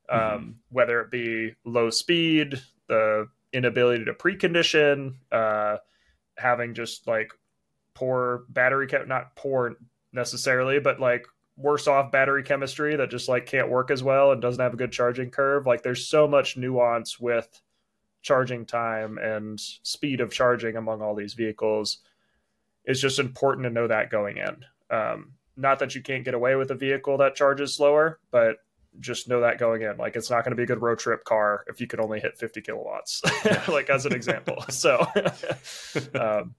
um, 0.08 0.20
mm-hmm. 0.20 0.50
whether 0.70 1.00
it 1.00 1.10
be 1.10 1.54
low 1.64 1.90
speed, 1.90 2.60
the 2.88 3.28
inability 3.52 4.04
to 4.04 4.14
precondition, 4.14 5.14
uh, 5.32 5.76
having 6.36 6.74
just 6.74 7.06
like 7.06 7.32
poor 7.94 8.44
battery, 8.48 8.86
chem- 8.86 9.08
not 9.08 9.34
poor 9.36 9.76
necessarily, 10.12 10.78
but 10.78 11.00
like 11.00 11.26
worse 11.56 11.88
off 11.88 12.12
battery 12.12 12.42
chemistry 12.42 12.96
that 12.96 13.10
just 13.10 13.28
like 13.28 13.46
can't 13.46 13.68
work 13.68 13.90
as 13.90 14.02
well 14.02 14.30
and 14.32 14.40
doesn't 14.40 14.62
have 14.62 14.74
a 14.74 14.78
good 14.78 14.92
charging 14.92 15.30
curve. 15.30 15.66
Like 15.66 15.82
there's 15.82 16.06
so 16.06 16.28
much 16.28 16.56
nuance 16.56 17.18
with 17.18 17.60
charging 18.22 18.64
time 18.64 19.18
and 19.18 19.60
speed 19.60 20.20
of 20.20 20.30
charging 20.30 20.76
among 20.76 21.02
all 21.02 21.14
these 21.14 21.34
vehicles. 21.34 21.98
It's 22.84 23.00
just 23.00 23.18
important 23.18 23.64
to 23.64 23.70
know 23.70 23.88
that 23.88 24.10
going 24.10 24.38
in. 24.38 24.64
Um, 24.90 25.32
not 25.56 25.80
that 25.80 25.94
you 25.94 26.02
can't 26.02 26.24
get 26.24 26.34
away 26.34 26.54
with 26.54 26.70
a 26.70 26.74
vehicle 26.74 27.18
that 27.18 27.34
charges 27.34 27.74
slower, 27.74 28.20
but 28.30 28.58
just 29.00 29.28
know 29.28 29.40
that 29.40 29.58
going 29.58 29.82
in. 29.82 29.96
Like 29.96 30.16
it's 30.16 30.30
not 30.30 30.44
going 30.44 30.52
to 30.52 30.56
be 30.56 30.62
a 30.62 30.66
good 30.66 30.82
road 30.82 30.98
trip 30.98 31.24
car 31.24 31.64
if 31.68 31.80
you 31.80 31.86
could 31.86 32.00
only 32.00 32.20
hit 32.20 32.38
50 32.38 32.60
kilowatts, 32.60 33.22
like 33.68 33.90
as 33.90 34.06
an 34.06 34.12
example. 34.12 34.64
so, 34.68 35.06
um, 36.14 36.54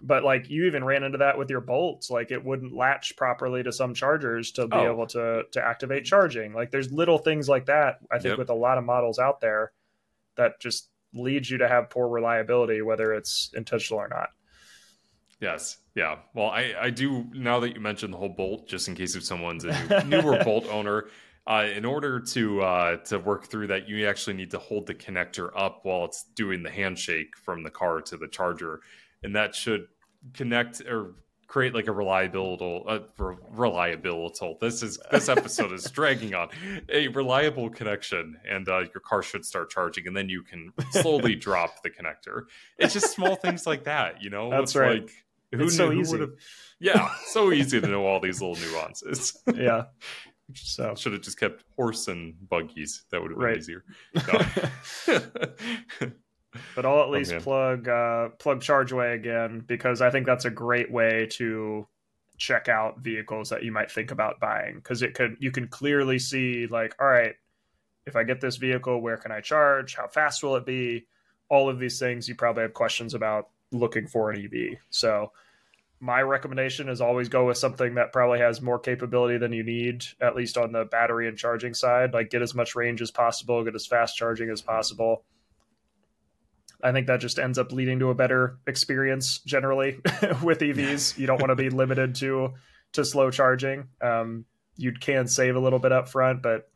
but 0.00 0.24
like 0.24 0.50
you 0.50 0.66
even 0.66 0.84
ran 0.84 1.02
into 1.02 1.18
that 1.18 1.38
with 1.38 1.50
your 1.50 1.60
bolts, 1.60 2.10
like 2.10 2.30
it 2.30 2.44
wouldn't 2.44 2.74
latch 2.74 3.16
properly 3.16 3.62
to 3.62 3.72
some 3.72 3.94
chargers 3.94 4.52
to 4.52 4.66
be 4.66 4.76
oh. 4.76 4.92
able 4.92 5.06
to 5.08 5.44
to 5.52 5.64
activate 5.64 6.04
charging. 6.04 6.52
Like 6.52 6.70
there's 6.70 6.92
little 6.92 7.18
things 7.18 7.48
like 7.48 7.66
that. 7.66 7.98
I 8.10 8.18
think 8.18 8.32
yep. 8.32 8.38
with 8.38 8.50
a 8.50 8.54
lot 8.54 8.78
of 8.78 8.84
models 8.84 9.18
out 9.18 9.40
there 9.40 9.72
that 10.36 10.60
just 10.60 10.88
leads 11.14 11.50
you 11.50 11.58
to 11.58 11.68
have 11.68 11.90
poor 11.90 12.08
reliability, 12.08 12.82
whether 12.82 13.14
it's 13.14 13.50
intentional 13.54 14.00
or 14.00 14.08
not. 14.08 14.28
Yes. 15.40 15.78
Yeah. 15.94 16.16
Well, 16.34 16.48
I, 16.48 16.74
I 16.80 16.90
do 16.90 17.26
now 17.32 17.60
that 17.60 17.74
you 17.74 17.80
mentioned 17.80 18.12
the 18.12 18.18
whole 18.18 18.28
bolt, 18.30 18.68
just 18.68 18.88
in 18.88 18.94
case 18.94 19.14
if 19.16 19.24
someone's 19.24 19.64
a 19.64 20.04
new, 20.04 20.22
newer 20.22 20.42
bolt 20.44 20.66
owner, 20.66 21.06
uh, 21.46 21.66
in 21.74 21.84
order 21.84 22.20
to 22.20 22.62
uh, 22.62 22.96
to 22.96 23.18
work 23.18 23.46
through 23.46 23.68
that, 23.68 23.88
you 23.88 24.06
actually 24.06 24.34
need 24.34 24.50
to 24.50 24.58
hold 24.58 24.86
the 24.86 24.94
connector 24.94 25.50
up 25.56 25.80
while 25.84 26.04
it's 26.04 26.24
doing 26.34 26.62
the 26.62 26.70
handshake 26.70 27.36
from 27.36 27.62
the 27.62 27.70
car 27.70 28.00
to 28.02 28.16
the 28.16 28.28
charger, 28.28 28.80
and 29.22 29.34
that 29.36 29.54
should 29.54 29.86
connect 30.34 30.80
or 30.82 31.14
create 31.46 31.74
like 31.74 31.86
a 31.86 31.92
reliable 31.92 32.84
uh, 32.88 32.98
reliability. 33.50 34.56
This 34.60 34.82
is 34.82 34.98
this 35.10 35.28
episode 35.28 35.72
is 35.72 35.88
dragging 35.90 36.34
on 36.34 36.48
a 36.88 37.08
reliable 37.08 37.70
connection, 37.70 38.38
and 38.48 38.68
uh, 38.68 38.80
your 38.80 39.00
car 39.04 39.22
should 39.22 39.44
start 39.44 39.70
charging, 39.70 40.06
and 40.06 40.16
then 40.16 40.28
you 40.28 40.42
can 40.42 40.72
slowly 40.90 41.34
drop 41.36 41.82
the 41.82 41.90
connector. 41.90 42.42
It's 42.78 42.92
just 42.92 43.14
small 43.14 43.36
things 43.36 43.66
like 43.66 43.84
that, 43.84 44.22
you 44.22 44.30
know. 44.30 44.50
That's 44.50 44.72
it's 44.72 44.76
right. 44.76 45.02
Like, 45.02 45.12
who 45.52 45.64
it's 45.64 45.78
knew, 45.78 46.04
so 46.04 46.18
easy. 46.18 46.26
Yeah, 46.80 47.08
so 47.26 47.52
easy 47.52 47.80
to 47.80 47.86
know 47.86 48.04
all 48.04 48.20
these 48.20 48.40
little 48.42 48.56
nuances. 48.56 49.38
yeah. 49.54 49.84
So 50.54 50.94
should 50.94 51.12
have 51.12 51.22
just 51.22 51.40
kept 51.40 51.64
horse 51.76 52.08
and 52.08 52.34
buggies. 52.48 53.04
That 53.10 53.20
would 53.20 53.32
have 53.32 53.38
been 53.38 53.46
right. 53.46 53.58
easier. 53.58 53.84
No. 54.14 56.10
but 56.74 56.86
I'll 56.86 57.02
at 57.02 57.10
least 57.10 57.32
oh, 57.32 57.40
plug 57.40 57.88
uh, 57.88 58.28
plug 58.38 58.60
ChargeWay 58.60 59.14
again 59.14 59.64
because 59.66 60.00
I 60.00 60.10
think 60.10 60.26
that's 60.26 60.44
a 60.44 60.50
great 60.50 60.90
way 60.90 61.26
to 61.32 61.86
check 62.38 62.68
out 62.68 63.00
vehicles 63.00 63.48
that 63.50 63.62
you 63.62 63.72
might 63.72 63.90
think 63.90 64.10
about 64.10 64.40
buying 64.40 64.76
because 64.76 65.02
it 65.02 65.14
could 65.14 65.36
you 65.40 65.50
can 65.50 65.68
clearly 65.68 66.18
see 66.18 66.66
like 66.66 66.94
all 67.00 67.08
right 67.08 67.34
if 68.06 68.14
I 68.14 68.24
get 68.24 68.40
this 68.40 68.56
vehicle 68.56 69.00
where 69.00 69.16
can 69.16 69.32
I 69.32 69.40
charge 69.40 69.94
how 69.94 70.06
fast 70.06 70.42
will 70.42 70.56
it 70.56 70.66
be 70.66 71.06
all 71.48 71.70
of 71.70 71.78
these 71.78 71.98
things 71.98 72.28
you 72.28 72.34
probably 72.34 72.62
have 72.62 72.74
questions 72.74 73.14
about 73.14 73.48
looking 73.72 74.06
for 74.06 74.30
an 74.30 74.44
EV 74.44 74.78
so 74.90 75.32
my 75.98 76.20
recommendation 76.20 76.88
is 76.88 77.00
always 77.00 77.28
go 77.28 77.46
with 77.46 77.56
something 77.56 77.94
that 77.94 78.12
probably 78.12 78.38
has 78.38 78.60
more 78.60 78.78
capability 78.78 79.38
than 79.38 79.52
you 79.52 79.62
need, 79.62 80.04
at 80.20 80.36
least 80.36 80.58
on 80.58 80.72
the 80.72 80.84
battery 80.84 81.26
and 81.28 81.38
charging 81.38 81.74
side. 81.74 82.12
Like 82.12 82.30
get 82.30 82.42
as 82.42 82.54
much 82.54 82.74
range 82.74 83.00
as 83.00 83.10
possible, 83.10 83.64
get 83.64 83.74
as 83.74 83.86
fast 83.86 84.16
charging 84.16 84.50
as 84.50 84.60
possible. 84.60 85.24
I 86.82 86.92
think 86.92 87.06
that 87.06 87.20
just 87.20 87.38
ends 87.38 87.58
up 87.58 87.72
leading 87.72 87.98
to 88.00 88.10
a 88.10 88.14
better 88.14 88.58
experience 88.66 89.38
generally 89.38 89.98
with 90.42 90.60
EVs. 90.60 91.16
You 91.16 91.26
don't 91.26 91.40
want 91.40 91.50
to 91.50 91.56
be 91.56 91.70
limited 91.70 92.14
to 92.16 92.52
to 92.92 93.04
slow 93.04 93.30
charging. 93.30 93.88
Um, 94.00 94.44
you 94.76 94.92
can 94.92 95.26
save 95.26 95.56
a 95.56 95.60
little 95.60 95.78
bit 95.78 95.92
up 95.92 96.08
front, 96.08 96.42
but 96.42 96.68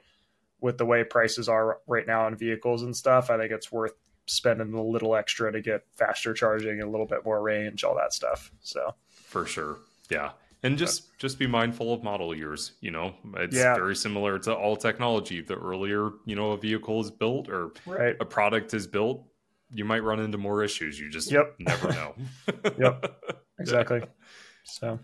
with 0.61 0.79
the 0.79 0.87
way 0.87 1.05
prices 1.05 1.49
are 1.49 1.79
right 1.87 2.07
now 2.07 2.27
on 2.27 2.37
vehicles 2.37 2.83
and 2.83 2.97
stuff, 2.97 3.31
I 3.31 3.37
think 3.37 3.53
it's 3.53 3.71
worth 3.71 3.93
spending 4.27 4.73
a 4.75 4.83
little 4.83 5.15
extra 5.15 5.53
to 5.53 5.61
get 5.61 5.83
faster 5.97 6.33
charging 6.33 6.81
and 6.81 6.83
a 6.83 6.91
little 6.91 7.07
bit 7.07 7.25
more 7.25 7.41
range, 7.43 7.85
all 7.85 7.97
that 7.97 8.13
stuff. 8.13 8.53
So 8.61 8.95
for 9.31 9.47
sure. 9.47 9.79
Yeah. 10.11 10.33
And 10.63 10.77
just 10.77 11.17
just 11.17 11.39
be 11.39 11.47
mindful 11.47 11.95
of 11.95 12.03
model 12.03 12.35
years. 12.35 12.73
You 12.83 12.91
know, 12.91 13.15
it's 13.37 13.57
yeah. 13.57 13.75
very 13.75 13.97
similar 13.97 14.39
to 14.41 14.55
all 14.55 14.77
technology. 14.77 15.41
The 15.41 15.55
earlier 15.55 16.11
you 16.27 16.37
know 16.37 16.51
a 16.51 16.59
vehicle 16.59 17.01
is 17.01 17.11
built 17.11 17.49
or 17.49 17.73
right. 17.87 18.15
a 18.21 18.27
product 18.27 18.75
is 18.75 18.87
built, 18.87 19.25
you 19.73 19.85
might 19.85 20.03
run 20.03 20.21
into 20.21 20.39
more 20.39 20.63
issues. 20.63 20.99
You 20.99 21.09
just 21.09 21.31
yep. 21.31 21.55
never 21.59 21.89
know. 21.89 22.15
yep, 22.79 23.23
exactly. 23.59 24.03
So, 24.65 24.99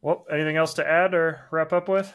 well, 0.00 0.24
anything 0.32 0.56
else 0.56 0.74
to 0.74 0.88
add 0.88 1.14
or 1.14 1.40
wrap 1.50 1.72
up 1.72 1.88
with? 1.88 2.12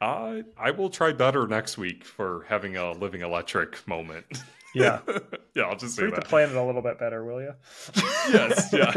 Uh, 0.00 0.42
I 0.58 0.72
will 0.72 0.90
try 0.90 1.12
better 1.12 1.46
next 1.46 1.78
week 1.78 2.04
for 2.04 2.44
having 2.48 2.76
a 2.76 2.92
living 2.92 3.22
electric 3.22 3.86
moment. 3.86 4.26
Yeah. 4.76 5.00
yeah, 5.54 5.62
I'll 5.64 5.76
just 5.76 5.98
treat 5.98 6.14
the 6.14 6.20
planet 6.20 6.54
a 6.54 6.62
little 6.62 6.82
bit 6.82 6.98
better, 6.98 7.24
will 7.24 7.40
you? 7.40 7.54
yes, 8.30 8.68
yeah. 8.72 8.92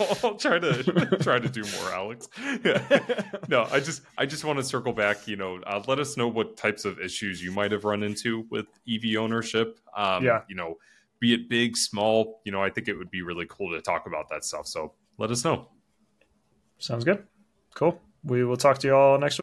I'll 0.24 0.34
try 0.34 0.58
to 0.58 1.18
try 1.20 1.38
to 1.38 1.48
do 1.48 1.62
more, 1.62 1.92
Alex. 1.92 2.28
Yeah. 2.64 3.22
No, 3.48 3.68
I 3.70 3.78
just 3.78 4.02
I 4.18 4.26
just 4.26 4.44
want 4.44 4.58
to 4.58 4.64
circle 4.64 4.92
back. 4.92 5.28
You 5.28 5.36
know, 5.36 5.60
uh, 5.64 5.82
let 5.86 6.00
us 6.00 6.16
know 6.16 6.26
what 6.26 6.56
types 6.56 6.84
of 6.84 6.98
issues 6.98 7.42
you 7.42 7.52
might 7.52 7.70
have 7.70 7.84
run 7.84 8.02
into 8.02 8.46
with 8.50 8.66
EV 8.88 9.16
ownership. 9.16 9.78
Um, 9.96 10.24
yeah. 10.24 10.42
You 10.48 10.56
know, 10.56 10.76
be 11.20 11.34
it 11.34 11.48
big, 11.48 11.76
small. 11.76 12.40
You 12.44 12.50
know, 12.50 12.62
I 12.62 12.70
think 12.70 12.88
it 12.88 12.94
would 12.94 13.10
be 13.10 13.22
really 13.22 13.46
cool 13.48 13.70
to 13.70 13.80
talk 13.80 14.06
about 14.06 14.28
that 14.30 14.44
stuff. 14.44 14.66
So 14.66 14.92
let 15.18 15.30
us 15.30 15.44
know. 15.44 15.68
Sounds 16.78 17.04
good. 17.04 17.24
Cool. 17.74 18.00
We 18.24 18.44
will 18.44 18.56
talk 18.56 18.78
to 18.78 18.88
you 18.88 18.94
all 18.94 19.18
next 19.18 19.30
week. 19.30 19.34